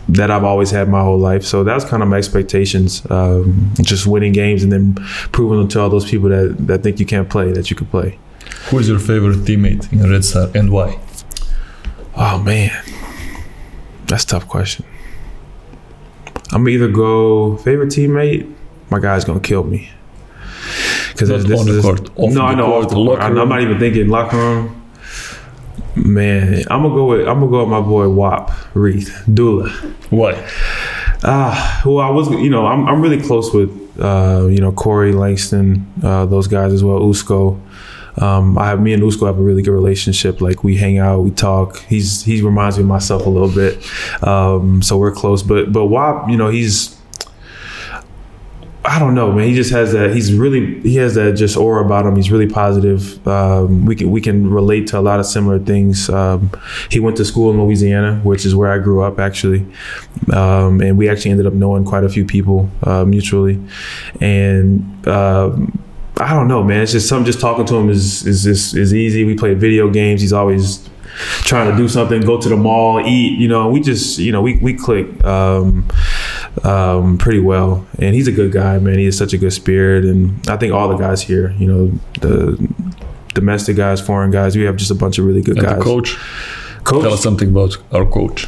that 0.09 0.31
I've 0.31 0.45
always 0.45 0.71
had 0.71 0.89
my 0.89 1.03
whole 1.03 1.19
life. 1.19 1.45
So 1.45 1.65
that 1.65 1.75
was 1.75 1.85
kind 1.85 2.03
of 2.03 2.09
my 2.09 2.19
expectations. 2.19 3.09
Um, 3.11 3.71
just 3.81 4.07
winning 4.07 4.33
games 4.33 4.63
and 4.63 4.71
then 4.71 4.95
proving 5.33 5.59
them 5.59 5.69
to 5.69 5.81
all 5.81 5.89
those 5.91 6.09
people 6.09 6.29
that, 6.29 6.57
that 6.67 6.83
think 6.83 7.01
you 7.01 7.07
can't 7.07 7.29
play 7.29 7.53
that 7.53 7.71
you 7.71 7.77
can 7.77 7.87
play. 7.87 8.19
Who 8.71 8.79
is 8.79 8.89
your 8.89 8.99
favorite 8.99 9.39
teammate 9.39 9.93
in 9.93 10.11
Red 10.11 10.25
Star 10.25 10.49
and 10.55 10.71
why? 10.71 10.99
Oh 12.17 12.43
man, 12.43 12.71
that's 14.07 14.25
a 14.25 14.27
tough 14.27 14.49
question. 14.49 14.85
I'm 16.53 16.63
gonna 16.63 16.71
either 16.71 16.89
go 16.89 17.57
favorite 17.59 17.89
teammate. 17.89 18.53
My 18.91 19.01
guy's 19.01 19.25
gonna 19.25 19.41
kill 19.41 19.65
me 19.65 19.91
because 21.09 21.31
on 21.31 21.67
the 21.67 21.81
court, 21.83 22.11
off 22.17 22.33
no, 22.33 22.43
I 22.43 22.51
the 22.51 22.57
know 22.57 22.67
court, 22.67 22.89
court. 22.91 23.21
I'm 23.21 23.35
not 23.35 23.61
even 23.61 23.79
thinking 23.79 24.09
locker 24.09 24.37
room. 24.37 24.84
Man, 25.97 26.65
I'm 26.71 26.83
gonna 26.83 26.95
go 26.95 27.07
with 27.07 27.29
I'm 27.29 27.39
gonna 27.41 27.51
go 27.51 27.61
with 27.61 27.69
my 27.69 27.81
boy 27.81 28.07
Duop 28.07 28.51
Reath 28.75 29.23
Dula. 29.33 29.71
What? 30.11 30.37
Ah, 31.27 31.83
well, 31.87 32.01
I 32.01 32.11
was, 32.11 32.31
you 32.31 32.51
know, 32.51 32.67
I'm, 32.67 32.87
I'm 32.87 33.01
really 33.01 33.21
close 33.21 33.53
with, 33.55 33.71
uh, 33.99 34.47
you 34.51 34.59
know, 34.59 34.73
Corey 34.73 35.13
Langston, 35.13 35.91
uh, 36.03 36.27
those 36.27 36.49
guys 36.49 36.73
as 36.73 36.85
well, 36.85 37.01
Usko. 37.01 37.59
Um, 38.21 38.59
I 38.59 38.67
have 38.67 38.81
me 38.81 38.93
and 38.93 39.03
Usko 39.03 39.27
have 39.27 39.39
a 39.39 39.43
really 39.43 39.63
good 39.63 39.73
relationship. 39.73 40.41
Like 40.41 40.63
we 40.63 40.77
hang 40.77 40.99
out, 40.99 41.21
we 41.21 41.31
talk. 41.31 41.79
He's 41.85 42.23
he 42.23 42.43
reminds 42.43 42.77
me 42.77 42.83
of 42.83 42.89
myself 42.89 43.27
a 43.27 43.31
little 43.31 43.49
bit, 43.49 43.83
um, 44.23 44.83
so 44.83 44.97
we're 44.99 45.13
close. 45.13 45.43
But 45.43 45.73
but 45.73 45.89
Duop, 45.89 46.31
you 46.31 46.37
know, 46.37 46.49
he's 46.49 46.94
I 48.87 48.99
don't 48.99 49.15
know, 49.15 49.33
man. 49.33 49.49
He 49.49 49.55
just 49.55 49.71
has 49.71 49.93
that. 49.93 50.15
He's 50.15 50.35
really 50.35 50.79
he 50.81 50.97
has 50.97 51.15
that 51.15 51.33
just 51.37 51.57
aura 51.57 51.83
about 51.83 52.05
him. 52.05 52.17
He's 52.17 52.31
really 52.31 52.47
positive. 52.47 53.27
Um, 53.27 53.87
we 53.87 53.97
can 53.97 54.11
we 54.11 54.21
can 54.21 54.51
relate 54.51 54.87
to 54.89 54.99
a 54.99 55.01
lot 55.01 55.19
of 55.21 55.25
similar 55.27 55.59
things. 55.59 56.11
Um, 56.11 56.51
he 56.91 57.01
went 57.01 57.17
to 57.17 57.25
school 57.25 57.51
in 57.51 57.63
Louisiana, 57.63 58.21
which 58.25 58.45
is 58.45 58.55
where 58.55 58.71
I 58.71 58.79
grew 58.79 59.01
up 59.01 59.19
actually, 59.19 59.67
um, 60.35 60.83
and 60.83 60.99
we 60.99 61.09
actually 61.09 61.31
ended 61.31 61.47
up 61.47 61.55
knowing 61.55 61.85
quite 61.87 62.05
a 62.05 62.11
few 62.11 62.27
people 62.27 62.71
uh, 62.83 63.07
mutually. 63.07 63.59
And 64.21 65.09
um, 65.09 65.79
I 66.19 66.35
don't 66.35 66.47
know, 66.47 66.63
man. 66.63 66.83
It's 66.83 66.93
just 66.93 67.09
something. 67.09 67.25
Just 67.25 67.41
talking 67.41 67.65
to 67.65 67.77
him 67.77 67.89
is 67.89 68.27
is 68.27 68.45
is, 68.45 68.75
is 68.75 68.93
easy. 68.93 69.25
We 69.25 69.35
play 69.35 69.55
video 69.55 69.89
games. 69.89 70.21
He's 70.21 70.35
always 70.35 70.91
trying 71.43 71.71
to 71.71 71.77
do 71.77 71.89
something, 71.89 72.21
go 72.23 72.41
to 72.41 72.49
the 72.49 72.57
mall, 72.57 73.01
eat. 73.01 73.39
You 73.39 73.49
know, 73.49 73.69
we 73.69 73.81
just 73.81 74.19
you 74.19 74.33
know 74.33 74.43
we 74.43 74.57
we 74.57 74.75
click 74.75 75.25
um, 75.25 75.87
um, 76.63 77.19
pretty 77.19 77.41
well, 77.41 77.87
and 77.99 78.15
he's 78.15 78.29
a 78.29 78.33
good 78.33 78.53
guy, 78.53 78.79
man. 78.79 78.99
He 78.99 79.07
has 79.07 79.17
such 79.19 79.33
a 79.33 79.39
good 79.39 79.53
spirit, 79.53 80.05
and 80.05 80.47
I 80.49 80.57
think 80.57 80.73
all 80.73 80.89
the 80.89 80.97
guys 80.97 81.23
here, 81.23 81.51
you 81.59 81.67
know, 81.67 81.93
the 82.21 82.57
domestic 83.35 83.77
guys, 83.77 84.01
foreign 84.01 84.31
guys, 84.31 84.57
we 84.57 84.63
have 84.65 84.77
just 84.77 84.91
a 84.91 84.95
bunch 84.95 85.19
of 85.19 85.25
really 85.27 85.43
good 85.43 85.57
And 85.57 85.67
guys. 85.67 85.79
the 85.79 85.83
coach. 85.85 86.17
Coach? 86.85 87.03
Tell 87.03 87.15
us 87.15 87.23
something 87.23 87.49
about 87.49 87.77
our 87.93 88.05
coach. 88.05 88.47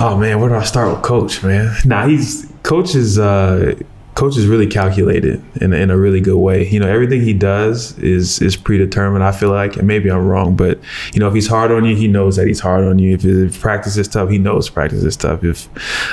Oh 0.00 0.16
man, 0.18 0.40
where 0.40 0.48
do 0.48 0.54
I 0.54 0.64
start 0.64 0.90
with 0.90 1.02
coach, 1.02 1.42
man? 1.42 1.74
Nah, 1.84 2.06
he's 2.06 2.50
coach 2.62 2.94
is 2.94 3.18
uh 3.18 3.74
coach 4.18 4.36
is 4.36 4.48
really 4.48 4.66
calculated 4.66 5.40
in, 5.62 5.72
in 5.72 5.92
a 5.92 5.96
really 5.96 6.20
good 6.20 6.38
way. 6.38 6.68
You 6.68 6.80
know, 6.80 6.88
everything 6.88 7.20
he 7.20 7.32
does 7.32 7.96
is 7.98 8.42
is 8.42 8.56
predetermined. 8.56 9.22
I 9.22 9.30
feel 9.30 9.50
like, 9.50 9.76
and 9.76 9.86
maybe 9.86 10.10
I'm 10.10 10.26
wrong, 10.26 10.56
but 10.56 10.80
you 11.14 11.20
know, 11.20 11.28
if 11.28 11.34
he's 11.34 11.46
hard 11.46 11.70
on 11.70 11.84
you, 11.84 11.94
he 11.94 12.08
knows 12.08 12.34
that 12.34 12.48
he's 12.48 12.58
hard 12.58 12.84
on 12.84 12.98
you. 12.98 13.14
If, 13.14 13.24
if 13.24 13.60
practice 13.60 13.96
is 13.96 14.08
tough, 14.08 14.28
he 14.28 14.38
knows 14.38 14.68
practice 14.68 15.04
is 15.04 15.16
tough. 15.16 15.44
If 15.44 15.68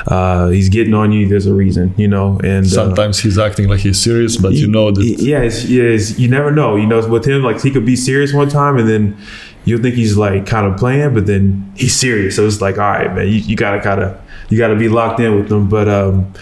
uh, 0.08 0.50
he's 0.50 0.70
getting 0.70 0.94
on 0.94 1.12
you, 1.12 1.28
there's 1.28 1.48
a 1.48 1.54
reason. 1.54 1.96
You 1.98 2.08
know, 2.08 2.40
and 2.44 2.68
uh, 2.68 2.70
Sometimes 2.70 3.20
he's 3.20 3.40
acting 3.40 3.68
like 3.68 3.80
he's 3.80 4.00
serious, 4.00 4.38
but 4.38 4.54
you 4.54 4.68
know 4.68 4.92
that 4.92 5.04
yeah, 5.04 5.40
it's, 5.40 5.66
yeah, 5.66 5.84
it's, 5.84 6.20
you 6.20 6.30
never 6.30 6.52
know. 6.52 6.76
You 6.76 6.86
know, 6.86 7.08
with 7.08 7.26
him, 7.26 7.42
like 7.42 7.60
he 7.60 7.72
could 7.72 7.88
be 7.88 7.96
serious 7.96 8.34
one 8.34 8.50
time, 8.50 8.78
and 8.78 8.88
then 8.88 9.18
you'll 9.66 9.82
think 9.82 9.96
he's 9.96 10.16
like 10.16 10.46
kind 10.46 10.68
of 10.68 10.78
playing, 10.78 11.16
but 11.16 11.26
then 11.26 11.74
he's 11.76 11.96
serious. 11.96 12.36
So 12.36 12.46
it's 12.46 12.62
like, 12.62 12.78
all 12.78 12.92
right, 12.92 13.14
man, 13.16 13.28
you, 13.28 13.40
you 13.40 13.56
gotta 13.56 13.82
kind 13.82 14.02
of 14.02 14.22
you 14.50 14.58
gotta 14.58 14.76
be 14.76 14.90
locked 14.90 15.20
in 15.20 15.36
with 15.36 15.52
him. 15.52 15.70
But 15.70 15.88
um, 15.88 16.34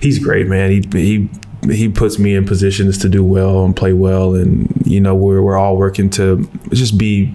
he's 0.00 0.18
great, 0.18 0.46
man. 0.46 0.70
He 0.70 0.82
he 0.92 1.30
he 1.70 1.88
puts 1.88 2.18
me 2.18 2.34
in 2.34 2.46
positions 2.46 2.98
to 2.98 3.08
do 3.08 3.24
well 3.24 3.64
and 3.64 3.76
play 3.76 3.92
well, 3.92 4.34
and 4.34 4.72
you 4.86 5.00
know 5.00 5.14
we're 5.14 5.42
we're 5.42 5.58
all 5.58 5.76
working 5.76 6.10
to 6.10 6.48
just 6.70 6.98
be 6.98 7.34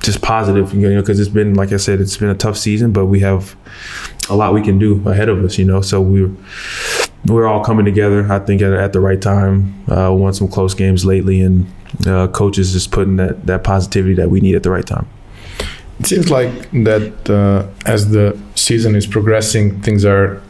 just 0.00 0.22
positive, 0.22 0.72
you 0.72 0.88
know, 0.88 1.00
because 1.00 1.20
it's 1.20 1.28
been 1.28 1.54
like 1.54 1.72
I 1.72 1.76
said, 1.76 2.00
it's 2.00 2.16
been 2.16 2.30
a 2.30 2.34
tough 2.34 2.56
season, 2.56 2.92
but 2.92 3.06
we 3.06 3.20
have 3.20 3.56
a 4.28 4.36
lot 4.36 4.54
we 4.54 4.62
can 4.62 4.78
do 4.78 5.06
ahead 5.08 5.28
of 5.28 5.44
us, 5.44 5.58
you 5.58 5.64
know. 5.64 5.80
So 5.80 6.00
we're 6.00 6.34
we're 7.26 7.46
all 7.46 7.62
coming 7.62 7.84
together. 7.84 8.30
I 8.32 8.38
think 8.38 8.62
at, 8.62 8.72
at 8.72 8.92
the 8.92 9.00
right 9.00 9.20
time. 9.20 9.84
Uh, 9.90 10.12
won 10.12 10.32
some 10.32 10.48
close 10.48 10.74
games 10.74 11.04
lately, 11.04 11.40
and 11.40 11.66
uh, 12.06 12.28
coaches 12.28 12.72
just 12.72 12.90
putting 12.90 13.16
that 13.16 13.46
that 13.46 13.64
positivity 13.64 14.14
that 14.14 14.30
we 14.30 14.40
need 14.40 14.54
at 14.54 14.62
the 14.62 14.70
right 14.70 14.86
time. 14.86 15.08
It 16.00 16.06
seems 16.06 16.30
like 16.30 16.70
that 16.84 17.12
uh, 17.30 17.66
as 17.86 18.10
the 18.10 18.36
season 18.54 18.94
is 18.96 19.06
progressing, 19.06 19.80
things 19.82 20.04
are 20.04 20.40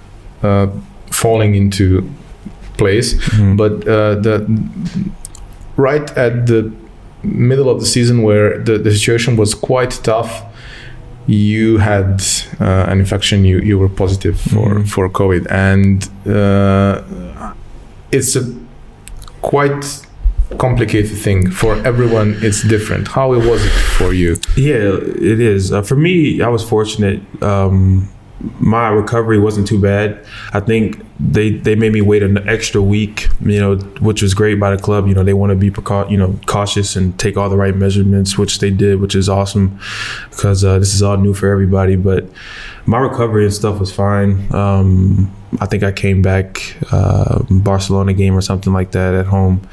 uh, 0.43 0.69
falling 1.11 1.55
into 1.57 2.09
place. 2.79 3.15
But 3.57 3.73
uh, 3.87 4.15
the 4.27 4.47
right 5.77 6.09
at 6.17 6.47
the 6.47 6.71
middle 7.23 7.69
of 7.69 7.81
the 7.81 7.87
season, 7.87 8.23
where 8.23 8.59
the, 8.65 8.79
the 8.79 8.91
situation 8.93 9.37
was 9.37 9.55
quite 9.55 9.91
tough, 10.05 10.43
you 11.27 11.79
had 11.79 12.23
uh, 12.61 12.87
an 12.93 12.99
infection. 13.01 13.45
You 13.45 13.59
you 13.61 13.79
were 13.79 13.89
positive 14.05 14.37
for 14.41 14.69
Mhm. 14.75 14.87
for 14.89 15.09
COVID, 15.11 15.47
and 15.51 16.09
uh, 16.27 17.03
it's 18.13 18.37
a 18.37 18.43
quite 19.43 19.85
complicated 20.59 21.17
thing 21.17 21.51
for 21.51 21.75
everyone. 21.87 22.37
It's 22.41 22.63
different. 22.67 23.09
How 23.09 23.33
it 23.33 23.39
was 23.49 23.65
it 23.65 23.71
for 23.71 24.13
you? 24.13 24.37
Yeah, 24.57 24.97
it 24.99 25.41
is. 25.41 25.73
Uh, 25.73 25.83
for 25.83 25.97
me, 25.97 26.43
I 26.43 26.49
was 26.49 26.69
fortunate. 26.69 27.21
Um, 27.43 28.09
my 28.59 28.89
recovery 28.89 29.39
wasn't 29.39 29.69
too 29.69 29.81
bad. 29.81 30.25
I 30.53 30.61
think 30.61 31.05
they 31.19 31.51
they 31.51 31.75
made 31.75 31.93
me 31.93 32.01
wait 32.01 32.23
an 32.23 32.49
extra 32.49 32.81
week, 32.81 33.29
you 33.43 33.61
know, 33.61 33.77
which 34.01 34.23
was 34.23 34.33
great 34.33 34.59
by 34.59 34.75
the 34.75 34.83
club. 34.83 35.07
You 35.07 35.15
know, 35.15 35.23
they 35.23 35.35
want 35.35 35.51
to 35.51 35.57
be 35.57 35.71
precau- 35.71 36.11
you 36.11 36.17
know 36.17 36.39
cautious 36.47 36.97
and 36.97 37.19
take 37.19 37.37
all 37.37 37.51
the 37.51 37.57
right 37.57 37.77
measurements, 37.77 38.39
which 38.39 38.59
they 38.61 38.71
did, 38.71 39.01
which 39.01 39.15
is 39.15 39.29
awesome 39.29 39.79
because 40.31 40.65
uh, 40.65 40.79
this 40.79 40.95
is 40.95 41.03
all 41.03 41.19
new 41.19 41.35
for 41.35 41.51
everybody. 41.51 41.97
But 41.97 42.27
my 42.87 42.99
recovery 42.99 43.45
and 43.45 43.53
stuff 43.53 43.79
was 43.79 43.93
fine. 43.93 44.53
Um, 44.55 45.31
I 45.59 45.67
think 45.67 45.83
I 45.83 45.91
came 45.91 46.23
back 46.23 46.77
uh, 46.93 47.43
Barcelona 47.51 48.13
game 48.13 48.37
or 48.37 48.41
something 48.41 48.73
like 48.73 48.93
that 48.93 49.15
at 49.15 49.27
home, 49.27 49.67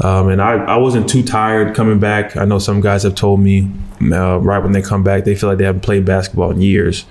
um, 0.00 0.28
and 0.28 0.42
I, 0.42 0.56
I 0.64 0.76
wasn't 0.76 1.08
too 1.08 1.22
tired 1.22 1.74
coming 1.74 1.98
back. 1.98 2.36
I 2.36 2.44
know 2.44 2.58
some 2.58 2.80
guys 2.82 3.04
have 3.04 3.14
told 3.14 3.40
me 3.40 3.70
uh, 4.02 4.38
right 4.38 4.58
when 4.58 4.72
they 4.72 4.82
come 4.82 5.02
back 5.02 5.24
they 5.24 5.34
feel 5.34 5.48
like 5.48 5.58
they 5.58 5.64
haven't 5.64 5.82
played 5.82 6.04
basketball 6.04 6.50
in 6.50 6.60
years, 6.60 7.06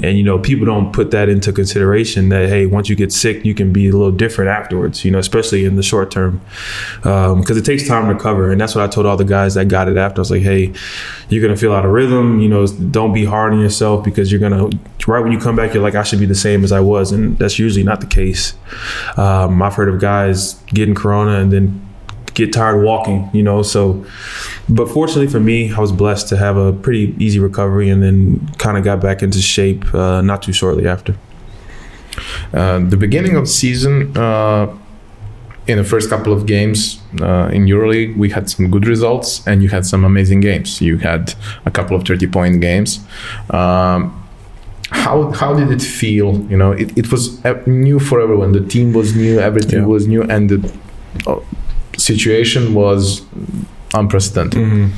and 0.00 0.16
you 0.16 0.22
know 0.22 0.38
people 0.38 0.64
don't 0.64 0.92
put 0.92 1.10
that 1.10 1.28
into 1.28 1.52
consideration 1.52 2.28
that 2.28 2.48
hey 2.48 2.66
once 2.66 2.88
you 2.88 2.94
get 2.94 3.12
sick 3.12 3.44
you 3.44 3.54
can 3.54 3.72
be 3.72 3.88
a 3.88 3.92
little 3.92 4.12
different 4.12 4.48
afterwards. 4.48 5.04
You 5.04 5.10
know 5.10 5.18
especially 5.18 5.64
in 5.64 5.74
the 5.74 5.82
short 5.82 6.10
term 6.10 6.40
because 7.02 7.56
it 7.56 7.64
takes 7.64 7.88
time 7.88 8.06
to 8.06 8.14
recover, 8.14 8.52
and 8.52 8.60
that's 8.60 8.76
what 8.76 8.84
I 8.84 8.86
told 8.86 9.06
all 9.06 9.16
the 9.16 9.24
guys 9.24 9.54
that 9.54 9.66
got 9.66 9.88
it 9.88 9.96
after. 9.96 10.20
I 10.20 10.22
was 10.22 10.30
like 10.30 10.42
hey 10.42 10.72
you're 11.28 11.42
gonna 11.42 11.56
feel 11.56 11.72
out 11.72 11.84
of 11.84 11.90
rhythm. 11.90 12.40
You 12.40 12.48
know 12.48 12.64
don't 12.66 13.12
be 13.12 13.24
hard 13.24 13.52
on 13.52 13.60
yourself 13.60 14.04
because 14.04 14.30
you're 14.30 14.40
gonna 14.40 14.70
right 15.06 15.20
when 15.20 15.32
you 15.32 15.38
come 15.38 15.56
back 15.56 15.74
you're 15.74 15.82
like 15.82 15.94
I 15.94 16.02
should 16.02 16.20
be 16.20 16.26
the 16.26 16.34
same 16.34 16.64
as 16.64 16.72
I 16.72 16.80
was, 16.80 17.12
and 17.12 17.38
that's 17.38 17.58
usually 17.58 17.84
not 17.84 18.00
the 18.00 18.06
case. 18.06 18.54
Um, 19.16 19.62
I've 19.62 19.74
heard 19.74 19.88
of 19.88 20.00
guys 20.00 20.54
getting 20.66 20.94
corona 20.94 21.40
and 21.40 21.52
then 21.52 21.82
get 22.34 22.52
tired 22.52 22.82
walking, 22.82 23.30
you 23.32 23.42
know. 23.42 23.62
So, 23.62 24.04
but 24.68 24.88
fortunately 24.88 25.28
for 25.28 25.40
me, 25.40 25.72
I 25.72 25.80
was 25.80 25.92
blessed 25.92 26.28
to 26.28 26.36
have 26.36 26.56
a 26.56 26.72
pretty 26.72 27.14
easy 27.18 27.38
recovery 27.38 27.88
and 27.88 28.02
then 28.02 28.46
kind 28.58 28.76
of 28.76 28.84
got 28.84 29.00
back 29.00 29.22
into 29.22 29.40
shape 29.40 29.92
uh, 29.94 30.20
not 30.20 30.42
too 30.42 30.52
shortly 30.52 30.86
after. 30.86 31.16
Uh, 32.52 32.78
the 32.80 32.96
beginning 32.96 33.36
of 33.36 33.48
season, 33.48 34.16
uh, 34.16 34.74
in 35.66 35.78
the 35.78 35.84
first 35.84 36.08
couple 36.08 36.32
of 36.32 36.46
games 36.46 37.00
uh, 37.20 37.50
in 37.52 37.66
EuroLeague, 37.66 38.16
we 38.16 38.30
had 38.30 38.48
some 38.48 38.70
good 38.70 38.86
results, 38.86 39.46
and 39.46 39.62
you 39.62 39.68
had 39.68 39.84
some 39.84 40.04
amazing 40.04 40.40
games. 40.40 40.80
You 40.80 40.98
had 40.98 41.34
a 41.64 41.70
couple 41.70 41.96
of 41.96 42.04
thirty-point 42.04 42.60
games. 42.60 43.00
Um, 43.50 44.25
how 44.90 45.30
how 45.32 45.54
did 45.54 45.70
it 45.70 45.82
feel? 45.82 46.40
You 46.50 46.56
know, 46.56 46.72
it, 46.72 46.96
it 46.96 47.10
was 47.10 47.44
uh, 47.44 47.60
new 47.66 47.98
for 47.98 48.20
everyone. 48.20 48.52
The 48.52 48.60
team 48.60 48.92
was 48.92 49.14
new, 49.16 49.38
everything 49.40 49.80
Yeah. 49.80 49.86
was 49.86 50.06
new, 50.06 50.22
and 50.22 50.48
the 50.50 50.72
uh, 51.26 51.40
situation 51.98 52.74
was 52.74 53.22
unprecedented. 53.94 54.90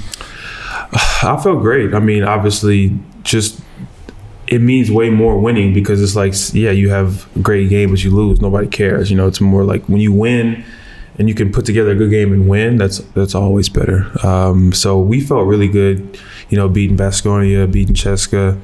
I 1.22 1.38
felt 1.42 1.60
great. 1.62 1.94
I 1.94 2.00
mean, 2.00 2.22
obviously, 2.24 2.98
just 3.22 3.60
it 4.46 4.60
means 4.60 4.90
way 4.90 5.10
more 5.10 5.38
winning 5.38 5.74
because 5.74 6.02
it's 6.02 6.16
like, 6.16 6.32
yeah, 6.54 6.70
you 6.70 6.88
have 6.90 7.26
a 7.36 7.40
great 7.40 7.68
game, 7.68 7.90
but 7.90 8.02
you 8.02 8.10
lose. 8.10 8.40
Nobody 8.40 8.66
cares. 8.66 9.10
You 9.10 9.16
know, 9.16 9.26
it's 9.26 9.40
more 9.40 9.64
like 9.64 9.84
when 9.88 10.00
you 10.00 10.12
win 10.12 10.64
and 11.18 11.28
you 11.28 11.34
can 11.34 11.50
put 11.52 11.66
together 11.66 11.90
a 11.90 11.94
good 11.94 12.10
game 12.10 12.32
and 12.32 12.48
win. 12.48 12.76
That's 12.76 12.98
that's 13.14 13.34
always 13.34 13.68
better. 13.68 14.06
Um, 14.26 14.72
so 14.72 14.98
we 14.98 15.20
felt 15.20 15.46
really 15.46 15.68
good. 15.68 16.18
You 16.48 16.56
know, 16.56 16.68
beating 16.68 16.96
Baskonia, 16.96 17.70
beating 17.70 17.94
CSKA, 17.94 18.58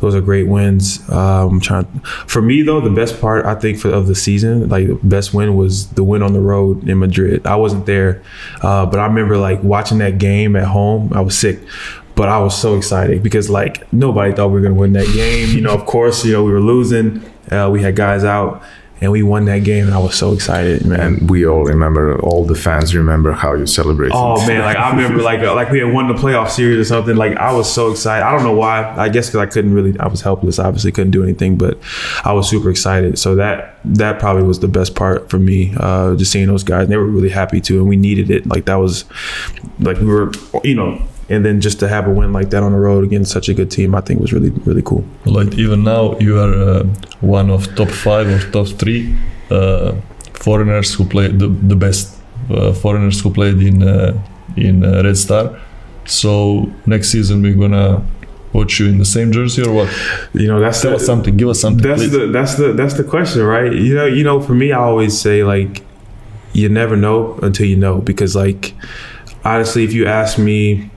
those 0.00 0.14
are 0.14 0.20
great 0.20 0.46
wins. 0.46 1.08
Um, 1.10 1.60
trying 1.60 1.86
for 2.26 2.40
me 2.42 2.62
though, 2.62 2.80
the 2.80 2.90
best 2.90 3.20
part 3.20 3.44
I 3.46 3.54
think 3.54 3.78
for 3.78 3.90
of 3.90 4.06
the 4.06 4.14
season, 4.14 4.68
like 4.68 4.86
the 4.86 4.94
best 5.02 5.34
win 5.34 5.56
was 5.56 5.88
the 5.88 6.04
win 6.04 6.22
on 6.22 6.32
the 6.32 6.40
road 6.40 6.88
in 6.88 6.98
Madrid. 6.98 7.46
I 7.46 7.56
wasn't 7.56 7.86
there, 7.86 8.22
uh, 8.60 8.86
but 8.86 9.00
I 9.00 9.06
remember 9.06 9.36
like 9.38 9.62
watching 9.62 9.98
that 9.98 10.18
game 10.18 10.54
at 10.56 10.66
home. 10.66 11.12
I 11.12 11.22
was 11.22 11.36
sick, 11.36 11.58
but 12.14 12.28
I 12.28 12.38
was 12.38 12.56
so 12.56 12.76
excited 12.76 13.22
because 13.22 13.50
like 13.50 13.92
nobody 13.92 14.32
thought 14.32 14.48
we 14.48 14.54
were 14.54 14.60
gonna 14.60 14.74
win 14.74 14.92
that 14.92 15.12
game. 15.12 15.48
You 15.54 15.62
know, 15.62 15.72
of 15.72 15.86
course, 15.86 16.24
you 16.24 16.32
know 16.32 16.44
we 16.44 16.52
were 16.52 16.60
losing. 16.60 17.24
Uh, 17.50 17.68
we 17.70 17.82
had 17.82 17.96
guys 17.96 18.24
out, 18.24 18.62
and 19.04 19.12
we 19.12 19.22
won 19.22 19.44
that 19.44 19.60
game, 19.64 19.84
and 19.84 19.94
I 19.94 19.98
was 19.98 20.16
so 20.16 20.32
excited, 20.32 20.84
man. 20.84 21.00
And 21.00 21.30
we 21.30 21.46
all 21.46 21.64
remember, 21.64 22.18
all 22.20 22.44
the 22.44 22.54
fans 22.54 22.94
remember 22.94 23.32
how 23.32 23.54
you 23.54 23.66
celebrated. 23.66 24.14
Oh 24.16 24.44
man, 24.46 24.60
like 24.60 24.76
I 24.76 24.90
remember 24.90 25.22
like 25.22 25.40
uh, 25.40 25.54
like 25.54 25.70
we 25.70 25.78
had 25.78 25.92
won 25.92 26.08
the 26.08 26.14
playoff 26.14 26.50
series 26.50 26.78
or 26.78 26.84
something. 26.84 27.16
Like 27.16 27.36
I 27.36 27.52
was 27.52 27.72
so 27.72 27.90
excited. 27.90 28.24
I 28.24 28.32
don't 28.32 28.42
know 28.42 28.54
why. 28.54 28.82
I 28.96 29.08
guess 29.08 29.28
because 29.28 29.40
I 29.40 29.46
couldn't 29.46 29.74
really. 29.74 29.98
I 30.00 30.08
was 30.08 30.22
helpless. 30.22 30.58
Obviously, 30.58 30.90
couldn't 30.90 31.12
do 31.12 31.22
anything. 31.22 31.56
But 31.56 31.78
I 32.24 32.32
was 32.32 32.48
super 32.48 32.70
excited. 32.70 33.18
So 33.18 33.36
that 33.36 33.76
that 33.84 34.18
probably 34.18 34.42
was 34.42 34.60
the 34.60 34.68
best 34.68 34.94
part 34.94 35.30
for 35.30 35.38
me. 35.38 35.74
Uh, 35.76 36.16
just 36.16 36.32
seeing 36.32 36.46
those 36.46 36.64
guys. 36.64 36.84
And 36.84 36.92
They 36.92 36.96
were 36.96 37.06
really 37.06 37.30
happy 37.30 37.60
too, 37.60 37.78
and 37.78 37.88
we 37.88 37.96
needed 37.96 38.30
it. 38.30 38.46
Like 38.46 38.64
that 38.64 38.76
was 38.76 39.04
like 39.78 39.98
we 39.98 40.06
were, 40.06 40.32
you 40.62 40.74
know. 40.74 41.02
And 41.28 41.44
then 41.44 41.60
just 41.60 41.80
to 41.80 41.88
have 41.88 42.06
a 42.06 42.10
win 42.10 42.32
like 42.32 42.50
that 42.50 42.62
on 42.62 42.72
the 42.72 42.78
road 42.78 43.04
against 43.04 43.32
such 43.32 43.48
a 43.48 43.54
good 43.54 43.70
team, 43.70 43.94
I 43.94 44.00
think 44.00 44.20
was 44.20 44.32
really 44.32 44.50
really 44.66 44.82
cool. 44.82 45.04
like 45.24 45.54
even 45.54 45.82
now 45.84 46.18
you 46.18 46.38
are 46.38 46.54
uh, 46.54 46.84
one 47.20 47.50
of 47.50 47.74
top 47.76 47.88
five 47.88 48.26
or 48.28 48.40
top 48.50 48.68
three 48.78 49.16
uh, 49.50 49.94
foreigners 50.34 50.92
who 50.94 51.04
play 51.04 51.28
the, 51.28 51.48
the 51.48 51.76
best 51.76 52.20
uh, 52.50 52.72
foreigners 52.72 53.20
who 53.20 53.32
played 53.32 53.58
in 53.60 53.82
uh, 53.82 54.12
in 54.56 54.84
uh, 54.84 55.02
Red 55.02 55.16
Star. 55.16 55.58
So 56.06 56.70
next 56.86 57.08
season 57.08 57.42
we're 57.42 57.54
gonna 57.56 58.04
watch 58.52 58.78
you 58.78 58.86
in 58.86 58.98
the 58.98 59.04
same 59.04 59.32
jersey 59.32 59.62
or 59.62 59.72
what? 59.72 59.88
You 60.32 60.46
know, 60.46 60.60
that's 60.60 60.80
Tell 60.80 60.92
the, 60.92 60.96
us 60.96 61.06
something. 61.06 61.36
Give 61.36 61.48
us 61.48 61.60
something. 61.60 61.82
That's 61.82 62.02
please. 62.02 62.12
the 62.12 62.26
that's 62.26 62.54
the 62.56 62.72
that's 62.72 62.94
the 62.94 63.04
question, 63.04 63.42
right? 63.42 63.72
You 63.72 63.94
know, 63.94 64.06
you 64.06 64.24
know, 64.24 64.40
for 64.40 64.54
me, 64.54 64.72
I 64.72 64.78
always 64.78 65.18
say 65.18 65.42
like 65.42 65.82
you 66.52 66.68
never 66.68 66.96
know 66.96 67.38
until 67.42 67.66
you 67.66 67.76
know 67.76 68.00
because 68.00 68.36
like 68.36 68.74
honestly, 69.44 69.84
if 69.84 69.92
you 69.92 70.06
ask 70.06 70.38
me 70.38 70.90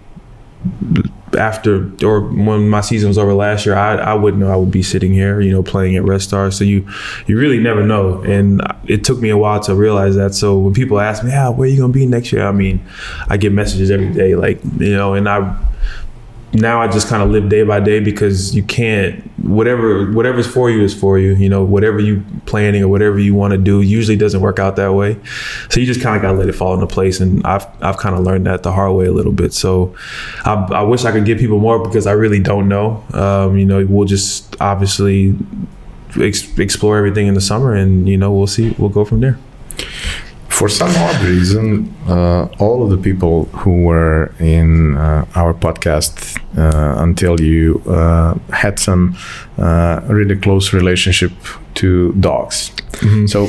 after 1.38 1.92
or 2.06 2.22
when 2.22 2.70
my 2.70 2.82
season 2.82 3.10
was 3.10 3.18
over 3.18 3.34
last 3.34 3.66
year, 3.66 3.76
I, 3.76 3.96
I 3.96 4.14
wouldn't 4.14 4.42
know 4.42 4.52
I 4.52 4.56
would 4.56 4.72
be 4.72 4.84
sitting 4.84 5.14
here, 5.14 5.42
you 5.42 5.52
know, 5.52 5.62
playing 5.62 5.96
at 5.96 6.04
Red 6.04 6.22
Star. 6.22 6.52
So 6.52 6.64
you 6.64 6.88
you 7.28 7.38
really 7.38 7.60
never 7.60 7.86
know, 7.86 8.22
and 8.24 8.62
it 8.88 9.04
took 9.04 9.20
me 9.20 9.30
a 9.30 9.38
while 9.38 9.60
to 9.62 9.76
realize 9.76 10.16
that. 10.16 10.34
So 10.34 10.58
when 10.58 10.74
people 10.74 11.00
ask 11.00 11.24
me, 11.24 11.32
"Yeah, 11.32 11.50
where 11.50 11.68
are 11.68 11.72
you 11.72 11.80
gonna 11.82 11.94
be 11.94 12.06
next 12.06 12.32
year?" 12.32 12.48
I 12.48 12.52
mean, 12.52 12.86
I 13.30 13.38
get 13.38 13.52
messages 13.52 13.92
every 13.92 14.12
day, 14.12 14.36
like 14.36 14.60
you 14.78 14.96
know, 14.96 15.14
and 15.14 15.28
I 15.28 15.56
now 16.54 16.82
I 16.82 16.88
just 16.88 17.08
kind 17.08 17.22
of 17.22 17.30
live 17.30 17.50
day 17.50 17.64
by 17.64 17.80
day 17.80 18.00
because 18.00 18.56
you 18.56 18.64
can't 18.64 19.24
whatever 19.48 20.12
whatever's 20.12 20.48
for 20.48 20.70
you 20.70 20.84
is 20.84 20.94
for 20.94 21.20
you. 21.20 21.36
You 21.36 21.50
know, 21.50 21.64
whatever 21.64 22.00
you 22.00 22.24
planning 22.46 22.84
or 22.84 22.88
whatever 22.88 23.20
you 23.20 23.36
want 23.36 23.52
to 23.52 23.58
do 23.58 23.82
usually 23.82 24.18
doesn't 24.18 24.42
work 24.42 24.60
out 24.60 24.76
that 24.78 24.94
way. 24.94 25.20
So 25.70 25.80
you 25.80 25.86
just 25.86 26.02
kind 26.02 26.16
of 26.16 26.22
got 26.22 26.32
to 26.32 26.38
let 26.38 26.50
it 26.50 26.54
fall 26.54 26.74
into 26.74 26.88
place. 26.88 27.20
And 27.20 27.46
I've 27.46 27.66
I've 27.84 27.98
kind 27.98 28.16
of 28.16 28.24
learned 28.24 28.46
that 28.46 28.64
the 28.64 28.72
hard 28.72 28.94
way 28.94 29.06
a 29.06 29.12
little 29.12 29.32
bit. 29.32 29.54
So 29.54 29.96
I, 30.46 30.54
I 30.54 30.82
wish 30.82 31.06
I 31.06 31.12
could 31.12 31.26
give 31.26 31.38
people 31.38 31.60
more 31.60 31.84
because 31.84 32.08
I 32.08 32.14
really 32.14 32.40
don't 32.40 32.68
know. 32.68 33.04
Um, 33.14 33.58
you 33.58 33.66
know, 33.66 33.86
we'll 33.86 34.08
just 34.08 34.56
obviously 34.62 35.36
ex- 36.20 36.58
explore 36.58 36.98
everything 36.98 37.28
in 37.28 37.34
the 37.34 37.42
summer, 37.42 37.74
and 37.74 38.08
you 38.08 38.18
know, 38.18 38.32
we'll 38.32 38.48
see. 38.48 38.72
We'll 38.78 38.90
go 38.90 39.06
from 39.06 39.20
there 39.20 39.38
for 40.58 40.68
some 40.68 40.90
odd 40.90 41.22
reason, 41.22 41.94
uh, 42.08 42.48
all 42.58 42.84
of 42.84 42.90
the 42.90 42.98
people 42.98 43.46
who 43.60 43.84
were 43.84 44.34
in 44.40 44.98
uh, 44.98 45.24
our 45.36 45.54
podcast 45.54 46.16
uh, 46.58 47.04
until 47.04 47.40
you 47.40 47.80
uh, 47.86 48.34
had 48.50 48.80
some 48.80 49.16
uh, 49.60 50.02
really 50.08 50.36
close 50.36 50.74
relationship 50.74 51.32
to 51.76 52.12
dogs. 52.14 52.72
Mm-hmm. 53.04 53.28
So 53.28 53.48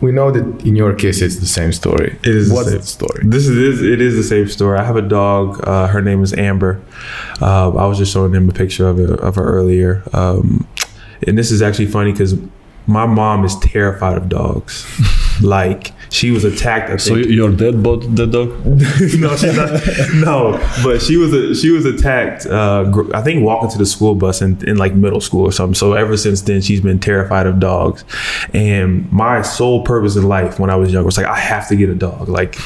we 0.00 0.12
know 0.12 0.30
that 0.30 0.64
in 0.64 0.76
your 0.76 0.94
case 0.94 1.20
it's 1.20 1.40
the 1.40 1.46
same 1.46 1.72
story. 1.72 2.16
It 2.22 2.34
is 2.42 2.52
What's 2.52 2.70
the 2.70 2.78
the 2.78 2.86
story? 2.86 3.20
This 3.24 3.48
is 3.48 3.82
it 3.82 4.00
is 4.00 4.14
the 4.14 4.22
same 4.22 4.48
story. 4.48 4.78
I 4.78 4.84
have 4.84 4.96
a 4.96 5.08
dog. 5.22 5.66
Uh, 5.66 5.88
her 5.88 6.00
name 6.00 6.22
is 6.22 6.32
Amber. 6.32 6.80
I 7.40 7.86
was 7.90 7.98
just 7.98 8.12
showing 8.12 8.32
him 8.32 8.48
a 8.48 8.52
picture 8.52 8.86
of 8.86 8.98
her, 8.98 9.14
of 9.14 9.34
her 9.34 9.44
earlier, 9.44 10.04
um, 10.12 10.64
and 11.26 11.36
this 11.36 11.50
is 11.50 11.60
actually 11.60 11.88
funny 11.88 12.12
because 12.12 12.36
my 12.86 13.04
mom 13.04 13.44
is 13.44 13.58
terrified 13.58 14.16
of 14.16 14.28
dogs. 14.28 14.86
like 15.42 15.92
she 16.14 16.30
was 16.30 16.44
attacked. 16.44 16.90
I 16.90 16.96
so 16.96 17.16
your 17.16 17.50
dad 17.50 17.82
bought 17.82 18.02
the 18.14 18.26
dog? 18.26 18.64
no, 19.18 19.36
she's 19.36 19.56
not. 19.56 19.82
No, 20.14 20.52
but 20.84 21.02
she 21.02 21.16
was 21.16 21.32
a, 21.32 21.54
she 21.56 21.70
was 21.70 21.84
attacked. 21.84 22.46
Uh, 22.46 23.04
I 23.12 23.20
think 23.20 23.42
walking 23.42 23.68
to 23.70 23.78
the 23.78 23.86
school 23.86 24.14
bus 24.14 24.40
in, 24.40 24.66
in 24.68 24.76
like 24.76 24.94
middle 24.94 25.20
school 25.20 25.42
or 25.42 25.50
something. 25.50 25.74
So 25.74 25.94
ever 25.94 26.16
since 26.16 26.42
then, 26.42 26.62
she's 26.62 26.80
been 26.80 27.00
terrified 27.00 27.48
of 27.48 27.58
dogs. 27.58 28.04
And 28.52 29.10
my 29.10 29.42
sole 29.42 29.82
purpose 29.82 30.14
in 30.14 30.28
life 30.28 30.60
when 30.60 30.70
I 30.70 30.76
was 30.76 30.92
younger 30.92 31.06
was 31.06 31.16
like 31.16 31.26
I 31.26 31.38
have 31.38 31.66
to 31.68 31.76
get 31.76 31.88
a 31.88 31.96
dog. 31.96 32.28
Like 32.28 32.56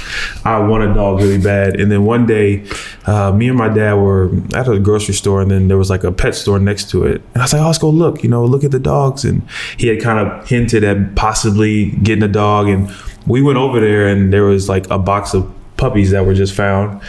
I 0.44 0.58
want 0.58 0.84
a 0.84 0.92
dog 0.92 1.20
really 1.20 1.40
bad. 1.40 1.80
And 1.80 1.90
then 1.90 2.04
one 2.04 2.26
day, 2.26 2.66
uh, 3.06 3.32
me 3.32 3.48
and 3.48 3.56
my 3.56 3.70
dad 3.70 3.94
were 3.94 4.30
at 4.54 4.68
a 4.68 4.78
grocery 4.78 5.14
store, 5.14 5.40
and 5.40 5.50
then 5.50 5.68
there 5.68 5.78
was 5.78 5.88
like 5.88 6.04
a 6.04 6.12
pet 6.12 6.34
store 6.34 6.58
next 6.58 6.90
to 6.90 7.06
it. 7.06 7.22
And 7.32 7.38
I 7.38 7.44
was 7.44 7.54
like, 7.54 7.62
oh, 7.62 7.66
let's 7.66 7.78
go 7.78 7.88
look. 7.88 8.22
You 8.22 8.28
know, 8.28 8.44
look 8.44 8.62
at 8.62 8.72
the 8.72 8.78
dogs. 8.78 9.24
And 9.24 9.42
he 9.78 9.86
had 9.86 10.02
kind 10.02 10.18
of 10.18 10.46
hinted 10.46 10.84
at 10.84 11.14
possibly 11.14 11.92
getting 11.92 12.24
a 12.24 12.28
dog 12.28 12.68
and 12.68 12.90
we 13.26 13.42
went 13.42 13.58
over 13.58 13.80
there 13.80 14.08
and 14.08 14.32
there 14.32 14.44
was 14.44 14.68
like 14.68 14.88
a 14.90 14.98
box 14.98 15.34
of 15.34 15.52
puppies 15.78 16.10
that 16.10 16.26
were 16.26 16.34
just 16.34 16.54
found. 16.54 17.00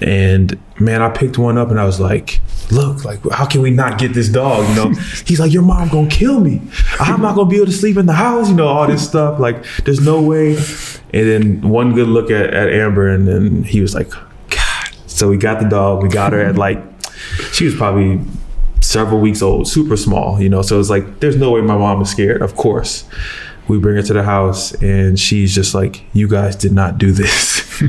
And 0.00 0.58
man, 0.80 1.02
I 1.02 1.10
picked 1.10 1.36
one 1.36 1.58
up 1.58 1.70
and 1.70 1.78
I 1.78 1.84
was 1.84 2.00
like, 2.00 2.40
look, 2.70 3.04
like, 3.04 3.20
how 3.30 3.44
can 3.44 3.60
we 3.60 3.70
not 3.70 3.98
get 3.98 4.14
this 4.14 4.30
dog? 4.30 4.66
You 4.70 4.74
know, 4.74 4.88
he's 5.26 5.38
like, 5.38 5.52
your 5.52 5.62
mom 5.62 5.88
gonna 5.88 6.08
kill 6.08 6.40
me. 6.40 6.62
I'm 6.98 7.20
not 7.20 7.34
gonna 7.34 7.50
be 7.50 7.56
able 7.56 7.66
to 7.66 7.72
sleep 7.72 7.98
in 7.98 8.06
the 8.06 8.14
house, 8.14 8.48
you 8.48 8.54
know, 8.54 8.68
all 8.68 8.86
this 8.86 9.06
stuff. 9.06 9.38
Like, 9.38 9.62
there's 9.84 10.00
no 10.00 10.22
way. 10.22 10.56
And 11.12 11.28
then 11.28 11.68
one 11.68 11.94
good 11.94 12.08
look 12.08 12.30
at, 12.30 12.54
at 12.54 12.72
Amber 12.72 13.08
and 13.08 13.28
then 13.28 13.64
he 13.64 13.82
was 13.82 13.94
like, 13.94 14.10
God. 14.10 14.90
So 15.06 15.28
we 15.28 15.36
got 15.36 15.60
the 15.60 15.68
dog. 15.68 16.02
We 16.02 16.08
got 16.08 16.32
her 16.32 16.40
at 16.40 16.56
like, 16.56 16.82
she 17.52 17.66
was 17.66 17.74
probably 17.74 18.20
several 18.80 19.20
weeks 19.20 19.42
old, 19.42 19.68
super 19.68 19.96
small, 19.96 20.40
you 20.40 20.48
know. 20.48 20.62
So 20.62 20.80
it's 20.80 20.90
like, 20.90 21.20
there's 21.20 21.36
no 21.36 21.50
way 21.50 21.60
my 21.60 21.76
mom 21.76 22.00
is 22.02 22.10
scared, 22.10 22.42
of 22.42 22.54
course 22.54 23.04
we 23.68 23.78
bring 23.78 23.96
her 23.96 24.02
to 24.02 24.12
the 24.12 24.22
house 24.22 24.72
and 24.82 25.18
she's 25.18 25.54
just 25.54 25.74
like 25.74 26.04
you 26.12 26.28
guys 26.28 26.56
did 26.56 26.72
not 26.72 26.98
do 26.98 27.12
this. 27.12 27.62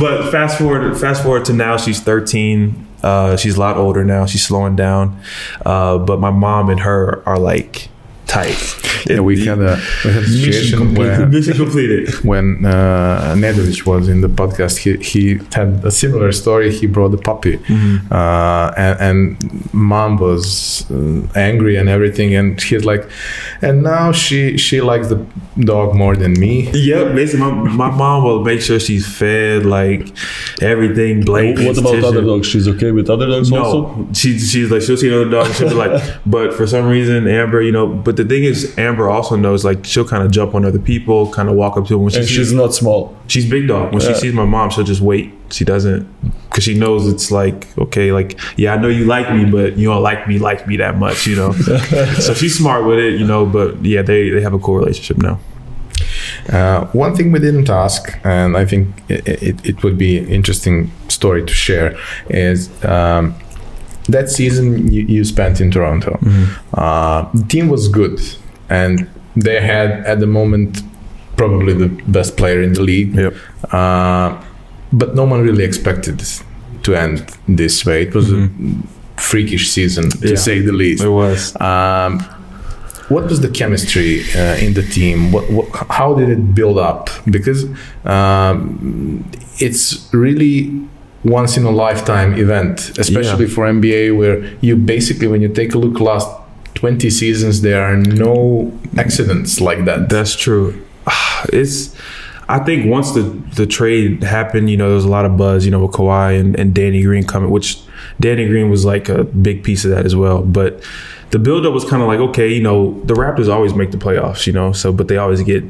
But 0.00 0.32
fast 0.32 0.58
forward 0.58 0.98
fast 0.98 1.22
forward 1.22 1.44
to 1.44 1.52
now 1.52 1.76
she's 1.76 2.00
13 2.00 2.88
uh, 3.02 3.36
she's 3.36 3.56
a 3.56 3.60
lot 3.60 3.76
older 3.76 4.04
now. 4.04 4.26
She's 4.26 4.44
slowing 4.46 4.76
down. 4.76 5.20
Uh, 5.64 5.98
but 5.98 6.20
my 6.20 6.30
mom 6.30 6.70
and 6.70 6.80
her 6.80 7.22
are 7.26 7.38
like 7.38 7.88
tight 8.32 8.82
yeah, 9.08 9.20
we 9.20 9.44
had 9.44 9.58
a, 9.58 9.80
we 10.04 10.12
had 10.12 10.22
a 10.22 10.26
situation 10.26 10.94
where 10.94 11.26
mission 11.34 11.54
completed. 11.54 12.14
when 12.24 12.64
uh, 12.64 13.34
Nedovic 13.36 13.84
was 13.86 14.08
in 14.08 14.20
the 14.20 14.28
podcast, 14.28 14.78
he, 14.78 14.96
he 14.96 15.40
had 15.52 15.84
a 15.84 15.90
similar 15.90 16.32
story. 16.32 16.72
He 16.72 16.86
brought 16.86 17.12
a 17.14 17.18
puppy, 17.18 17.58
mm-hmm. 17.58 18.12
uh, 18.12 18.72
and, 18.76 19.00
and, 19.00 19.74
mom 19.74 20.16
was 20.16 20.90
uh, 20.90 21.26
angry 21.34 21.76
and 21.76 21.88
everything, 21.88 22.34
and 22.34 22.60
he's 22.60 22.84
like, 22.84 23.08
and 23.60 23.82
now 23.82 24.12
she 24.12 24.56
she 24.56 24.80
likes 24.80 25.08
the 25.08 25.24
dog 25.58 25.94
more 25.94 26.16
than 26.16 26.32
me. 26.34 26.70
Yep, 26.72 27.14
basically, 27.14 27.40
my, 27.40 27.88
my 27.88 27.90
mom 27.90 28.24
will 28.24 28.44
make 28.44 28.60
sure 28.60 28.78
she's 28.78 29.06
fed, 29.06 29.66
like 29.66 30.08
everything. 30.60 31.24
Blanket. 31.24 31.66
What 31.66 31.78
about 31.78 31.92
tissue. 31.92 32.06
other 32.06 32.22
dogs? 32.22 32.46
She's 32.46 32.68
okay 32.68 32.90
with 32.92 33.10
other 33.10 33.26
dogs 33.26 33.50
no, 33.50 33.64
also. 33.64 34.08
She, 34.12 34.38
she's 34.38 34.70
like 34.70 34.82
she'll 34.82 34.96
see 34.96 35.08
another 35.08 35.30
dog, 35.30 35.52
she'll 35.54 35.68
be 35.68 35.74
like, 35.74 36.02
but 36.26 36.54
for 36.54 36.66
some 36.66 36.86
reason, 36.86 37.26
Amber, 37.26 37.62
you 37.62 37.72
know. 37.72 37.86
But 37.86 38.16
the 38.16 38.21
thing 38.24 38.44
is, 38.44 38.76
Amber 38.78 39.02
Amber 39.02 39.10
also 39.10 39.36
knows 39.36 39.64
like 39.64 39.84
she'll 39.84 40.06
kind 40.06 40.22
of 40.22 40.30
jump 40.30 40.54
on 40.54 40.64
other 40.64 40.78
people, 40.78 41.32
kind 41.32 41.48
of 41.48 41.54
walk 41.54 41.76
up 41.76 41.86
to 41.86 41.94
them. 41.94 42.02
When 42.02 42.10
she 42.10 42.18
and 42.18 42.26
sees, 42.26 42.36
she's 42.36 42.52
not 42.52 42.74
small. 42.74 43.16
She's 43.26 43.48
big 43.48 43.68
dog. 43.68 43.92
When 43.92 44.02
yeah. 44.02 44.08
she 44.08 44.14
sees 44.14 44.34
my 44.34 44.44
mom, 44.44 44.70
she'll 44.70 44.84
just 44.84 45.00
wait. 45.00 45.32
She 45.50 45.64
doesn't 45.64 46.08
because 46.48 46.64
she 46.64 46.78
knows 46.78 47.06
it's 47.06 47.30
like 47.30 47.76
okay, 47.78 48.12
like 48.12 48.38
yeah, 48.56 48.74
I 48.74 48.76
know 48.76 48.88
you 48.88 49.04
like 49.04 49.34
me, 49.34 49.44
but 49.44 49.76
you 49.76 49.88
don't 49.88 50.02
like 50.02 50.28
me 50.28 50.38
like 50.38 50.66
me 50.66 50.76
that 50.76 50.98
much, 50.98 51.26
you 51.26 51.36
know. 51.36 51.52
so 52.20 52.34
she's 52.34 52.56
smart 52.56 52.84
with 52.84 52.98
it, 52.98 53.18
you 53.18 53.26
know. 53.26 53.46
But 53.46 53.84
yeah, 53.84 54.02
they 54.02 54.30
they 54.30 54.40
have 54.42 54.54
a 54.54 54.58
cool 54.58 54.76
relationship 54.76 55.18
now. 55.18 55.40
Uh, 56.48 56.86
one 56.88 57.14
thing 57.14 57.32
we 57.32 57.38
didn't 57.38 57.70
ask, 57.70 58.18
and 58.24 58.56
I 58.56 58.64
think 58.64 58.88
it, 59.08 59.26
it, 59.26 59.66
it 59.66 59.82
would 59.82 59.96
be 59.96 60.18
interesting 60.18 60.90
story 61.08 61.44
to 61.44 61.54
share, 61.54 61.96
is 62.28 62.68
um, 62.84 63.34
that 64.08 64.28
season 64.28 64.92
you, 64.92 65.02
you, 65.02 65.24
spent 65.24 65.60
in 65.60 65.70
Toronto. 65.70 66.12
Mm-hmm. 66.12 66.74
Uh, 66.74 67.30
the 67.32 67.44
team 67.48 67.68
was 67.68 67.88
good 67.88 68.20
and 68.68 69.08
they 69.36 69.60
had 69.60 69.90
at 70.04 70.20
the 70.20 70.26
moment 70.26 70.82
probably 71.36 71.72
the 71.72 71.88
best 72.08 72.36
player 72.36 72.62
in 72.62 72.72
the 72.72 72.82
league. 72.82 73.14
Yep. 73.14 73.34
Uh, 73.72 74.42
but 74.92 75.14
no 75.14 75.24
one 75.24 75.42
really 75.42 75.64
expected 75.64 76.22
to 76.82 76.94
end 76.94 77.36
this 77.48 77.86
way. 77.86 78.02
It 78.02 78.14
was 78.14 78.30
mm-hmm. 78.30 78.80
a 79.16 79.20
freakish 79.20 79.70
season, 79.70 80.10
to 80.10 80.30
yeah, 80.30 80.36
say 80.36 80.60
the 80.60 80.72
least. 80.72 81.02
It 81.02 81.08
was. 81.08 81.58
Um, 81.60 82.20
what 83.08 83.24
was 83.24 83.40
the 83.40 83.48
chemistry 83.48 84.22
uh, 84.34 84.56
in 84.56 84.74
the 84.74 84.82
team? 84.82 85.32
What, 85.32 85.50
what, 85.50 85.68
how 85.90 86.14
did 86.14 86.28
it 86.30 86.54
build 86.54 86.78
up? 86.78 87.10
Because 87.30 87.66
um, 88.04 89.28
it's 89.58 90.12
really 90.14 90.88
once 91.24 91.56
in 91.56 91.64
a 91.64 91.70
lifetime 91.70 92.34
event, 92.34 92.98
especially 92.98 93.46
yeah. 93.46 93.54
for 93.54 93.66
NBA, 93.66 94.16
where 94.16 94.44
you 94.60 94.76
basically, 94.76 95.28
when 95.28 95.40
you 95.40 95.48
take 95.48 95.74
a 95.74 95.78
look 95.78 96.00
last 96.00 96.28
20 96.74 97.10
seasons 97.10 97.60
there 97.60 97.84
are 97.84 97.96
no 97.96 98.72
accidents 98.96 99.60
like 99.60 99.84
that 99.84 100.08
that's 100.08 100.34
true 100.34 100.84
it's 101.52 101.94
I 102.48 102.58
think 102.58 102.86
once 102.86 103.12
the 103.12 103.22
the 103.54 103.66
trade 103.66 104.22
happened, 104.22 104.68
you 104.68 104.76
know, 104.76 104.88
there 104.88 104.96
was 104.96 105.06
a 105.06 105.10
lot 105.10 105.24
of 105.24 105.38
buzz, 105.38 105.64
you 105.64 105.70
know, 105.70 105.84
with 105.84 105.92
Kawhi 105.92 106.38
and, 106.38 106.58
and 106.58 106.74
Danny 106.74 107.02
Green 107.02 107.24
coming, 107.24 107.50
which 107.50 107.80
Danny 108.20 108.46
Green 108.46 108.68
was 108.68 108.84
like 108.84 109.08
a 109.08 109.24
big 109.24 109.64
piece 109.64 109.86
of 109.86 109.90
that 109.92 110.04
as 110.04 110.14
well. 110.14 110.42
But 110.42 110.84
the 111.30 111.38
buildup 111.38 111.72
was 111.72 111.84
kind 111.84 112.02
of 112.02 112.08
like, 112.08 112.18
okay, 112.18 112.52
you 112.52 112.62
know, 112.62 113.00
the 113.04 113.14
Raptors 113.14 113.50
always 113.50 113.74
make 113.74 113.90
the 113.90 113.96
playoffs, 113.96 114.46
you 114.46 114.52
know, 114.52 114.72
so 114.72 114.92
but 114.92 115.08
they 115.08 115.16
always 115.16 115.42
get 115.42 115.64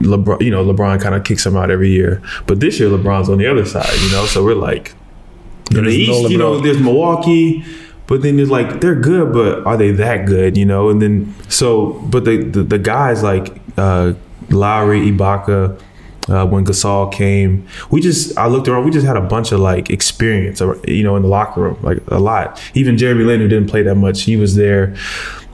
LeBron, 0.00 0.40
you 0.40 0.50
know, 0.50 0.64
LeBron 0.64 1.00
kind 1.00 1.14
of 1.14 1.24
kicks 1.24 1.44
them 1.44 1.56
out 1.56 1.70
every 1.70 1.90
year. 1.90 2.22
But 2.46 2.60
this 2.60 2.78
year, 2.78 2.88
LeBron's 2.88 3.28
on 3.28 3.38
the 3.38 3.46
other 3.46 3.64
side, 3.64 3.92
you 4.00 4.10
know, 4.10 4.26
so 4.26 4.44
we're 4.44 4.54
like, 4.54 4.94
in 5.70 5.84
the 5.84 5.90
East, 5.90 6.22
no 6.22 6.28
you 6.28 6.38
know, 6.38 6.60
there's 6.60 6.80
Milwaukee. 6.80 7.64
But 8.06 8.22
then 8.22 8.38
it's 8.38 8.50
like 8.50 8.80
they're 8.80 8.94
good, 8.94 9.32
but 9.32 9.66
are 9.66 9.76
they 9.76 9.90
that 9.92 10.26
good? 10.26 10.56
You 10.56 10.64
know, 10.64 10.90
and 10.90 11.02
then 11.02 11.34
so, 11.48 11.94
but 12.04 12.24
the 12.24 12.36
the, 12.44 12.62
the 12.62 12.78
guys 12.78 13.24
like 13.24 13.60
uh, 13.76 14.12
Lowry, 14.48 15.10
Ibaka, 15.10 15.80
uh, 16.28 16.46
when 16.46 16.64
Gasol 16.64 17.12
came, 17.12 17.66
we 17.90 18.00
just 18.00 18.36
I 18.38 18.46
looked 18.46 18.68
around. 18.68 18.84
We 18.84 18.92
just 18.92 19.06
had 19.06 19.16
a 19.16 19.20
bunch 19.20 19.50
of 19.50 19.58
like 19.58 19.90
experience, 19.90 20.60
you 20.86 21.02
know, 21.02 21.16
in 21.16 21.22
the 21.22 21.28
locker 21.28 21.62
room, 21.62 21.78
like 21.82 21.98
a 22.08 22.20
lot. 22.20 22.62
Even 22.74 22.96
Jeremy 22.96 23.24
Lin, 23.24 23.40
who 23.40 23.48
didn't 23.48 23.68
play 23.68 23.82
that 23.82 23.96
much, 23.96 24.22
he 24.22 24.36
was 24.36 24.54
there. 24.54 24.94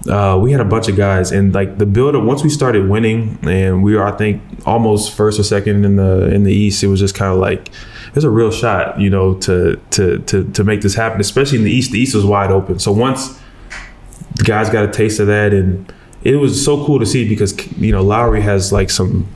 Uh, 0.08 0.36
we 0.40 0.50
had 0.50 0.60
a 0.60 0.64
bunch 0.64 0.88
of 0.88 0.96
guys, 0.96 1.30
and 1.30 1.54
like 1.54 1.78
the 1.78 1.86
build 1.86 2.16
up. 2.16 2.24
Once 2.24 2.42
we 2.42 2.50
started 2.50 2.88
winning, 2.88 3.38
and 3.44 3.84
we 3.84 3.94
were, 3.94 4.04
I 4.04 4.12
think, 4.12 4.42
almost 4.66 5.12
first 5.12 5.38
or 5.38 5.44
second 5.44 5.84
in 5.84 5.96
the 5.96 6.32
in 6.32 6.44
the 6.44 6.52
East. 6.52 6.82
It 6.82 6.88
was 6.88 7.00
just 7.00 7.14
kind 7.14 7.32
of 7.32 7.38
like 7.38 7.70
there's 8.12 8.24
a 8.24 8.30
real 8.30 8.50
shot, 8.50 9.00
you 9.00 9.10
know, 9.10 9.34
to 9.34 9.80
to 9.90 10.18
to 10.18 10.50
to 10.52 10.64
make 10.64 10.80
this 10.80 10.94
happen. 10.94 11.20
Especially 11.20 11.58
in 11.58 11.64
the 11.64 11.70
East, 11.70 11.92
the 11.92 12.00
East 12.00 12.14
was 12.14 12.24
wide 12.24 12.50
open. 12.50 12.78
So 12.78 12.90
once 12.90 13.40
the 14.34 14.44
guys 14.44 14.70
got 14.70 14.84
a 14.84 14.90
taste 14.90 15.20
of 15.20 15.28
that, 15.28 15.52
and 15.52 15.92
it 16.24 16.36
was 16.36 16.64
so 16.64 16.84
cool 16.84 16.98
to 16.98 17.06
see 17.06 17.28
because 17.28 17.54
you 17.78 17.92
know 17.92 18.02
Lowry 18.02 18.40
has 18.40 18.72
like 18.72 18.90
some 18.90 19.28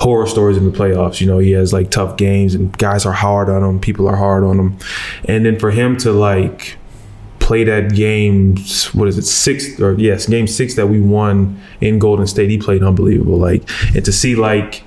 horror 0.00 0.26
stories 0.26 0.56
in 0.56 0.64
the 0.64 0.76
playoffs. 0.76 1.20
You 1.20 1.26
know, 1.26 1.38
he 1.38 1.52
has 1.52 1.72
like 1.72 1.90
tough 1.90 2.16
games 2.16 2.54
and 2.54 2.76
guys 2.78 3.04
are 3.06 3.12
hard 3.12 3.48
on 3.48 3.62
him, 3.62 3.80
people 3.80 4.08
are 4.08 4.16
hard 4.16 4.44
on 4.44 4.58
him, 4.58 4.78
and 5.26 5.44
then 5.44 5.58
for 5.58 5.70
him 5.70 5.96
to 5.98 6.12
like 6.12 6.78
play 7.48 7.64
that 7.64 7.94
game, 7.94 8.58
what 8.92 9.08
is 9.08 9.16
it, 9.16 9.24
six 9.24 9.80
or 9.80 9.94
yes, 9.94 10.26
game 10.26 10.46
six 10.46 10.74
that 10.74 10.88
we 10.88 11.00
won 11.00 11.58
in 11.80 11.98
Golden 11.98 12.26
State, 12.26 12.50
he 12.50 12.58
played 12.58 12.82
unbelievable. 12.82 13.38
Like, 13.38 13.62
and 13.94 14.04
to 14.04 14.12
see 14.12 14.36
like 14.36 14.84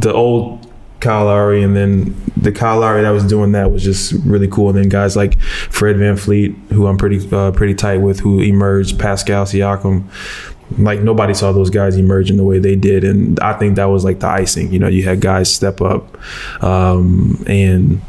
the 0.00 0.12
old 0.12 0.68
Kyle 0.98 1.26
Lowry 1.26 1.62
and 1.62 1.76
then 1.76 2.20
the 2.36 2.50
Kyle 2.50 2.80
Lowry 2.80 3.02
that 3.02 3.10
was 3.10 3.24
doing 3.24 3.52
that 3.52 3.70
was 3.70 3.84
just 3.84 4.14
really 4.24 4.48
cool. 4.48 4.70
And 4.70 4.78
then 4.78 4.88
guys 4.88 5.14
like 5.14 5.40
Fred 5.40 5.94
VanVleet, 5.94 6.72
who 6.72 6.88
I'm 6.88 6.98
pretty 6.98 7.20
uh, 7.30 7.52
pretty 7.52 7.74
tight 7.74 7.98
with, 7.98 8.18
who 8.18 8.40
emerged, 8.40 8.98
Pascal 8.98 9.44
Siakam. 9.44 10.08
Like 10.78 11.02
nobody 11.02 11.34
saw 11.34 11.52
those 11.52 11.70
guys 11.70 11.96
emerge 11.96 12.32
in 12.32 12.36
the 12.36 12.42
way 12.42 12.58
they 12.58 12.74
did, 12.74 13.04
and 13.04 13.38
I 13.38 13.52
think 13.52 13.76
that 13.76 13.84
was 13.84 14.02
like 14.02 14.18
the 14.18 14.26
icing. 14.26 14.72
You 14.72 14.80
know, 14.80 14.88
you 14.88 15.04
had 15.04 15.20
guys 15.20 15.54
step 15.54 15.80
up, 15.80 16.18
um, 16.64 17.44
and 17.46 18.00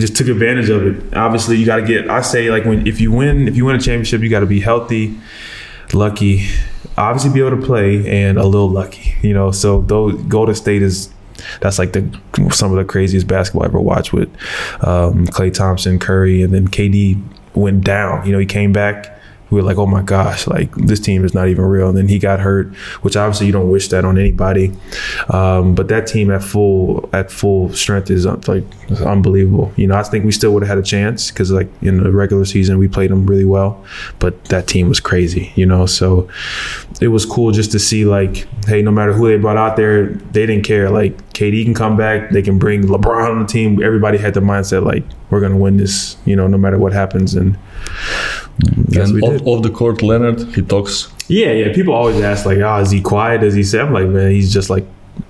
just 0.00 0.16
took 0.16 0.28
advantage 0.28 0.68
of 0.68 0.86
it. 0.86 1.14
Obviously, 1.14 1.56
you 1.56 1.66
got 1.66 1.76
to 1.76 1.86
get. 1.86 2.10
I 2.10 2.20
say 2.20 2.50
like 2.50 2.64
when 2.64 2.86
if 2.86 3.00
you 3.00 3.12
win, 3.12 3.48
if 3.48 3.56
you 3.56 3.64
win 3.64 3.76
a 3.76 3.80
championship, 3.80 4.20
you 4.20 4.28
got 4.28 4.40
to 4.40 4.46
be 4.46 4.60
healthy, 4.60 5.18
lucky, 5.92 6.46
obviously 6.96 7.32
be 7.32 7.40
able 7.40 7.58
to 7.60 7.66
play, 7.66 8.06
and 8.08 8.38
a 8.38 8.44
little 8.44 8.68
lucky. 8.68 9.14
You 9.22 9.34
know, 9.34 9.50
so 9.50 9.80
those 9.82 10.20
Golden 10.24 10.54
State 10.54 10.82
is 10.82 11.10
that's 11.60 11.78
like 11.78 11.92
the 11.92 12.20
some 12.52 12.70
of 12.70 12.76
the 12.76 12.84
craziest 12.84 13.26
basketball 13.26 13.62
I 13.62 13.66
ever 13.66 13.80
watched 13.80 14.12
with 14.12 14.28
um, 14.82 15.26
Klay 15.28 15.52
Thompson, 15.52 15.98
Curry, 15.98 16.42
and 16.42 16.52
then 16.52 16.68
KD 16.68 17.22
went 17.54 17.84
down. 17.84 18.26
You 18.26 18.32
know, 18.32 18.38
he 18.38 18.46
came 18.46 18.72
back. 18.72 19.15
We 19.50 19.60
were 19.60 19.62
like, 19.62 19.78
oh 19.78 19.86
my 19.86 20.02
gosh, 20.02 20.46
like 20.46 20.74
this 20.74 20.98
team 20.98 21.24
is 21.24 21.32
not 21.32 21.48
even 21.48 21.64
real. 21.64 21.88
And 21.88 21.96
then 21.96 22.08
he 22.08 22.18
got 22.18 22.40
hurt, 22.40 22.74
which 23.02 23.16
obviously 23.16 23.46
you 23.46 23.52
don't 23.52 23.70
wish 23.70 23.88
that 23.88 24.04
on 24.04 24.18
anybody. 24.18 24.72
Um, 25.28 25.74
but 25.74 25.88
that 25.88 26.06
team 26.06 26.30
at 26.30 26.42
full 26.42 27.08
at 27.12 27.30
full 27.30 27.72
strength 27.72 28.10
is 28.10 28.26
uh, 28.26 28.40
like 28.48 28.64
unbelievable. 29.00 29.72
You 29.76 29.86
know, 29.86 29.96
I 29.96 30.02
think 30.02 30.24
we 30.24 30.32
still 30.32 30.52
would 30.54 30.62
have 30.64 30.68
had 30.68 30.78
a 30.78 30.82
chance 30.82 31.30
because 31.30 31.52
like 31.52 31.68
in 31.80 32.02
the 32.02 32.10
regular 32.10 32.44
season 32.44 32.78
we 32.78 32.88
played 32.88 33.10
them 33.10 33.24
really 33.26 33.44
well, 33.44 33.84
but 34.18 34.44
that 34.46 34.66
team 34.66 34.88
was 34.88 34.98
crazy. 34.98 35.52
You 35.54 35.66
know, 35.66 35.86
so 35.86 36.28
it 37.00 37.08
was 37.08 37.24
cool 37.24 37.52
just 37.52 37.70
to 37.72 37.78
see 37.78 38.04
like, 38.04 38.48
hey, 38.66 38.82
no 38.82 38.90
matter 38.90 39.12
who 39.12 39.28
they 39.28 39.36
brought 39.36 39.56
out 39.56 39.76
there, 39.76 40.08
they 40.08 40.46
didn't 40.46 40.64
care. 40.64 40.90
Like 40.90 41.16
KD 41.34 41.64
can 41.64 41.74
come 41.74 41.96
back, 41.96 42.30
they 42.30 42.42
can 42.42 42.58
bring 42.58 42.82
LeBron 42.82 43.30
on 43.30 43.40
the 43.40 43.46
team. 43.46 43.80
Everybody 43.82 44.18
had 44.18 44.34
the 44.34 44.40
mindset 44.40 44.84
like 44.84 45.04
we're 45.30 45.40
gonna 45.40 45.56
win 45.56 45.76
this. 45.76 46.16
You 46.24 46.34
know, 46.34 46.48
no 46.48 46.58
matter 46.58 46.78
what 46.78 46.92
happens 46.92 47.34
and. 47.34 47.56
Yes, 48.88 49.10
and 49.10 49.14
we 49.14 49.20
off, 49.20 49.32
did. 49.38 49.46
off 49.46 49.62
the 49.62 49.70
court, 49.70 50.02
Leonard, 50.02 50.40
he 50.54 50.62
talks. 50.62 51.12
Yeah, 51.28 51.52
yeah. 51.52 51.74
People 51.74 51.94
always 51.94 52.20
ask 52.20 52.46
like, 52.46 52.58
"Oh, 52.58 52.76
is 52.78 52.90
he 52.90 53.00
quiet? 53.00 53.40
Does 53.42 53.54
he 53.54 53.62
say?" 53.62 53.80
I'm 53.80 53.92
like, 53.92 54.06
man, 54.08 54.30
he's 54.30 54.52
just 54.52 54.70
like 54.70 54.84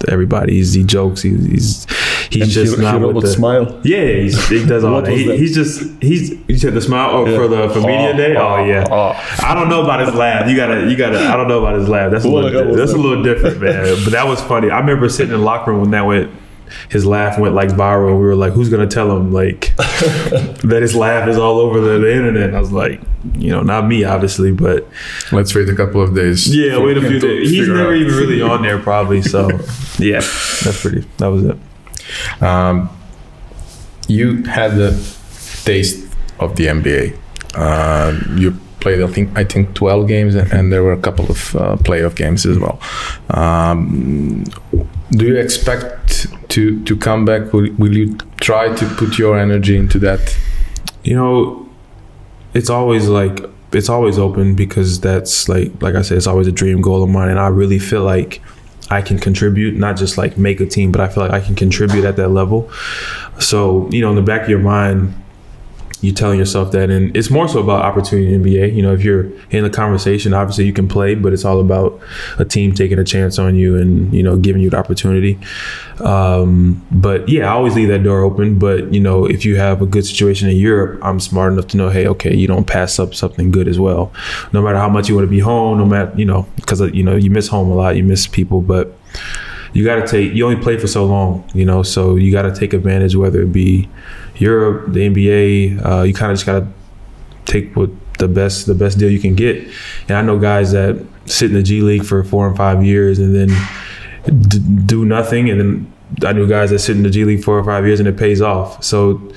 everybody. 0.09 0.55
He's, 0.55 0.75
he 0.75 0.85
jokes. 0.85 1.23
He, 1.23 1.31
he's 1.31 1.87
he's 2.31 2.43
and 2.43 2.51
just 2.51 2.77
he, 2.77 2.83
not 2.83 3.01
he 3.01 3.07
with 3.07 3.23
the 3.23 3.29
smile. 3.31 3.81
Yeah, 3.85 4.05
he's, 4.05 4.49
he 4.49 4.65
does 4.65 4.85
all 4.85 5.03
that. 5.03 5.11
He, 5.13 5.27
that? 5.27 5.39
he's 5.39 5.55
just 5.55 5.83
he's 6.03 6.31
you 6.49 6.59
said 6.59 6.75
the 6.75 6.81
smile 6.81 7.11
oh, 7.11 7.27
Yeah. 7.27 7.37
for 7.37 7.49
the 7.49 7.69
for 7.71 7.81
media 7.81 8.13
Oh, 8.13 8.17
day. 8.17 8.37
Oh, 8.37 8.47
oh, 8.47 8.65
yeah. 8.65 8.87
oh. 8.91 9.39
I 9.45 9.55
don't 9.55 9.69
know 9.69 9.83
about 9.83 10.01
his 10.01 10.15
laugh. 10.15 10.49
You 10.49 10.57
gotta 10.57 10.89
you 10.89 10.97
gotta. 10.97 11.19
I 11.19 11.37
don't 11.37 11.49
know 11.49 11.59
about 11.61 11.79
his 11.79 11.89
laugh. 11.89 12.11
That's 12.11 12.25
a 12.25 12.29
little 12.29 12.51
the 12.51 12.65
hell 12.65 12.75
that's 12.75 12.93
a 12.93 12.97
little 12.97 13.23
different, 13.23 13.61
man. 13.61 13.97
But 14.05 14.11
that 14.11 14.27
was 14.27 14.41
funny. 14.43 14.71
I 14.71 14.79
remember 14.81 15.09
sitting 15.09 15.33
in 15.35 15.41
the 15.41 15.45
locker 15.45 15.73
room 15.73 15.81
when 15.81 15.91
that 15.91 16.07
went. 16.07 16.31
His 16.91 17.05
laugh 17.07 17.39
went 17.39 17.55
like 17.55 17.69
viral. 17.71 18.09
And 18.11 18.19
We 18.19 18.25
were 18.27 18.37
like, 18.37 18.53
"Who's 18.53 18.69
gonna 18.69 18.87
tell 18.87 19.17
him 19.17 19.33
like 19.33 19.75
that 19.77 20.79
his 20.83 20.95
laugh 20.95 21.29
is 21.29 21.37
all 21.39 21.59
over 21.59 21.81
the, 21.81 21.99
the 21.99 22.11
internet?" 22.13 22.49
And 22.49 22.57
I 22.57 22.61
was 22.61 22.73
like, 22.73 23.01
"You 23.35 23.51
know, 23.53 23.63
not 23.63 23.87
me, 23.87 24.05
obviously, 24.05 24.53
but 24.53 24.89
Let's 25.33 25.55
wait 25.55 25.69
a 25.69 25.75
couple 25.75 26.03
of 26.03 26.15
days. 26.15 26.55
yeah, 26.55 26.77
for 26.77 26.87
wait 26.87 26.97
a 26.99 27.01
few 27.01 27.19
days. 27.19 27.51
He's 27.51 27.69
never 27.69 27.89
out. 27.93 27.97
even 27.97 28.15
really 28.15 28.43
on 28.43 28.63
there, 28.63 28.79
probably. 28.79 29.23
So, 29.23 29.49
yeah, 29.99 30.21
that's 30.63 30.81
pretty. 30.83 31.07
That 31.19 31.29
was 31.29 31.45
it. 31.45 31.57
Um, 32.43 32.89
you 34.09 34.45
had 34.45 34.77
the 34.77 34.91
taste 35.65 36.07
of 36.39 36.55
the 36.57 36.67
NBA. 36.67 37.19
Uh, 37.55 38.19
you 38.37 38.53
played, 38.81 39.03
I 39.03 39.07
think, 39.09 39.37
I 39.37 39.43
think, 39.43 39.75
twelve 39.75 40.07
games, 40.07 40.35
and, 40.37 40.53
and 40.53 40.73
there 40.73 40.83
were 40.85 40.93
a 40.93 41.01
couple 41.01 41.25
of 41.31 41.57
uh, 41.57 41.77
playoff 41.77 42.15
games 42.15 42.47
as 42.47 42.59
well. 42.59 42.79
Um, 43.31 44.45
do 45.11 45.27
you 45.27 45.37
expect 45.37 46.27
to 46.51 46.83
to 46.85 46.97
come 46.97 47.25
back? 47.25 47.53
Will, 47.53 47.73
will 47.79 47.97
you 47.97 48.17
try 48.41 48.75
to 48.75 48.87
put 48.97 49.19
your 49.19 49.39
energy 49.39 49.77
into 49.77 49.99
that? 50.01 50.37
You 51.05 51.15
know, 51.15 51.69
it's 52.55 52.71
always 52.71 53.09
like 53.09 53.41
it's 53.73 53.89
always 53.89 54.19
open 54.19 54.55
because 54.55 55.01
that's 55.01 55.49
like 55.49 55.71
like 55.83 55.95
I 55.95 56.03
said, 56.03 56.17
it's 56.17 56.27
always 56.27 56.47
a 56.47 56.53
dream 56.53 56.81
goal 56.81 57.03
of 57.03 57.11
mine, 57.11 57.29
and 57.29 57.39
I 57.39 57.49
really 57.49 57.79
feel 57.79 58.03
like 58.03 58.41
I 58.91 59.03
can 59.03 59.19
contribute, 59.19 59.77
not 59.77 59.97
just 59.97 60.17
like 60.17 60.39
make 60.39 60.61
a 60.61 60.67
team, 60.67 60.93
but 60.93 61.01
I 61.01 61.09
feel 61.09 61.23
like 61.23 61.33
I 61.33 61.41
can 61.41 61.55
contribute 61.55 62.05
at 62.05 62.17
that 62.17 62.29
level. 62.29 62.71
So 63.39 63.89
you 63.91 64.01
know, 64.01 64.11
in 64.11 64.17
the 64.17 64.23
back 64.23 64.43
of 64.43 64.49
your 64.49 64.61
mind, 64.61 65.15
you 66.03 66.13
telling 66.13 66.39
yourself 66.39 66.73
that, 66.73 66.91
and 66.91 67.17
it's 67.17 67.31
more 67.31 67.49
so 67.49 67.61
about 67.61 67.83
opportunity 67.83 68.35
in 68.35 68.43
NBA. 68.43 68.75
You 68.75 68.83
know, 68.83 68.93
if 68.93 69.03
you're 69.03 69.31
in 69.51 69.65
the 69.65 69.71
conversation, 69.71 70.35
obviously 70.35 70.67
you 70.67 70.73
can 70.73 70.89
play, 70.89 71.15
but 71.15 71.33
it's 71.33 71.45
all 71.45 71.61
about 71.61 72.01
a 72.39 72.45
team 72.45 72.75
taking 72.75 72.99
a 72.99 73.05
chance 73.05 73.39
on 73.39 73.57
you 73.57 73.77
and 73.77 74.13
you 74.13 74.23
know 74.23 74.37
giving 74.37 74.63
you 74.63 74.71
the 74.71 74.77
opportunity. 74.77 75.39
Um, 76.01 76.85
but 76.91 77.29
yeah, 77.29 77.47
I 77.47 77.53
always 77.53 77.75
leave 77.75 77.89
that 77.89 78.03
door 78.03 78.21
open. 78.21 78.59
But 78.59 78.93
you 78.93 79.01
know, 79.01 79.25
if 79.25 79.45
you 79.45 79.57
have 79.57 79.81
a 79.81 79.87
good 79.87 80.05
situation 80.05 80.49
in 80.49 80.57
Europe, 80.57 81.01
I'm 81.03 81.19
smart 81.21 81.53
enough 81.53 81.69
to 81.69 81.77
know, 81.77 81.89
hey, 81.89 82.07
okay, 82.09 82.35
you 82.35 82.47
don't 82.47 82.67
pass 82.67 82.99
up 82.99 83.15
something 83.15 83.51
good 83.51 83.69
as 83.69 83.79
well. 83.79 84.13
No 84.53 84.63
matter 84.63 84.79
how 84.79 84.89
much 84.89 85.09
you 85.09 85.15
want 85.15 85.27
to 85.27 85.31
be 85.31 85.41
home, 85.41 85.79
no 85.79 85.87
matter 85.87 86.13
you 86.17 86.25
know, 86.25 86.47
because 86.57 86.81
you 86.93 87.03
know 87.03 87.17
you 87.17 87.31
miss 87.31 87.49
home 87.49 87.71
a 87.71 87.75
lot, 87.75 87.97
you 87.97 88.05
miss 88.05 88.27
people, 88.27 88.61
but 88.61 88.99
you 89.73 89.85
got 89.85 89.97
to 89.97 90.07
take. 90.07 90.33
You 90.33 90.47
only 90.47 90.61
play 90.63 90.79
for 90.79 90.87
so 90.87 91.05
long, 91.05 91.49
you 91.55 91.65
know, 91.65 91.83
so 91.83 92.17
you 92.17 92.33
got 92.33 92.43
to 92.43 92.55
take 92.55 92.73
advantage, 92.73 93.15
whether 93.15 93.43
it 93.43 93.53
be 93.53 93.89
Europe, 94.37 94.93
the 94.93 95.09
NBA. 95.09 95.85
Uh, 95.85 96.03
you 96.03 96.15
kind 96.15 96.33
of 96.33 96.39
just 96.39 96.47
got 96.47 96.61
to 96.61 96.69
take 97.45 97.75
what 97.77 97.91
the 98.19 98.29
best 98.29 98.67
the 98.67 98.75
best 98.75 98.99
deal 98.99 99.11
you 99.11 99.21
can 99.21 99.35
get. 99.35 99.69
And 100.09 100.17
I 100.17 100.23
know 100.23 100.39
guys 100.39 100.73
that 100.73 101.05
sit 101.27 101.51
in 101.51 101.57
the 101.57 101.63
G 101.63 101.81
League 101.81 102.05
for 102.05 102.23
four 102.25 102.47
and 102.47 102.57
five 102.57 102.85
years 102.85 103.19
and 103.19 103.35
then 103.35 103.49
d- 104.49 104.59
do 104.87 105.05
nothing, 105.05 105.51
and 105.51 105.61
then 105.61 105.93
I 106.25 106.33
knew 106.33 106.49
guys 106.49 106.71
that 106.71 106.79
sit 106.81 106.97
in 106.97 107.03
the 107.03 107.11
G 107.11 107.25
League 107.25 107.45
four 107.45 107.59
or 107.59 107.65
five 107.65 107.87
years 107.87 108.01
and 108.01 108.09
it 108.09 108.17
pays 108.17 108.41
off. 108.41 108.83
So 108.83 109.33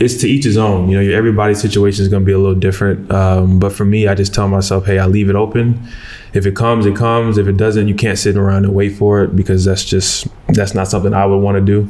it's 0.00 0.16
to 0.22 0.28
each 0.28 0.44
his 0.44 0.56
own. 0.56 0.88
You 0.88 1.02
know, 1.02 1.16
everybody's 1.16 1.60
situation 1.60 2.02
is 2.02 2.08
going 2.08 2.22
to 2.22 2.26
be 2.26 2.32
a 2.32 2.38
little 2.38 2.58
different. 2.58 3.10
Um, 3.10 3.58
but 3.58 3.72
for 3.72 3.84
me, 3.84 4.08
I 4.08 4.14
just 4.14 4.34
tell 4.34 4.48
myself, 4.48 4.86
hey, 4.86 4.98
I 4.98 5.06
leave 5.06 5.28
it 5.28 5.36
open. 5.36 5.86
If 6.32 6.46
it 6.46 6.56
comes, 6.56 6.86
it 6.86 6.96
comes. 6.96 7.38
If 7.38 7.46
it 7.46 7.56
doesn't, 7.56 7.88
you 7.88 7.94
can't 7.94 8.18
sit 8.18 8.36
around 8.36 8.64
and 8.64 8.74
wait 8.74 8.96
for 8.96 9.22
it 9.22 9.36
because 9.36 9.64
that's 9.64 9.84
just 9.84 10.26
that's 10.48 10.74
not 10.74 10.88
something 10.88 11.12
I 11.14 11.26
would 11.26 11.38
want 11.38 11.56
to 11.56 11.60
do. 11.60 11.88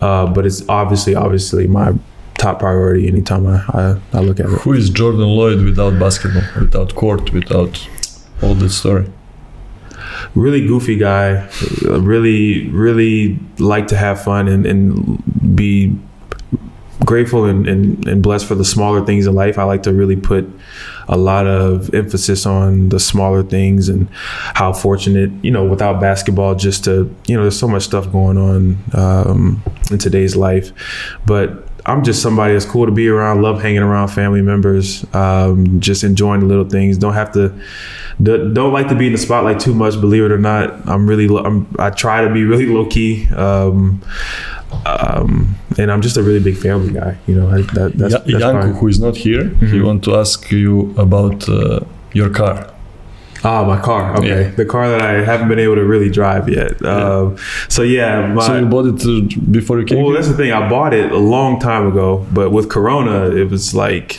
Uh, 0.00 0.26
but 0.26 0.46
it's 0.46 0.66
obviously, 0.68 1.14
obviously 1.14 1.66
my 1.66 1.92
top 2.38 2.58
priority 2.58 3.06
anytime 3.08 3.46
I, 3.46 3.64
I, 3.68 4.00
I 4.12 4.20
look 4.20 4.40
at 4.40 4.46
it. 4.46 4.60
Who 4.60 4.72
is 4.72 4.90
Jordan 4.90 5.20
Loyd 5.20 5.64
without 5.64 5.98
basketball, 5.98 6.42
without 6.60 6.94
court, 6.94 7.32
without 7.32 7.88
all 8.42 8.54
this 8.54 8.76
story? 8.76 9.10
really 10.34 10.66
goofy 10.66 10.96
guy 10.96 11.48
really 11.82 12.68
really 12.70 13.38
like 13.58 13.86
to 13.86 13.96
have 13.96 14.22
fun 14.22 14.48
and, 14.48 14.66
and 14.66 15.56
be 15.56 15.96
grateful 17.04 17.44
and, 17.44 17.68
and, 17.68 18.06
and 18.08 18.22
blessed 18.22 18.46
for 18.46 18.54
the 18.54 18.64
smaller 18.64 19.04
things 19.04 19.26
in 19.26 19.34
life 19.34 19.58
i 19.58 19.64
like 19.64 19.82
to 19.82 19.92
really 19.92 20.16
put 20.16 20.48
a 21.08 21.16
lot 21.16 21.46
of 21.46 21.92
emphasis 21.94 22.46
on 22.46 22.88
the 22.88 23.00
smaller 23.00 23.42
things 23.42 23.88
and 23.88 24.08
how 24.54 24.72
fortunate 24.72 25.30
you 25.44 25.50
know 25.50 25.64
without 25.64 26.00
basketball 26.00 26.54
just 26.54 26.84
to 26.84 27.14
you 27.26 27.36
know 27.36 27.42
there's 27.42 27.58
so 27.58 27.68
much 27.68 27.82
stuff 27.82 28.10
going 28.10 28.38
on 28.38 28.78
um, 28.94 29.62
in 29.90 29.98
today's 29.98 30.36
life 30.36 30.72
but 31.26 31.68
I'm 31.86 32.02
just 32.02 32.22
somebody 32.22 32.54
that's 32.54 32.64
cool 32.64 32.86
to 32.86 32.92
be 32.92 33.08
around. 33.08 33.42
Love 33.42 33.60
hanging 33.60 33.82
around 33.82 34.08
family 34.08 34.40
members. 34.40 35.04
Um, 35.14 35.80
just 35.80 36.02
enjoying 36.02 36.40
the 36.40 36.46
little 36.46 36.68
things. 36.68 36.96
Don't 36.96 37.12
have 37.12 37.32
to. 37.32 37.52
Don't 38.22 38.72
like 38.72 38.88
to 38.88 38.94
be 38.94 39.06
in 39.06 39.12
the 39.12 39.18
spotlight 39.18 39.60
too 39.60 39.74
much. 39.74 40.00
Believe 40.00 40.24
it 40.24 40.32
or 40.32 40.38
not, 40.38 40.88
I'm 40.88 41.06
really. 41.06 41.26
I'm, 41.36 41.66
I 41.78 41.90
try 41.90 42.24
to 42.24 42.32
be 42.32 42.44
really 42.44 42.66
low 42.66 42.86
key. 42.86 43.28
Um, 43.34 44.00
um, 44.86 45.54
and 45.78 45.90
I'm 45.92 46.02
just 46.02 46.16
a 46.16 46.22
really 46.22 46.40
big 46.40 46.56
family 46.56 46.92
guy. 46.92 47.16
You 47.26 47.34
know, 47.36 47.48
I, 47.50 47.62
that, 47.76 47.92
that's, 47.96 48.12
Ya- 48.14 48.18
that's 48.18 48.30
Janko, 48.44 48.60
fine. 48.62 48.74
who 48.74 48.88
is 48.88 49.00
not 49.00 49.16
here, 49.16 49.44
he 49.60 49.78
Mhm. 49.78 49.84
want 49.84 50.04
to 50.04 50.14
ask 50.16 50.50
you 50.50 50.94
about 50.96 51.48
uh, 51.48 51.80
your 52.12 52.30
car. 52.30 52.70
Ah, 53.46 53.62
my 53.62 53.78
car. 53.78 54.16
Okay, 54.16 54.28
Yeah. 54.28 54.50
the 54.56 54.64
car 54.64 54.88
that 54.88 55.02
I 55.02 55.22
haven't 55.22 55.48
been 55.48 55.58
able 55.58 55.74
to 55.74 55.84
really 55.84 56.08
drive 56.08 56.48
yet. 56.48 56.82
Um, 56.82 57.36
so 57.68 57.82
yeah, 57.82 58.32
my, 58.32 58.46
so 58.46 58.58
you 58.58 58.64
bought 58.64 58.86
it 58.86 59.04
uh, 59.04 59.20
before 59.50 59.78
you 59.80 59.84
came 59.84 59.98
Well, 59.98 60.06
here? 60.06 60.14
that's 60.16 60.28
the 60.28 60.34
thing. 60.34 60.50
I 60.50 60.66
bought 60.70 60.94
it 60.94 61.12
a 61.12 61.18
long 61.18 61.60
time 61.60 61.86
ago, 61.86 62.24
but 62.32 62.52
with 62.52 62.70
Corona, 62.70 63.28
it 63.36 63.50
was 63.50 63.74
like 63.74 64.18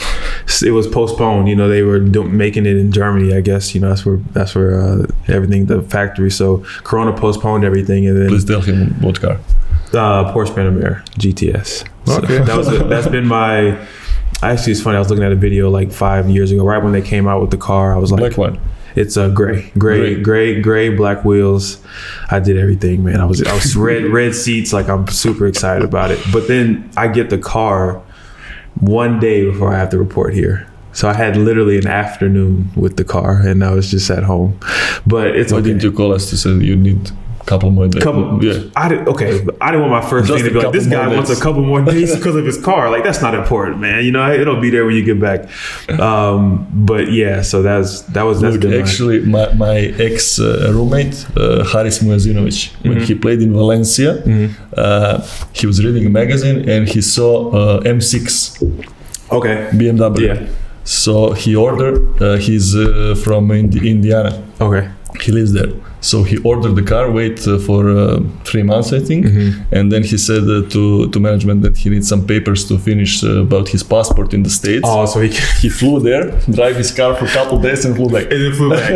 it 0.63 0.69
was 0.79 0.85
postponed. 0.85 1.47
You 1.49 1.55
know, 1.55 1.67
they 1.67 1.81
were 1.81 1.99
do- 1.99 2.29
making 2.45 2.67
it 2.67 2.77
in 2.77 2.91
Germany. 2.91 3.33
I 3.33 3.41
guess 3.41 3.73
you 3.73 3.81
know 3.81 3.89
that's 3.89 4.05
where 4.05 4.17
that's 4.33 4.53
where 4.53 4.79
uh, 4.79 5.07
everything 5.27 5.65
the 5.65 5.81
factory. 5.81 6.29
So 6.29 6.63
Corona 6.83 7.11
postponed 7.11 7.63
everything, 7.65 8.05
and 8.07 8.15
then 8.15 8.27
Please 8.29 8.45
tell 8.45 8.61
him 8.61 8.93
what 9.01 9.19
car. 9.19 9.39
Uh, 9.93 10.33
Porsche 10.33 10.53
Panamera 10.53 11.05
GTS. 11.19 11.87
So 12.05 12.17
Okay. 12.17 12.39
that 12.39 12.57
was 12.57 12.67
that's 12.89 13.07
been 13.07 13.27
my. 13.27 13.77
Actually, 14.43 14.73
it's 14.73 14.81
funny. 14.81 14.97
I 14.97 14.99
was 14.99 15.09
looking 15.09 15.23
at 15.23 15.31
a 15.31 15.35
video 15.35 15.69
like 15.69 15.91
five 15.91 16.29
years 16.29 16.51
ago, 16.51 16.65
right 16.65 16.83
when 16.83 16.91
they 16.91 17.01
came 17.01 17.27
out 17.27 17.41
with 17.41 17.51
the 17.51 17.57
car. 17.57 17.93
I 17.95 17.97
was 17.97 18.11
like, 18.11 18.19
Black 18.19 18.37
one. 18.37 18.59
It's 18.95 19.17
a 19.17 19.27
gray, 19.29 19.71
gray, 19.77 20.15
Gray. 20.21 20.61
gray, 20.61 20.89
black 20.89 21.25
wheels. 21.25 21.81
I 22.31 22.39
did 22.39 22.57
everything, 22.57 23.03
man. 23.03 23.19
I 23.19 23.25
was, 23.25 23.43
I 23.43 23.53
was 23.53 23.75
red, 23.75 24.05
red 24.19 24.33
seats. 24.33 24.71
Like 24.71 24.87
I'm 24.87 25.05
super 25.07 25.47
excited 25.47 25.83
about 25.83 26.11
it. 26.11 26.19
But 26.31 26.47
then 26.47 26.89
I 26.95 27.07
get 27.09 27.29
the 27.29 27.37
car 27.37 28.01
one 28.79 29.19
day 29.19 29.43
before 29.45 29.73
I 29.73 29.77
have 29.77 29.89
to 29.89 29.97
report 29.97 30.33
here. 30.33 30.67
So 30.93 31.09
I 31.09 31.13
had 31.13 31.35
literally 31.35 31.77
an 31.77 31.87
afternoon 31.87 32.69
with 32.75 32.95
the 32.95 33.03
car, 33.03 33.41
and 33.41 33.65
I 33.65 33.71
was 33.73 33.91
just 33.91 34.09
at 34.09 34.23
home. 34.23 34.57
But 35.05 35.35
it's 35.35 35.51
Why 35.51 35.57
okay. 35.59 35.67
didn't 35.69 35.83
you 35.83 35.91
call 35.91 36.13
us 36.13 36.29
to 36.29 36.37
say 36.37 36.51
you 36.51 36.77
need 36.77 37.09
a 37.09 37.24
couple 37.45 37.69
more 37.71 37.87
days? 37.87 38.03
couple 38.03 38.43
Yeah. 38.43 38.63
I 38.75 38.89
did 38.89 39.07
okay 39.07 39.29
I 39.61 39.67
didn't 39.71 39.81
want 39.89 40.03
my 40.03 40.09
first 40.09 40.27
Just 40.27 40.43
thing 40.43 40.53
to 40.53 40.59
be 40.59 40.65
like 40.65 40.73
this 40.73 40.87
guy 40.87 41.07
wants 41.15 41.29
a 41.29 41.39
couple 41.45 41.61
more 41.63 41.81
days 41.83 42.15
because 42.17 42.35
of 42.35 42.45
his 42.45 42.57
car 42.69 42.89
like 42.89 43.03
that's 43.03 43.21
not 43.21 43.33
important 43.35 43.79
man 43.79 44.03
you 44.05 44.11
know 44.11 44.31
it'll 44.41 44.59
be 44.67 44.69
there 44.71 44.85
when 44.85 44.95
you 44.95 45.05
get 45.11 45.19
back 45.29 45.39
um 45.99 46.67
but 46.73 47.11
yeah 47.11 47.41
so 47.41 47.61
that's 47.61 48.01
that 48.15 48.23
was 48.23 48.41
that's 48.41 48.57
Look, 48.57 48.73
actually, 48.73 49.19
my, 49.35 49.53
my 49.53 49.77
ex 50.07 50.39
uh, 50.39 50.71
roommate, 50.75 51.15
uh, 51.37 51.63
Haris 51.71 51.99
Mujazinovic, 52.03 52.59
when 52.83 52.95
Mm-hmm. 52.97 53.03
he 53.07 53.15
played 53.15 53.41
in 53.41 53.51
Valencia, 53.53 54.11
uh, 54.77 55.21
he 55.53 55.67
was 55.67 55.83
reading 55.85 56.05
a 56.05 56.09
magazine 56.09 56.57
and 56.69 56.87
he 56.87 57.01
saw 57.01 57.31
uh, 57.51 57.81
M6 57.95 58.85
okay 59.37 59.55
BMW. 59.73 60.19
Yeah. 60.27 60.47
So 60.83 61.31
he 61.33 61.55
ordered, 61.55 61.97
uh, 62.21 62.37
he's 62.37 62.75
uh, 62.75 63.15
from 63.23 63.49
Indi- 63.51 63.89
Indiana. 63.95 64.31
okay 64.61 64.83
He 65.21 65.31
lives 65.31 65.51
there. 65.53 65.71
So 66.11 66.17
he 66.29 66.35
ordered 66.51 66.75
the 66.79 66.85
car, 66.93 67.05
wait 67.19 67.37
uh, 67.47 67.57
for 67.67 67.81
uh, 67.89 68.19
three 68.49 68.63
months, 68.71 68.89
I 68.99 69.01
think, 69.09 69.21
Mm-hmm. 69.25 69.75
and 69.77 69.85
then 69.93 70.03
he 70.11 70.17
said 70.29 70.43
uh, 70.55 70.57
to 70.73 70.83
to 71.13 71.17
management 71.29 71.59
that 71.65 71.75
he 71.81 71.87
needs 71.93 72.07
some 72.13 72.23
papers 72.33 72.61
to 72.69 72.73
finish 72.89 73.13
uh, 73.23 73.47
about 73.47 73.65
his 73.75 73.83
passport 73.93 74.29
in 74.37 74.41
the 74.47 74.53
states. 74.59 74.85
oh 74.91 75.05
so 75.13 75.17
he 75.25 75.29
He 75.63 75.69
flew 75.79 75.95
there, 76.09 76.23
drive 76.59 76.75
his 76.83 76.91
car 76.99 77.11
for 77.19 77.25
a 77.31 77.33
couple 77.37 77.55
days, 77.67 77.81
and 77.85 77.93
flew 77.97 78.09
back. 78.15 78.25
and 78.33 78.39
then 78.43 78.53
flew 78.59 78.69
back 78.77 78.89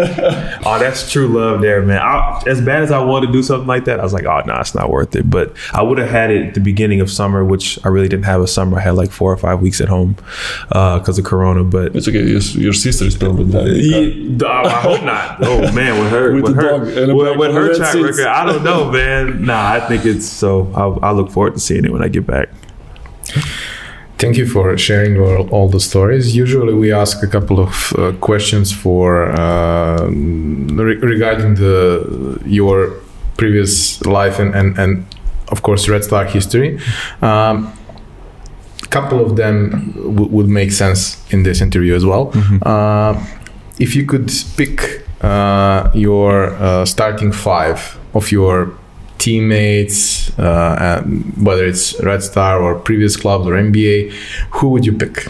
oh 0.68 0.78
that's 0.84 1.02
true 1.14 1.28
love 1.40 1.58
there 1.66 1.80
man 1.90 2.02
I, 2.14 2.16
as 2.54 2.60
bad 2.70 2.82
as 2.86 2.92
I 3.00 3.02
wanted 3.10 3.28
to 3.30 3.34
do 3.40 3.44
something 3.50 3.70
like 3.76 3.86
that 3.88 3.98
I 4.02 4.04
was 4.10 4.14
like 4.18 4.28
oh 4.34 4.40
no 4.50 4.54
it's 4.64 4.76
not 4.80 4.88
worth 4.98 5.14
it 5.20 5.26
but 5.38 5.48
I 5.80 5.82
would 5.88 5.98
have 6.04 6.12
had 6.20 6.30
it 6.36 6.42
at 6.50 6.54
the 6.60 6.64
beginning 6.72 7.00
of 7.04 7.08
summer 7.22 7.42
which 7.54 7.66
I 7.86 7.88
really 7.96 8.10
didn't 8.14 8.30
have 8.34 8.42
a 8.48 8.52
summer 8.58 8.74
I 8.82 8.84
had 8.90 8.96
like 9.04 9.12
four 9.20 9.30
or 9.36 9.40
five 9.48 9.58
weeks 9.66 9.80
at 9.86 9.90
home 9.98 10.12
because 11.00 11.18
of 11.22 11.26
Corona 11.32 11.64
but 11.78 11.88
It's 11.98 12.08
okay. 12.12 12.26
Your, 12.36 12.44
your 12.66 12.74
sister 12.86 13.06
is 13.12 13.16
probably 13.22 13.46
driving. 13.54 13.74
the 14.38 14.46
car. 14.46 14.64
Yeah, 14.64 14.70
I 14.78 14.82
hope 14.88 15.02
not. 15.14 15.26
Oh 15.50 15.60
man, 15.80 15.94
with 16.02 16.12
her, 16.18 16.26
With 16.36 16.44
with, 16.44 16.56
the 16.56 16.62
her, 16.62 16.70
dog 16.78 16.84
and 17.04 17.12
a 17.12 17.16
with, 17.16 17.38
with 17.38 17.52
her 17.54 17.76
track 17.76 17.94
seats. 17.94 18.18
record, 18.18 18.28
I 18.28 18.46
don't 18.46 18.64
know, 18.64 18.92
man. 19.00 19.46
Nah, 19.46 19.72
I 19.74 19.80
think 19.82 20.06
it's 20.06 20.26
so. 20.26 20.72
I'll, 20.76 21.00
I 21.02 21.12
look 21.12 21.32
forward 21.32 21.54
to 21.56 21.60
seeing 21.60 21.86
it 21.86 21.92
when 21.92 22.04
I 22.04 22.08
get 22.08 22.26
back. 22.28 22.50
Thank 24.18 24.36
you 24.36 24.46
for 24.46 24.78
sharing 24.78 25.18
all, 25.18 25.48
all 25.50 25.70
the 25.70 25.80
stories. 25.80 26.36
Usually, 26.36 26.74
we 26.74 26.92
ask 26.92 27.24
a 27.24 27.28
couple 27.28 27.60
of 27.60 27.94
uh, 27.98 28.12
questions 28.20 28.72
for 28.74 29.32
uh, 29.32 30.08
re- 30.10 30.98
regarding 30.98 31.56
the 31.56 32.42
your 32.46 32.96
previous 33.38 34.02
life 34.06 34.38
and, 34.40 34.54
and, 34.54 34.78
and 34.78 35.06
of 35.50 35.62
course 35.62 35.88
Red 35.88 36.04
Star 36.04 36.26
history. 36.26 36.80
Um, 37.22 37.72
couple 38.90 39.24
of 39.24 39.36
them 39.36 39.92
w- 39.94 40.28
would 40.32 40.50
make 40.50 40.72
sense 40.72 41.24
in 41.32 41.44
this 41.44 41.62
interview 41.62 41.94
as 41.96 42.04
well. 42.04 42.32
Uh, 42.64 43.14
if 43.80 43.96
you 43.96 44.04
could 44.06 44.30
pick 44.58 45.06
uh, 45.22 45.92
your 45.94 46.52
uh, 46.56 46.86
starting 46.86 47.32
five 47.32 47.98
of 48.14 48.32
your 48.32 48.74
teammates, 49.18 50.38
uh, 50.40 50.78
and 50.80 51.46
whether 51.46 51.66
it's 51.66 52.00
Red 52.02 52.24
Star 52.24 52.62
or 52.62 52.80
previous 52.80 53.16
clubs 53.18 53.46
or 53.46 53.52
NBA, 53.52 54.12
who 54.56 54.70
would 54.70 54.86
you 54.86 54.94
pick? 54.98 55.28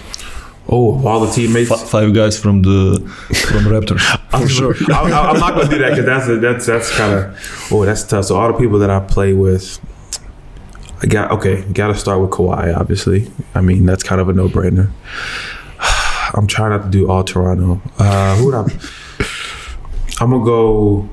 Oh, 0.72 1.04
all 1.06 1.22
the 1.22 1.32
teammates. 1.32 1.72
F- 1.72 1.90
five 1.90 2.14
guys 2.14 2.40
from 2.40 2.62
the 2.62 3.00
from 3.50 3.66
Raptors. 3.66 4.04
I'm 4.32 4.48
sure. 4.48 4.76
I, 4.94 5.02
I'm 5.02 5.40
not 5.40 5.56
gonna 5.56 5.68
do 5.68 5.80
that 5.80 5.90
because 5.90 6.06
that's 6.06 6.28
a, 6.28 6.38
that's 6.38 6.66
that's 6.68 6.96
kind 6.96 7.14
of 7.14 7.68
oh 7.72 7.86
that's 7.86 8.04
tough. 8.04 8.26
So 8.26 8.38
all 8.38 8.52
the 8.52 8.58
people 8.58 8.78
that 8.80 8.92
I 8.92 9.00
play 9.00 9.34
with, 9.34 9.80
I 11.02 11.08
got 11.08 11.32
okay. 11.32 11.64
Got 11.74 11.88
to 11.88 11.96
start 11.96 12.22
with 12.22 12.30
Kawhi. 12.30 12.78
Obviously, 12.78 13.32
I 13.56 13.62
mean 13.62 13.88
that's 13.88 14.04
kind 14.04 14.22
of 14.22 14.30
a 14.30 14.34
no 14.34 14.48
brainer. 14.48 14.92
I'm 16.36 16.46
trying 16.46 16.70
not 16.70 16.84
to 16.84 16.90
do 16.90 17.10
all 17.10 17.24
Toronto. 17.24 17.82
Uh, 17.98 18.36
who 18.36 18.46
would 18.46 18.54
I? 18.54 18.68
I'm 20.20 20.32
gonna 20.32 20.44
go. 20.44 21.10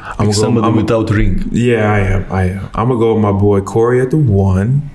I'm 0.00 0.26
Pick 0.26 0.34
somebody 0.34 0.66
I'm 0.66 0.76
without 0.76 1.10
ring. 1.10 1.48
Yeah, 1.52 1.92
I 1.92 1.98
am. 2.00 2.32
I 2.32 2.42
am. 2.50 2.70
I'm 2.74 2.88
gonna 2.88 2.98
go 2.98 3.14
with 3.14 3.22
my 3.22 3.32
boy 3.32 3.60
Corey 3.60 4.00
at 4.00 4.10
the 4.10 4.16
one. 4.16 4.90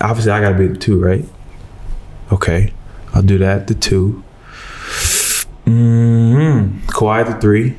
Obviously, 0.00 0.32
I 0.32 0.40
gotta 0.40 0.56
be 0.56 0.68
the 0.68 0.76
two, 0.76 1.00
right? 1.00 1.24
Okay, 2.32 2.72
I'll 3.12 3.22
do 3.22 3.38
that. 3.38 3.62
at 3.62 3.66
The 3.66 3.74
two. 3.74 4.22
Mm-hmm. 5.66 6.78
Kawhi 6.86 7.20
at 7.22 7.26
the 7.26 7.40
three. 7.40 7.76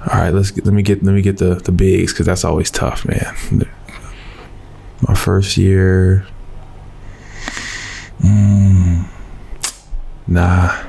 All 0.00 0.20
right, 0.20 0.30
let's 0.30 0.50
get, 0.50 0.64
let 0.64 0.72
me 0.72 0.82
get 0.82 1.02
let 1.02 1.14
me 1.14 1.20
get 1.20 1.38
the 1.38 1.56
the 1.56 1.72
bigs 1.72 2.12
because 2.12 2.26
that's 2.26 2.44
always 2.44 2.70
tough, 2.70 3.04
man. 3.04 3.66
My 5.06 5.14
first 5.14 5.56
year. 5.56 6.26
Mm, 8.20 9.06
nah. 10.26 10.85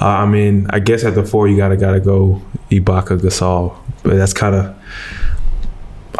Uh, 0.00 0.06
I 0.06 0.26
mean, 0.26 0.66
I 0.70 0.78
guess 0.78 1.04
at 1.04 1.14
the 1.14 1.24
four 1.24 1.48
you 1.48 1.56
gotta 1.56 1.76
gotta 1.76 2.00
go 2.00 2.40
Ibaka 2.70 3.18
Gasol, 3.18 3.76
but 4.02 4.16
that's 4.16 4.32
kind 4.32 4.54
of. 4.54 4.76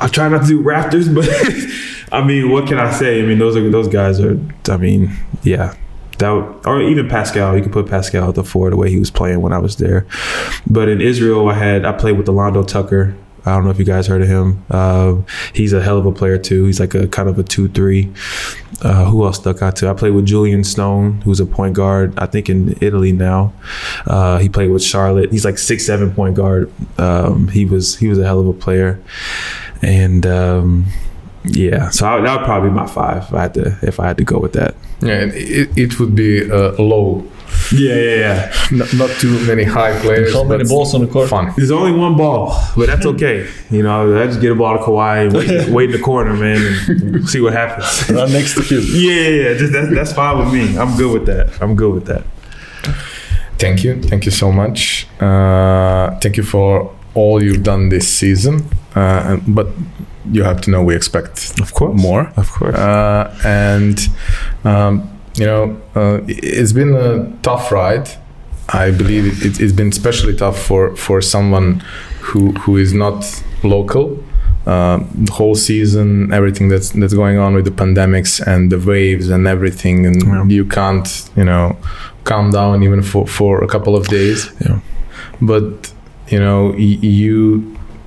I 0.00 0.08
try 0.08 0.28
not 0.28 0.42
to 0.42 0.48
do 0.48 0.62
Raptors, 0.62 1.12
but 2.08 2.12
I 2.12 2.24
mean, 2.24 2.50
what 2.50 2.66
can 2.66 2.78
I 2.78 2.90
say? 2.90 3.22
I 3.22 3.26
mean, 3.26 3.38
those 3.38 3.56
are 3.56 3.70
those 3.70 3.88
guys 3.88 4.20
are. 4.20 4.38
I 4.68 4.76
mean, 4.76 5.16
yeah, 5.42 5.76
that 6.18 6.30
or 6.66 6.82
even 6.82 7.08
Pascal. 7.08 7.56
You 7.56 7.62
could 7.62 7.72
put 7.72 7.86
Pascal 7.86 8.30
at 8.30 8.34
the 8.34 8.44
four 8.44 8.70
the 8.70 8.76
way 8.76 8.90
he 8.90 8.98
was 8.98 9.10
playing 9.10 9.40
when 9.42 9.52
I 9.52 9.58
was 9.58 9.76
there. 9.76 10.06
But 10.66 10.88
in 10.88 11.00
Israel, 11.00 11.48
I 11.48 11.54
had 11.54 11.84
I 11.84 11.92
played 11.92 12.16
with 12.18 12.26
Alando 12.26 12.66
Tucker. 12.66 13.14
I 13.44 13.54
don't 13.54 13.64
know 13.64 13.70
if 13.70 13.78
you 13.78 13.84
guys 13.84 14.06
heard 14.06 14.22
of 14.22 14.28
him. 14.28 14.64
Uh, 14.70 15.16
he's 15.52 15.72
a 15.72 15.82
hell 15.82 15.98
of 15.98 16.06
a 16.06 16.12
player 16.12 16.38
too. 16.38 16.64
He's 16.64 16.80
like 16.80 16.94
a 16.94 17.06
kind 17.08 17.28
of 17.28 17.38
a 17.38 17.42
two-three. 17.42 18.12
Uh, 18.80 19.06
who 19.06 19.24
else 19.24 19.38
stuck 19.38 19.60
out 19.60 19.74
to? 19.76 19.88
I 19.88 19.94
played 19.94 20.12
with 20.12 20.26
Julyan 20.26 20.64
Stone, 20.64 21.22
who's 21.22 21.40
a 21.40 21.46
point 21.46 21.74
guard. 21.74 22.16
I 22.16 22.26
think 22.26 22.48
in 22.48 22.78
Italy 22.80 23.10
now. 23.10 23.52
Uh, 24.06 24.38
he 24.38 24.48
played 24.48 24.70
with 24.70 24.84
Charlotte. 24.84 25.32
He's 25.32 25.44
like 25.44 25.58
six 25.58 25.84
seven 25.84 26.14
point 26.14 26.36
guard. 26.36 26.70
Um, 26.96 27.48
he 27.48 27.64
was 27.64 27.96
he 27.96 28.06
was 28.06 28.18
a 28.18 28.24
hell 28.24 28.38
of 28.38 28.46
a 28.46 28.52
player, 28.52 29.02
and 29.82 30.24
um, 30.26 30.86
yeah. 31.44 31.90
So 31.90 32.06
I, 32.06 32.20
that 32.20 32.36
would 32.38 32.44
probably 32.44 32.68
be 32.68 32.74
my 32.76 32.86
five 32.86 33.24
if 33.24 33.34
I 33.34 33.42
had 33.42 33.54
to 33.54 33.78
if 33.82 33.98
I 33.98 34.06
had 34.06 34.16
to 34.18 34.24
go 34.24 34.38
with 34.38 34.52
that. 34.52 34.76
Yeah, 35.00 35.24
it, 35.24 35.76
it 35.76 35.98
would 35.98 36.14
be 36.14 36.44
low, 36.44 37.24
Yeah, 37.78 37.94
yeah, 37.94 38.14
yeah. 38.24 38.52
not, 38.72 38.94
not 38.94 39.10
too 39.20 39.38
many 39.46 39.64
high 39.64 39.98
players. 40.00 40.32
How 40.32 40.44
many 40.44 40.64
balls 40.64 40.94
on 40.94 41.00
the 41.02 41.06
court? 41.06 41.28
Fun. 41.28 41.52
There's 41.56 41.70
only 41.70 41.92
one 41.92 42.16
ball, 42.16 42.54
but 42.76 42.86
that's 42.86 43.04
okay. 43.06 43.48
You 43.70 43.82
know, 43.82 44.20
I 44.20 44.26
just 44.26 44.40
get 44.40 44.52
a 44.52 44.54
ball 44.54 44.78
to 44.78 44.82
Kawhi 44.84 45.32
wait, 45.32 45.68
wait 45.74 45.90
in 45.90 45.96
the 45.96 46.02
corner, 46.02 46.34
man, 46.34 46.60
and 46.88 47.28
see 47.28 47.40
what 47.40 47.52
happens. 47.52 48.08
Run 48.10 48.32
next 48.32 48.54
to 48.54 48.62
him. 48.62 48.82
Yeah, 48.86 49.12
yeah, 49.12 49.50
yeah. 49.50 49.58
Just 49.58 49.72
that's 49.72 49.90
that's 49.94 50.12
fine 50.12 50.38
with 50.38 50.52
me. 50.52 50.78
I'm 50.78 50.96
good 50.96 51.12
with 51.12 51.26
that. 51.26 51.60
I'm 51.62 51.74
good 51.76 51.92
with 51.94 52.06
that. 52.06 52.24
Thank 53.58 53.82
you. 53.84 54.00
Thank 54.02 54.24
you 54.24 54.30
so 54.30 54.52
much. 54.52 55.06
Uh, 55.20 56.16
thank 56.20 56.36
you 56.36 56.42
for 56.44 56.94
all 57.14 57.42
you've 57.42 57.62
done 57.64 57.88
this 57.88 58.08
season. 58.08 58.66
Uh, 58.94 59.22
and- 59.36 59.54
but 59.54 59.66
you 60.30 60.44
have 60.44 60.60
to 60.60 60.70
know 60.70 60.82
we 60.82 60.94
expect 60.94 61.58
Of 61.60 61.74
course. 61.74 62.00
more. 62.00 62.32
Of 62.36 62.50
course. 62.52 62.74
Uh, 62.76 63.34
and 63.44 63.98
um, 64.64 65.17
you 65.38 65.46
know, 65.46 65.64
uh, 65.94 66.20
it's 66.28 66.72
been 66.72 66.94
a 66.94 67.32
tough 67.42 67.70
ride. 67.72 68.08
I 68.84 68.90
believe 68.90 69.24
it, 69.46 69.60
it's 69.60 69.72
been 69.80 69.88
especially 69.88 70.34
tough 70.36 70.58
for 70.68 70.94
for 70.96 71.20
someone 71.22 71.82
who 72.28 72.52
who 72.62 72.76
is 72.76 72.92
not 72.92 73.24
local. 73.62 74.06
Uh, 74.66 74.98
the 75.26 75.32
whole 75.32 75.54
season, 75.54 76.30
everything 76.32 76.68
that's 76.72 76.90
that's 77.00 77.14
going 77.14 77.38
on 77.38 77.54
with 77.54 77.64
the 77.64 77.70
pandemics 77.84 78.32
and 78.46 78.70
the 78.70 78.78
waves 78.78 79.30
and 79.30 79.46
everything, 79.46 80.04
and 80.06 80.16
Yeah. 80.22 80.44
you 80.56 80.64
can't, 80.66 81.08
you 81.36 81.44
know, 81.44 81.76
calm 82.24 82.50
down 82.50 82.82
even 82.82 83.02
for 83.02 83.26
for 83.26 83.64
a 83.64 83.66
couple 83.66 83.94
of 83.96 84.04
days. 84.08 84.50
Yeah. 84.66 84.80
But 85.40 85.92
you 86.28 86.38
know, 86.44 86.60
y- 86.76 86.98
you 87.20 87.36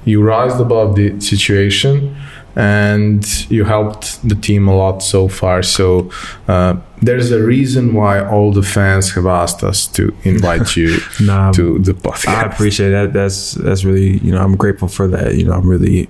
you 0.05 0.21
rised 0.21 0.59
above 0.61 0.95
the 0.95 1.19
situation 1.19 2.15
and 2.55 3.49
you 3.49 3.63
helped 3.63 4.27
the 4.27 4.35
team 4.35 4.67
a 4.67 4.75
lot 4.75 5.01
so 5.01 5.27
far. 5.27 5.63
So 5.63 6.11
uh, 6.47 6.75
there's 7.01 7.31
a 7.31 7.41
reason 7.41 7.93
why 7.93 8.23
all 8.23 8.51
the 8.51 8.61
fans 8.63 9.11
have 9.13 9.25
asked 9.25 9.63
us 9.63 9.87
to 9.87 10.15
invite 10.23 10.75
you 10.75 10.99
Nah, 11.21 11.51
to 11.53 11.79
the 11.79 11.95
I 12.27 12.43
appreciate 12.43 12.89
that. 12.91 13.13
That's 13.13 13.53
that's 13.53 13.83
really 13.83 14.17
you 14.19 14.31
know 14.31 14.41
I'm 14.41 14.55
grateful 14.55 14.87
for 14.87 15.07
that. 15.07 15.35
You 15.35 15.45
know 15.45 15.53
I'm 15.53 15.67
really 15.67 16.09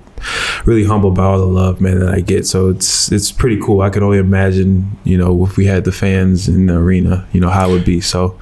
really 0.65 0.83
humbled 0.85 1.15
by 1.15 1.23
all 1.23 1.39
the 1.39 1.45
love, 1.45 1.81
man, 1.81 1.99
that 1.99 2.09
I 2.09 2.21
get. 2.21 2.45
So 2.47 2.69
it's 2.69 3.11
it's 3.11 3.31
pretty 3.31 3.59
cool. 3.61 3.81
I 3.81 3.89
could 3.89 4.03
only 4.03 4.17
imagine 4.17 4.97
you 5.03 5.17
know 5.17 5.45
if 5.45 5.57
we 5.57 5.65
had 5.65 5.83
the 5.85 5.91
fans 5.91 6.47
in 6.47 6.65
the 6.65 6.75
arena, 6.77 7.27
you 7.31 7.39
know 7.39 7.49
how 7.49 7.69
it 7.69 7.73
would 7.73 7.85
be. 7.85 8.01
So 8.01 8.37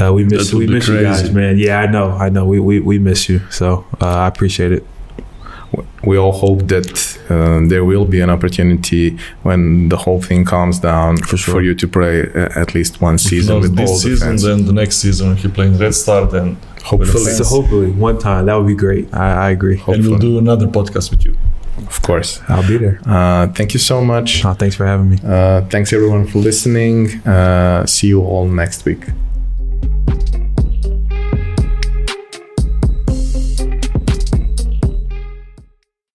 uh, 0.00 0.12
we 0.12 0.24
miss 0.24 0.52
we 0.52 0.66
miss 0.66 0.88
you 0.88 1.02
guys, 1.02 1.30
man. 1.30 1.58
Yeah, 1.58 1.80
I 1.80 1.86
know, 1.86 2.10
I 2.12 2.28
know. 2.28 2.44
We 2.46 2.58
we, 2.60 2.80
we 2.80 2.98
miss 2.98 3.28
you. 3.28 3.40
So 3.50 3.84
uh, 4.00 4.06
I 4.06 4.26
appreciate 4.28 4.72
it. 4.72 4.86
we 6.04 6.16
all 6.16 6.32
hope 6.32 6.68
that 6.68 7.13
uh, 7.30 7.60
there 7.68 7.84
will 7.84 8.04
be 8.04 8.20
an 8.20 8.30
opportunity 8.30 9.16
when 9.42 9.88
the 9.88 9.96
whole 9.96 10.20
thing 10.20 10.44
calms 10.44 10.78
down 10.80 11.16
For 11.18 11.36
sure. 11.36 11.62
you 11.62 11.74
to 11.74 11.86
play 11.88 12.22
uh, 12.22 12.60
at 12.62 12.74
least 12.74 13.00
one 13.00 13.18
season 13.18 13.60
with 13.60 13.76
this 13.76 13.88
all 13.90 13.96
the 13.96 14.00
season, 14.02 14.28
fans. 14.28 14.42
then 14.42 14.66
the 14.66 14.72
next 14.72 14.96
season 14.96 15.36
he 15.36 15.48
playing 15.48 15.78
Red 15.78 15.94
Star, 15.94 16.26
then 16.26 16.56
Hopefully, 16.84 17.32
So 17.32 17.44
hopefully, 17.44 17.90
one 17.92 18.18
time 18.18 18.44
that 18.46 18.54
would 18.56 18.66
be 18.66 18.74
great. 18.74 19.08
I, 19.14 19.46
I 19.46 19.50
agree. 19.50 19.80
and 19.88 20.06
we'll 20.06 20.18
do 20.18 20.38
another 20.38 20.66
podcast 20.66 21.10
with 21.10 21.24
you. 21.24 21.34
of 21.86 22.02
course. 22.02 22.40
I'll 22.48 22.66
be 22.68 22.76
there. 22.76 23.00
Uh, 23.06 23.48
thank 23.48 23.72
you 23.72 23.80
so 23.80 24.04
much. 24.04 24.44
Uh, 24.44 24.52
thanks 24.54 24.76
for 24.76 24.84
having 24.86 25.08
me. 25.10 25.18
Uh, 25.24 25.62
thanks 25.70 25.92
everyone 25.94 26.26
for 26.26 26.38
listening. 26.40 27.20
Uh, 27.26 27.86
see 27.86 28.08
you 28.08 28.20
all 28.22 28.46
next 28.46 28.84
week. 28.84 29.06